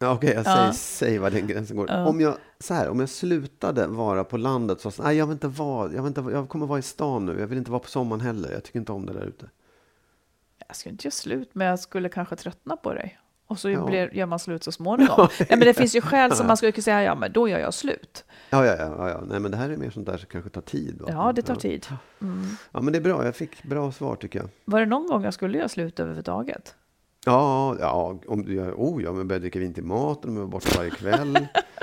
Ja, 0.00 0.12
Okej, 0.14 0.30
jag 0.34 0.46
Ja. 0.46 0.54
säger, 0.54 0.72
säg 0.72 1.18
var 1.18 1.30
den 1.30 1.46
gränsen 1.46 1.76
går. 1.76 1.90
Ja. 1.90 2.06
Om, 2.06 2.20
jag, 2.20 2.36
så 2.60 2.74
här, 2.74 2.88
om 2.88 3.00
jag 3.00 3.08
slutade 3.08 3.86
vara 3.86 4.24
på 4.24 4.36
landet 4.36 4.80
så 4.80 4.92
nej, 5.02 5.16
jag 5.16 5.26
vill 5.26 5.32
inte 5.32 5.48
vara, 5.48 5.92
jag, 5.92 6.02
vill 6.02 6.08
inte, 6.08 6.20
jag 6.20 6.48
kommer 6.48 6.66
vara 6.66 6.78
i 6.78 6.82
stan 6.82 7.26
nu. 7.26 7.40
Jag 7.40 7.46
vill 7.46 7.58
inte 7.58 7.70
vara 7.70 7.80
på 7.80 7.88
sommaren 7.88 8.20
heller. 8.20 8.52
Jag 8.52 8.64
tycker 8.64 8.78
inte 8.78 8.92
om 8.92 9.06
det 9.06 9.12
där 9.12 9.24
ute. 9.24 9.50
jag 10.66 10.76
skulle 10.76 10.92
inte 10.92 11.06
göra 11.06 11.12
slut, 11.12 11.50
men 11.52 11.66
jag 11.66 11.78
skulle 11.80 12.08
kanske 12.08 12.36
tröttna 12.36 12.76
på 12.76 12.94
dig. 12.94 13.18
Och 13.48 13.58
så 13.58 13.70
Ja. 13.70 13.86
blir, 13.86 14.14
gör 14.14 14.26
man 14.26 14.38
slut 14.38 14.64
så 14.64 14.72
småningom. 14.72 15.28
Nej, 15.38 15.48
men 15.48 15.60
det 15.60 15.74
finns 15.74 15.96
ju 15.96 16.00
skäl 16.00 16.36
som 16.36 16.46
man 16.46 16.56
skulle 16.56 16.72
kunna 16.72 16.82
säga, 16.82 17.02
ja 17.02 17.14
men 17.14 17.32
då 17.32 17.48
gör 17.48 17.58
jag 17.58 17.74
slut. 17.74 18.24
Ja, 18.50 18.66
ja, 18.66 18.76
ja, 18.78 18.94
ja, 18.98 19.08
ja. 19.08 19.20
Nej, 19.26 19.40
men 19.40 19.50
det 19.50 19.56
här 19.56 19.70
är 19.70 19.76
mer 19.76 19.90
sånt 19.90 20.06
där 20.06 20.18
som 20.18 20.26
kanske 20.26 20.50
tar 20.50 20.60
tid. 20.60 21.00
Va? 21.00 21.08
Ja, 21.10 21.32
det 21.32 21.42
tar 21.42 21.54
ja. 21.54 21.60
tid. 21.60 21.86
Ja, 22.72 22.80
men 22.80 22.92
det 22.92 22.98
är 22.98 23.00
bra. 23.00 23.24
Jag 23.24 23.36
fick 23.36 23.62
bra 23.62 23.92
svar 23.92 24.16
tycker 24.16 24.38
jag. 24.38 24.48
Var 24.64 24.80
det 24.80 24.86
någon 24.86 25.06
gång 25.06 25.24
jag 25.24 25.34
skulle 25.34 25.58
göra 25.58 25.68
slut 25.68 26.00
överhuvudtaget? 26.00 26.74
Ja, 27.24 27.76
ja 27.80 28.18
om 28.26 28.44
du 28.44 28.54
gör, 28.54 28.72
oh 28.72 29.02
ja, 29.02 29.12
men 29.12 29.28
började 29.28 29.42
dricka 29.42 29.58
vin 29.58 29.74
till 29.74 29.84
maten, 29.84 30.30
om 30.30 30.36
jag 30.36 30.42
var 30.42 30.50
borta 30.50 30.68
varje 30.76 30.90
kväll. 30.90 31.38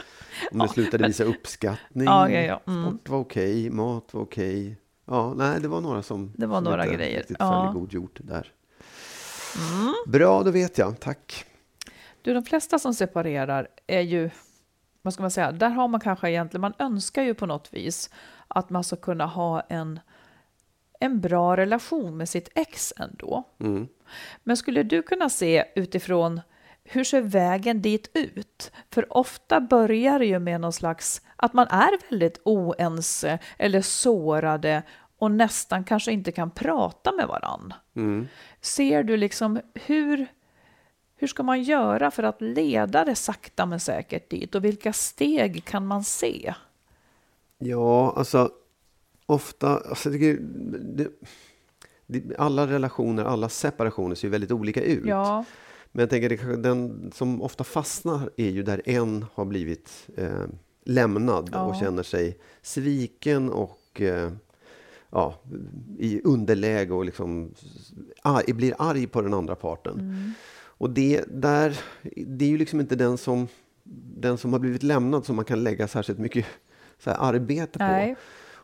om 0.51 0.59
du 0.59 0.68
slutade 0.68 1.07
visa 1.07 1.24
uppskattning. 1.24 2.05
Ja, 2.05 2.30
ja, 2.30 2.41
ja. 2.41 2.61
Mm. 2.74 2.89
Sport 2.89 3.09
var 3.09 3.20
okej, 3.20 3.70
mat 3.70 4.13
var 4.13 4.22
okej. 4.22 4.78
Ja, 5.05 5.34
nej, 5.34 5.61
det 5.61 5.68
var 5.68 5.82
några 5.82 6.03
som 6.03 6.34
Det 6.38 6.45
var 6.45 6.57
som 6.57 6.63
några 6.63 6.84
inte 6.84 6.95
grejer, 6.95 7.18
riktigt 7.18 7.38
ja. 7.39 7.61
Mm. 7.61 7.74
god 7.74 7.93
jord 7.93 8.20
där. 8.24 8.51
Bra, 10.07 10.43
då 10.43 10.51
vet 10.51 10.78
jag. 10.78 10.99
Tack. 10.99 11.45
Du, 12.26 12.34
de 12.34 12.43
flesta 12.43 12.80
som 12.80 12.93
separerar 12.93 13.67
är 13.88 14.01
ju, 14.01 14.30
vad 15.01 15.13
ska 15.13 15.23
man 15.23 15.32
säga, 15.32 15.51
där 15.51 15.69
har 15.69 15.88
man 15.88 15.99
kanske 15.99 16.30
egentligen, 16.30 16.61
man 16.61 16.73
önskar 16.80 17.23
ju 17.23 17.34
på 17.34 17.45
något 17.45 17.73
vis 17.73 18.09
att 18.47 18.69
man 18.69 18.84
ska 18.84 18.95
kunna 18.95 19.26
ha 19.26 19.61
en, 19.61 19.99
en 20.99 21.21
bra 21.21 21.57
relation 21.57 22.17
med 22.17 22.30
sitt 22.30 22.49
ex 22.55 22.93
ändå. 22.97 23.43
Mm. 23.59 23.88
Men 24.43 24.57
skulle 24.57 24.84
du 24.84 25.01
kunna 25.01 25.30
se 25.30 25.65
utifrån 25.76 26.41
hur 26.84 27.03
ser 27.03 27.21
vägen 27.21 27.82
dit 27.82 28.11
ut? 28.13 28.71
För 28.91 29.17
ofta 29.17 29.59
börjar 29.59 30.19
det 30.19 30.26
ju 30.26 30.39
med 30.39 30.61
någon 30.61 30.73
slags 30.73 31.21
att 31.36 31.53
man 31.53 31.67
är 31.67 32.09
väldigt 32.09 32.41
oense 32.45 33.39
eller 33.57 33.82
sårade 33.82 34.84
och 35.17 35.32
nästan 35.32 35.84
kanske 35.84 36.11
inte 36.11 36.32
kan 36.32 36.51
prata 36.51 37.11
med 37.11 37.28
varann. 37.28 37.73
Mm. 37.95 38.28
Ser 38.61 39.03
du 39.03 39.17
liksom 39.17 39.61
hur, 39.73 40.28
hur 41.16 41.28
ska 41.28 41.43
man 41.43 41.63
göra 41.63 42.11
för 42.11 42.24
att 42.24 42.41
leda 42.41 43.05
det 43.05 43.16
sakta 43.16 43.66
men 43.66 43.80
säkert 43.80 44.30
dit 44.30 44.55
och 44.55 44.66
vilka 44.66 44.93
steg 44.93 45.66
kan 45.66 45.88
man 45.88 46.03
se? 46.03 46.53
Ja, 47.57 48.13
alltså 48.18 48.51
ofta, 49.26 49.68
alltså, 49.78 50.11
tycker, 50.11 50.38
det, 50.72 51.07
det, 52.05 52.38
alla 52.38 52.68
relationer, 52.68 53.26
alla 53.26 53.49
separationer 53.49 54.16
ser 54.16 54.28
ju 54.28 54.32
väldigt 54.32 54.51
olika 54.51 54.84
ut. 54.84 55.05
Ja, 55.05 55.45
Men 55.91 55.99
jag 55.99 56.09
tänker, 56.09 56.30
det, 56.30 56.55
den 56.57 57.11
som 57.16 57.41
ofta 57.41 57.63
fastnar 57.63 58.30
är 58.38 58.49
ju 58.49 58.63
där 58.63 58.82
en 58.86 59.26
har 59.34 59.45
blivit 59.45 60.07
eh, 60.18 60.43
lämnad 60.84 61.49
Ja. 61.53 61.61
och 61.66 61.76
känner 61.76 62.03
sig 62.03 62.38
sviken 62.61 63.49
och 63.49 64.01
eh, 64.01 64.32
ja, 65.09 65.36
i 65.99 66.22
underläge 66.24 66.93
och 66.93 67.05
liksom 67.05 67.53
arg, 68.22 68.53
blir 68.53 68.76
arg 68.80 69.07
på 69.07 69.22
den 69.22 69.34
andra 69.34 69.55
parten. 69.55 69.93
Mm. 69.99 70.32
Och 70.78 70.89
det, 70.89 71.23
där, 71.28 71.80
det 72.28 72.45
är 72.45 72.49
ju 72.49 72.57
liksom 72.57 72.80
inte 72.80 72.95
den 72.95 73.17
som, 73.17 73.47
den 74.17 74.38
som 74.38 74.53
har 74.53 74.59
blivit 74.59 74.84
lämnad 74.84 75.26
som 75.26 75.36
man 75.36 75.45
kan 75.45 75.63
lägga 75.63 75.88
särskilt 75.88 76.19
mycket 76.19 76.45
så 76.99 77.09
här, 77.09 77.17
arbete 77.19 77.80
på. 77.80 77.86
nej, 77.86 78.15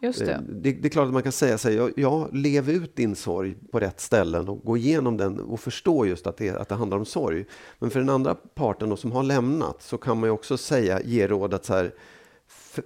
just 0.02 0.22
Eh, 0.22 0.28
det. 0.28 0.44
Det, 0.50 0.72
det 0.72 0.88
är 0.88 0.90
klart 0.90 1.08
att 1.08 1.14
man 1.14 1.24
kan 1.24 1.32
säga 1.32 1.58
sig, 1.58 1.76
ja, 1.76 1.90
ja, 1.96 2.30
lev 2.32 2.70
ut 2.70 2.96
din 2.96 3.16
sorg 3.16 3.56
på 3.72 3.80
rätt 3.80 4.00
ställen 4.00 4.50
och 4.50 4.62
gå 4.64 4.78
igenom 4.78 5.18
den 5.18 5.40
och 5.40 5.60
förstå 5.60 6.06
just 6.06 6.28
att 6.28 6.38
det, 6.38 6.50
att 6.50 6.70
det 6.70 6.76
handlar 6.76 6.98
om 6.98 7.06
sorg. 7.06 7.46
Men 7.80 7.90
för 7.90 8.00
den 8.00 8.10
andra 8.10 8.36
parten 8.36 8.90
då, 8.90 8.98
som 8.98 9.12
har 9.12 9.24
lämnat 9.24 9.82
så 9.82 9.98
kan 9.98 10.20
man 10.20 10.28
ju 10.28 10.32
också 10.32 10.58
säga, 10.58 11.02
ge 11.02 11.28
råd 11.28 11.54
att 11.54 11.66
så 11.66 11.74
här, 11.74 11.94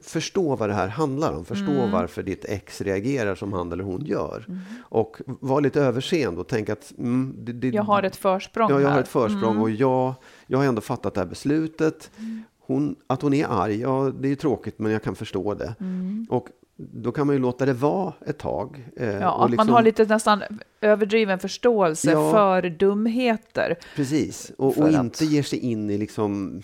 förstå 0.01 0.55
vad 0.55 0.69
det 0.69 0.73
här 0.73 0.87
handlar 0.87 1.33
om. 1.33 1.45
Förstå 1.45 1.71
Mm. 1.71 1.91
varför 1.91 2.23
ditt 2.23 2.45
ex 2.45 2.81
reagerar 2.81 3.35
som 3.35 3.53
han 3.53 3.71
eller 3.71 3.83
hon 3.83 4.05
gör. 4.05 4.45
Och 4.79 5.17
var 5.25 5.61
lite 5.61 5.81
överseende 5.81 6.41
och 6.41 6.47
tänk 6.47 6.69
att 6.69 6.93
mm, 6.97 7.35
det, 7.39 7.53
det, 7.53 7.67
Jag 7.69 7.83
har 7.83 8.03
ett 8.03 8.15
försprång 8.15 8.69
Ja, 8.69 8.75
jag 8.75 8.87
har. 8.87 8.91
Mm. 8.91 9.03
ett 9.03 9.09
försprång 9.09 9.57
och 9.57 9.69
jag, 9.69 10.13
jag 10.47 10.57
har 10.57 10.65
ändå 10.65 10.81
fattat 10.81 11.13
det 11.13 11.19
här 11.21 11.27
beslutet. 11.27 12.11
Hon, 12.59 12.95
att 13.07 13.21
hon 13.21 13.33
är 13.33 13.47
arg, 13.49 13.81
ja 13.81 14.11
det 14.19 14.31
är 14.31 14.35
tråkigt 14.35 14.79
men 14.79 14.91
jag 14.91 15.03
kan 15.03 15.15
förstå 15.15 15.53
det. 15.53 15.75
Mm. 15.79 16.27
Och 16.29 16.47
då 16.77 17.11
kan 17.11 17.27
man 17.27 17.35
ju 17.35 17.41
låta 17.41 17.65
det 17.65 17.73
vara 17.73 18.13
ett 18.25 18.37
tag. 18.37 18.85
eh, 18.97 19.07
Ja, 19.13 19.43
att 19.45 19.51
liksom- 19.51 19.67
man 19.67 19.75
har 19.75 19.83
lite 19.83 20.05
nästan 20.05 20.43
överdriven 20.81 21.39
förståelse 21.39 22.11
Ja. 22.11 22.31
för 22.31 22.61
dumheter. 22.69 23.75
Precis, 23.95 24.51
och, 24.57 24.75
För 24.75 24.81
och 24.81 24.87
att- 24.89 24.95
inte 24.95 25.25
ger 25.25 25.43
sig 25.43 25.59
in 25.59 25.89
i 25.89 25.97
liksom 25.97 26.61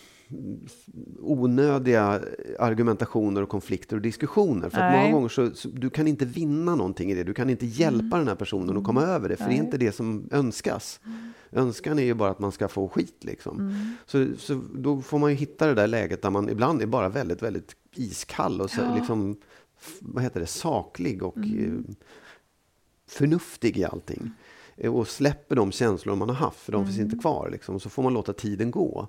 onödiga 1.19 2.21
argumentationer 2.59 3.41
och 3.43 3.49
konflikter 3.49 3.95
och 3.95 4.01
diskussioner. 4.01 4.69
För 4.69 4.77
att 4.77 4.91
Nej. 4.91 5.01
många 5.01 5.13
gånger 5.13 5.29
så, 5.29 5.51
så 5.51 5.67
du 5.69 5.89
kan 5.89 6.07
inte 6.07 6.25
vinna 6.25 6.75
någonting 6.75 7.11
i 7.11 7.15
det. 7.15 7.23
Du 7.23 7.33
kan 7.33 7.49
inte 7.49 7.65
hjälpa 7.65 8.17
den 8.17 8.27
här 8.27 8.35
personen 8.35 8.77
att 8.77 8.83
komma 8.83 9.01
över 9.03 9.29
det, 9.29 9.35
för 9.35 9.45
det 9.45 9.53
är 9.53 9.57
inte 9.57 9.77
det 9.77 9.91
som 9.91 10.27
önskas. 10.31 10.99
Önskan 11.51 11.99
är 11.99 12.03
ju 12.03 12.13
bara 12.13 12.31
att 12.31 12.39
man 12.39 12.51
ska 12.51 12.67
få 12.67 12.89
skit 12.89 13.15
liksom. 13.23 13.85
Så, 14.05 14.27
så 14.37 14.61
då 14.75 15.01
får 15.01 15.19
man 15.19 15.29
ju 15.29 15.35
hitta 15.35 15.67
det 15.67 15.73
där 15.73 15.87
läget 15.87 16.21
där 16.21 16.29
man 16.29 16.49
ibland 16.49 16.81
är 16.81 16.85
bara 16.85 17.09
väldigt, 17.09 17.41
väldigt 17.41 17.75
iskall 17.95 18.61
och 18.61 18.69
så, 18.69 18.95
liksom, 18.95 19.35
f- 19.79 19.97
vad 20.01 20.23
heter 20.23 20.39
det, 20.39 20.45
saklig 20.45 21.23
och 21.23 21.37
eh, 21.37 21.93
förnuftig 23.09 23.77
i 23.77 23.83
allting. 23.83 24.31
Eh, 24.83 24.95
Och 24.95 25.07
släpper 25.07 25.55
de 25.55 25.71
känslor 25.71 26.15
man 26.15 26.29
har 26.29 26.35
haft, 26.35 26.59
för 26.59 26.71
de 26.71 26.85
finns 26.85 26.99
inte 26.99 27.15
kvar. 27.17 27.49
Liksom. 27.51 27.79
Så 27.79 27.89
får 27.89 28.03
man 28.03 28.13
låta 28.13 28.33
tiden 28.33 28.71
gå. 28.71 29.07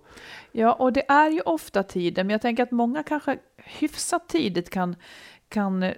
Ja, 0.53 0.73
och 0.73 0.93
det 0.93 1.11
är 1.11 1.31
ju 1.31 1.41
ofta 1.41 1.83
tiden, 1.83 2.27
men 2.27 2.35
jag 2.35 2.43
tänker 2.43 2.63
att 2.63 2.71
många 2.71 3.03
kanske 3.03 3.39
hyfsat 3.57 4.29
tidigt 4.29 4.71
kan, 4.71 4.97
kan 5.49 5.83
eh, 5.83 5.93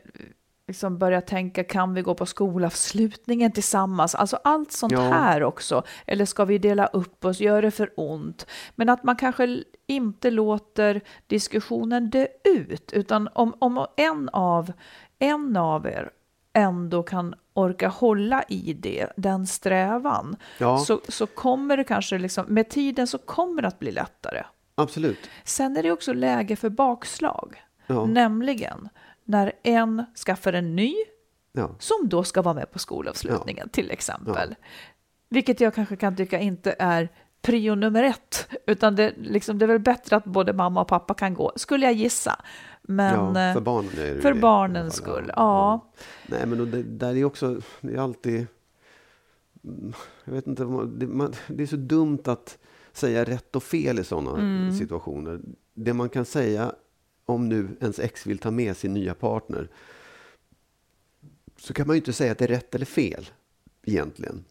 liksom 0.69 0.99
börja 0.99 1.21
tänka, 1.21 1.65
kan 1.65 1.95
vi 1.95 2.03
gå 2.03 2.15
på 2.15 2.27
skolavslutningen 2.27 3.53
tillsammans? 3.53 4.15
Alltså 4.15 4.39
allt 4.45 4.73
sånt 4.73 4.93
Ja. 4.93 5.01
här 5.01 5.43
också. 5.43 5.83
Eller 6.07 6.25
ska 6.25 6.45
vi 6.45 6.59
dela 6.59 6.87
upp 6.87 7.25
oss, 7.25 7.41
gör 7.41 7.63
det 7.63 7.71
för 7.71 7.91
ont? 7.97 8.47
Men 8.75 8.89
att 8.89 9.05
man 9.05 9.17
kanske 9.17 9.63
inte 9.87 10.31
låter 10.31 11.01
diskussionen 11.27 12.11
dö 12.11 12.27
ut, 12.45 12.93
utan 12.93 13.29
om, 13.35 13.55
om 13.59 13.87
en, 13.97 14.29
av, 14.33 14.73
en 15.19 15.57
av 15.57 15.87
er 15.87 16.11
ändå 16.55 17.03
kan 17.03 17.35
orka 17.55 17.89
hålla 17.89 18.43
i 18.49 18.73
det, 18.73 19.07
den 19.17 19.47
strävan, 19.47 20.37
Ja. 20.59 20.79
så, 20.79 21.01
så 21.09 21.27
kommer 21.27 21.77
det 21.77 21.85
kanske, 21.85 22.19
liksom, 22.19 22.45
med 22.49 22.69
tiden 22.69 23.07
så 23.07 23.19
kommer 23.19 23.63
det 23.63 23.69
att 23.69 23.79
bli 23.79 23.93
lättare. 23.93 24.43
Absolut. 24.75 25.19
Sen 25.45 25.77
är 25.77 25.83
det 25.83 25.91
också 25.93 26.13
läge 26.13 26.57
för 26.57 26.69
bakslag, 26.71 27.63
Ja. 27.87 28.07
nämligen 28.07 28.89
när 29.25 29.53
en 29.63 30.05
skaffar 30.27 30.53
en 30.53 30.77
ny 30.77 30.95
Ja. 31.53 31.71
som 31.79 32.09
då 32.09 32.25
ska 32.25 32.43
vara 32.43 32.55
med 32.55 32.71
på 32.71 32.79
skolavslutningen 32.79 33.69
till 33.69 33.91
exempel. 33.91 34.55
Vilket 35.29 35.61
jag 35.61 35.75
kanske 35.75 35.97
kan 35.97 36.17
tycka 36.17 36.39
inte 36.41 36.75
är 36.79 37.09
prio 37.43 37.75
nummer 37.75 38.03
ett, 38.05 38.49
utan 38.67 38.97
det, 38.97 39.13
liksom, 39.17 39.59
det 39.59 39.65
är 39.65 39.67
väl 39.67 39.79
bättre 39.79 40.17
att 40.17 40.25
både 40.25 40.53
mamma 40.53 40.81
och 40.81 40.89
pappa 40.89 41.15
kan 41.15 41.35
gå, 41.35 41.53
skulle 41.57 41.87
jag 41.87 41.95
gissa. 41.95 42.41
Men 42.89 43.35
ja, 43.35 43.49
eh, 43.49 43.55
för 43.55 43.61
barnen 43.61 43.91
är 43.99 44.15
det 44.15 44.21
för 44.21 44.35
det, 44.35 44.41
barnens 44.41 44.95
skull, 44.95 45.33
ja. 45.37 45.91
Nej, 46.27 46.47
men 46.47 46.61
och 46.61 46.67
det 46.69 46.83
där 46.83 47.17
är 47.17 47.25
också, 47.25 47.61
det 47.81 47.95
är 47.95 47.99
alltid... 47.99 48.47
Jag 50.25 50.33
vet 50.35 50.47
inte, 50.47 50.65
det, 50.87 51.07
man, 51.07 51.35
det 51.47 51.63
är 51.63 51.67
så 51.67 51.77
dumt 51.77 52.23
att 52.25 52.59
säga 52.93 53.25
rätt 53.25 53.57
och 53.57 53.63
fel 53.63 53.99
i 53.99 54.05
sådana 54.05 54.31
Mm. 54.31 54.73
situationer. 54.73 55.41
Det 55.75 55.93
man 55.95 56.09
kan 56.09 56.25
säga 56.25 56.73
om 57.27 57.49
nu 57.49 57.69
ens 57.81 57.99
ex 57.99 58.27
vill 58.27 58.39
ta 58.39 58.51
med 58.51 58.77
sin 58.77 58.95
nya 58.95 59.15
partner 59.15 59.69
så 61.59 61.75
kan 61.75 61.87
man 61.87 61.97
ju 61.97 62.01
inte 62.01 62.13
säga 62.13 62.33
att 62.33 62.39
det 62.39 62.45
är 62.45 62.49
rätt 62.49 62.75
eller 62.75 62.87
fel 62.87 63.27
egentligen. 63.83 64.45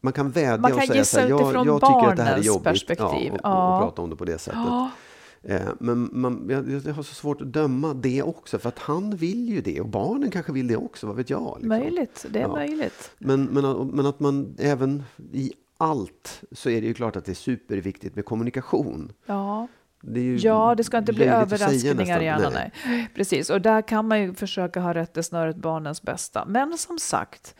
Man 0.00 0.12
kan 0.12 0.30
vädja 0.30 0.56
Man 0.56 0.70
kan 0.70 0.80
och 0.80 0.86
säga 0.86 1.04
så 1.04 1.20
här, 1.20 1.28
jag, 1.28 1.40
jag 1.66 1.80
tycker 1.80 2.08
att 2.08 2.16
det 2.16 2.22
här 2.22 2.30
är 2.30 2.34
barnens 2.34 2.46
jobbigt. 2.46 2.64
perspektiv. 2.64 3.32
Ja, 3.32 3.34
och, 3.34 3.40
Ja. 3.42 3.76
och 3.76 3.82
prata 3.82 4.02
om 4.02 4.10
det 4.10 4.16
på 4.16 4.24
det 4.24 4.38
sättet. 4.38 4.60
Ja, 4.66 4.84
Eh, 4.84 4.90
Men 5.78 6.08
man, 6.12 6.46
jag, 6.50 6.68
jag 6.86 6.94
har 6.94 7.02
så 7.02 7.14
svårt 7.14 7.40
att 7.40 7.52
döma 7.52 7.94
det 7.94 8.22
också, 8.22 8.58
för 8.58 8.68
att 8.68 8.78
han 8.78 9.16
vill 9.16 9.48
ju 9.48 9.60
det 9.60 9.80
och 9.80 9.88
barnen 9.88 10.30
kanske 10.30 10.52
vill 10.52 10.66
det 10.66 10.76
också, 10.76 11.06
vad 11.06 11.16
vet 11.16 11.30
jag? 11.30 11.52
Liksom. 11.56 11.68
möjligt, 11.68 12.26
det 12.30 12.38
är 12.38 12.42
Ja. 12.42 12.48
möjligt. 12.48 13.10
Men, 13.18 13.44
men, 13.44 13.86
men 13.88 14.06
att 14.06 14.20
man 14.20 14.56
även 14.58 15.02
i 15.32 15.52
allt 15.76 16.42
så 16.52 16.70
är 16.70 16.80
det 16.80 16.86
ju 16.86 16.94
klart 16.94 17.16
att 17.16 17.24
det 17.24 17.32
är 17.32 17.34
superviktigt 17.34 18.16
med 18.16 18.24
kommunikation. 18.24 19.12
Ja. 19.26 19.68
Det 20.02 20.34
Ja, 20.34 20.74
det 20.74 20.84
ska 20.84 20.98
inte 20.98 21.12
bli 21.12 21.24
överraskningar 21.24 21.94
nästan. 21.94 22.24
gärna. 22.24 22.50
Nej. 22.50 22.72
Nej. 22.86 23.10
Precis, 23.14 23.50
och 23.50 23.60
där 23.60 23.82
kan 23.82 24.08
man 24.08 24.20
ju 24.22 24.34
försöka 24.34 24.80
ha 24.80 24.94
rättesnöret 24.94 25.56
barnens 25.56 26.02
bästa. 26.02 26.44
Men 26.44 26.78
som 26.78 26.98
sagt, 26.98 27.54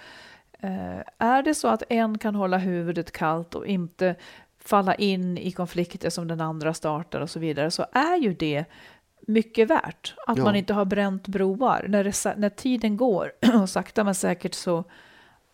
eh, 0.59 0.99
är 1.19 1.43
det 1.43 1.55
så 1.55 1.69
att 1.69 1.83
en 1.89 2.19
kan 2.19 2.35
hålla 2.35 2.59
huvudet 2.59 3.13
kallt 3.13 3.55
och 3.55 3.67
inte 3.67 4.17
falla 4.65 4.95
in 4.95 5.39
i 5.39 5.53
konflikter 5.53 6.11
som 6.11 6.29
den 6.29 6.41
andra 6.41 6.75
startar 6.75 7.21
och 7.21 7.31
så 7.31 7.39
vidare, 7.39 7.71
så 7.71 7.87
är 7.93 8.17
ju 8.17 8.35
det 8.35 8.65
mycket 9.27 9.69
värt. 9.71 10.15
Att 10.27 10.39
Ja. 10.39 10.45
man 10.45 10.57
inte 10.57 10.75
har 10.75 10.85
bränt 10.85 11.29
broar. 11.29 11.87
När, 11.89 12.05
det, 12.05 12.35
när 12.37 12.49
tiden 12.51 12.97
går 12.97 13.33
och 13.63 13.69
sakta 13.71 14.05
men 14.05 14.15
säkert 14.15 14.55
så 14.55 14.85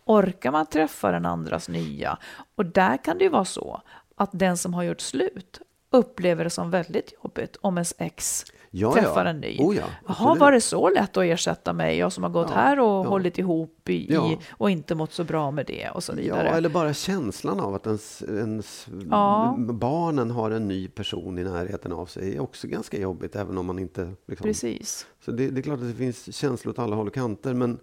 orkar 0.04 0.50
man 0.52 0.66
träffa 0.66 1.10
den 1.10 1.26
andras 1.26 1.68
nya. 1.68 2.18
Och 2.54 2.66
där 2.66 2.96
kan 3.04 3.18
det 3.18 3.24
ju 3.24 3.30
vara 3.30 3.44
så 3.44 3.82
att 4.16 4.30
den 4.32 4.56
som 4.56 4.74
har 4.74 4.82
gjort 4.82 5.00
slut 5.00 5.60
upplever 5.90 6.44
det 6.44 6.50
som 6.50 6.70
väldigt 6.70 7.12
jobbigt 7.24 7.56
om 7.60 7.76
ens 7.78 7.94
ex 7.98 8.44
Ja, 8.70 8.92
träffar 8.92 9.24
ja. 9.24 9.30
en 9.30 9.40
ny. 9.40 9.56
Oh, 9.60 9.76
ja, 9.76 9.84
Jaha, 10.08 10.34
var 10.34 10.52
det 10.52 10.60
så 10.60 10.90
lätt 10.90 11.16
att 11.16 11.24
ersätta 11.24 11.72
mig? 11.72 11.98
Jag 11.98 12.12
som 12.12 12.22
har 12.24 12.30
gått 12.30 12.46
Ja, 12.50 12.54
här 12.56 12.80
och 12.80 12.86
ja. 12.86 13.08
hållit 13.08 13.38
ihop 13.38 13.88
i, 13.88 14.12
Ja. 14.14 14.30
och 14.50 14.70
inte 14.70 14.94
mått 14.94 15.12
så 15.12 15.24
bra 15.24 15.50
med 15.50 15.66
det 15.66 15.90
och 15.90 16.04
så 16.04 16.12
Ja, 16.12 16.16
vidare. 16.16 16.48
eller 16.48 16.68
bara 16.68 16.94
känslan 16.94 17.60
av 17.60 17.74
att 17.74 17.86
ens, 17.86 18.22
ens 18.22 18.86
Ja. 19.10 19.54
barnen 19.58 20.30
har 20.30 20.50
en 20.50 20.68
ny 20.68 20.88
person 20.88 21.38
i 21.38 21.44
närheten 21.44 21.92
av 21.92 22.06
sig 22.06 22.36
är 22.36 22.40
också 22.40 22.66
ganska 22.68 23.00
jobbigt, 23.00 23.36
även 23.36 23.58
om 23.58 23.66
man 23.66 23.78
inte... 23.78 24.12
Liksom, 24.26 24.44
Precis. 24.44 25.06
Så 25.24 25.30
det, 25.32 25.50
det 25.50 25.60
är 25.60 25.62
klart 25.62 25.80
att 25.80 25.88
det 25.88 25.94
finns 25.94 26.36
känslor 26.36 26.72
åt 26.72 26.78
alla 26.78 26.96
håll 26.96 27.06
och 27.06 27.14
kanter, 27.14 27.54
men, 27.54 27.78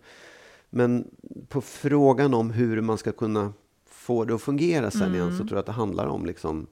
men 0.70 1.08
på 1.50 1.62
frågan 1.62 2.34
om 2.34 2.50
hur 2.52 2.82
man 2.82 2.98
ska 2.98 3.12
kunna 3.12 3.54
få 3.90 4.26
det 4.26 4.36
att 4.36 4.42
fungera 4.42 4.92
sen 4.92 5.14
igen, 5.16 5.28
Mm. 5.28 5.38
så 5.38 5.44
tror 5.44 5.52
jag 5.58 5.60
att 5.60 5.66
det 5.66 5.72
handlar 5.72 6.06
om 6.08 6.26
liksom 6.26 6.68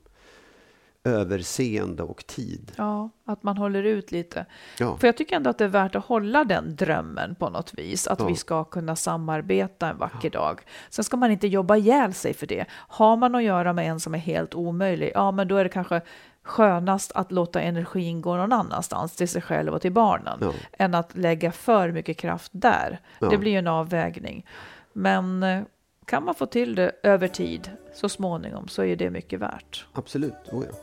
överseende 1.04 2.04
och 2.04 2.28
tid. 2.28 2.72
Ja, 2.78 3.10
att 3.26 3.44
man 3.44 3.58
håller 3.58 3.84
ut 3.84 4.12
lite. 4.12 4.46
Ja, 4.80 4.98
För 4.98 5.08
jag 5.08 5.18
tycker 5.18 5.36
ändå 5.36 5.50
att 5.50 5.58
det 5.58 5.64
är 5.64 5.68
värt 5.70 5.96
att 5.96 6.06
hålla 6.06 6.44
den 6.44 6.76
drömmen 6.76 7.36
på 7.36 7.50
något 7.50 7.74
vis. 7.74 8.08
Att 8.08 8.20
Ja. 8.20 8.26
vi 8.28 8.36
ska 8.36 8.64
kunna 8.64 8.96
samarbeta 8.96 9.90
en 9.90 9.98
vacker 9.98 10.30
dag. 10.30 10.62
Sen 10.90 11.04
ska 11.06 11.18
man 11.18 11.32
inte 11.32 11.48
jobba 11.48 11.76
ihjäl 11.76 12.14
sig 12.14 12.34
för 12.34 12.48
det. 12.48 12.66
Har 12.72 13.18
man 13.18 13.36
att 13.36 13.44
göra 13.44 13.74
med 13.74 13.88
en 13.88 14.00
som 14.00 14.14
är 14.16 14.20
helt 14.20 14.56
omöjlig, 14.56 15.12
ja 15.16 15.32
men 15.32 15.48
då 15.48 15.56
är 15.58 15.64
det 15.64 15.70
kanske 15.70 16.02
skönast 16.44 17.12
att 17.16 17.32
låta 17.32 17.62
energin 17.62 18.22
gå 18.22 18.36
någon 18.36 18.54
annanstans, 18.54 19.16
till 19.16 19.28
sig 19.30 19.42
själv 19.42 19.74
och 19.74 19.82
till 19.82 19.92
barnen, 19.92 20.38
Ja. 20.42 20.54
än 20.74 20.96
att 20.96 21.16
lägga 21.18 21.52
för 21.52 21.92
mycket 21.92 22.18
kraft 22.18 22.52
där. 22.54 23.00
Ja. 23.20 23.30
Det 23.30 23.38
blir 23.38 23.52
ju 23.52 23.58
en 23.58 23.68
avvägning. 23.68 24.46
Men 24.94 25.44
eh, 25.44 25.62
kan 26.06 26.26
man 26.26 26.36
få 26.36 26.46
till 26.46 26.76
det 26.76 26.92
över 27.04 27.28
tid, 27.28 27.70
så 27.94 28.10
småningom, 28.10 28.68
så 28.68 28.84
är 28.84 28.96
det 28.96 29.10
mycket 29.10 29.40
värt. 29.40 29.86
absolut. 29.94 30.34
Oh, 30.52 30.64
ja. 30.70 30.76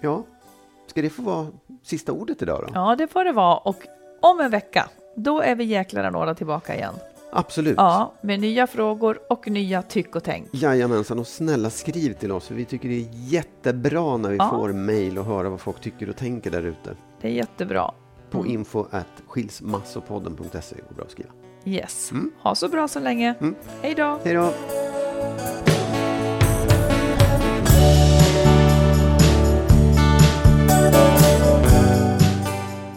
Ja, 0.00 0.22
ska 0.86 1.02
det 1.02 1.10
få 1.10 1.22
vara 1.22 1.46
sista 1.82 2.12
ordet 2.12 2.42
idag 2.42 2.64
då? 2.66 2.68
Ja, 2.74 2.96
det 2.96 3.06
får 3.08 3.24
det 3.24 3.32
vara. 3.32 3.56
Och 3.56 3.76
om 4.22 4.40
en 4.40 4.50
vecka, 4.50 4.88
då 5.16 5.40
är 5.40 5.54
vi 5.54 5.64
jäklar 5.64 6.10
några 6.10 6.34
tillbaka 6.34 6.74
igen. 6.74 6.94
Absolut. 7.32 7.74
Ja, 7.76 8.12
med 8.20 8.40
nya 8.40 8.66
frågor 8.66 9.18
och 9.30 9.48
nya 9.50 9.82
tyck 9.82 10.16
och 10.16 10.24
tänk. 10.24 10.48
Jajamensan, 10.52 11.18
och 11.18 11.26
snälla 11.26 11.70
skriv 11.70 12.12
till 12.12 12.32
oss, 12.32 12.46
för 12.48 12.54
vi 12.54 12.64
tycker 12.64 12.88
det 12.88 12.94
är 12.94 13.08
jättebra 13.12 14.16
när 14.16 14.30
vi 14.30 14.36
Ja. 14.36 14.50
får 14.50 14.72
mejl 14.72 15.18
och 15.18 15.24
höra 15.24 15.48
vad 15.50 15.60
folk 15.60 15.80
tycker 15.80 16.08
och 16.10 16.16
tänker 16.16 16.50
där 16.50 16.62
ute. 16.62 16.96
Det 17.20 17.28
är 17.28 17.32
jättebra. 17.32 17.90
På 18.30 18.38
Mm. 18.38 18.50
info 18.52 18.86
at 18.90 19.06
skilsmassopodden.se 19.26 20.76
går 20.88 20.94
bra 20.94 21.04
att 21.04 21.10
skriva. 21.10 21.30
Yes. 21.64 22.10
Mm. 22.12 22.32
Ha 22.42 22.54
så 22.54 22.68
bra 22.68 22.88
så 22.88 23.00
länge. 23.00 23.34
Mm. 23.40 23.54
Hej 23.82 23.94
då! 23.94 24.18
Hej 24.24 24.34
då! 24.34 24.52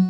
thank 0.00 0.09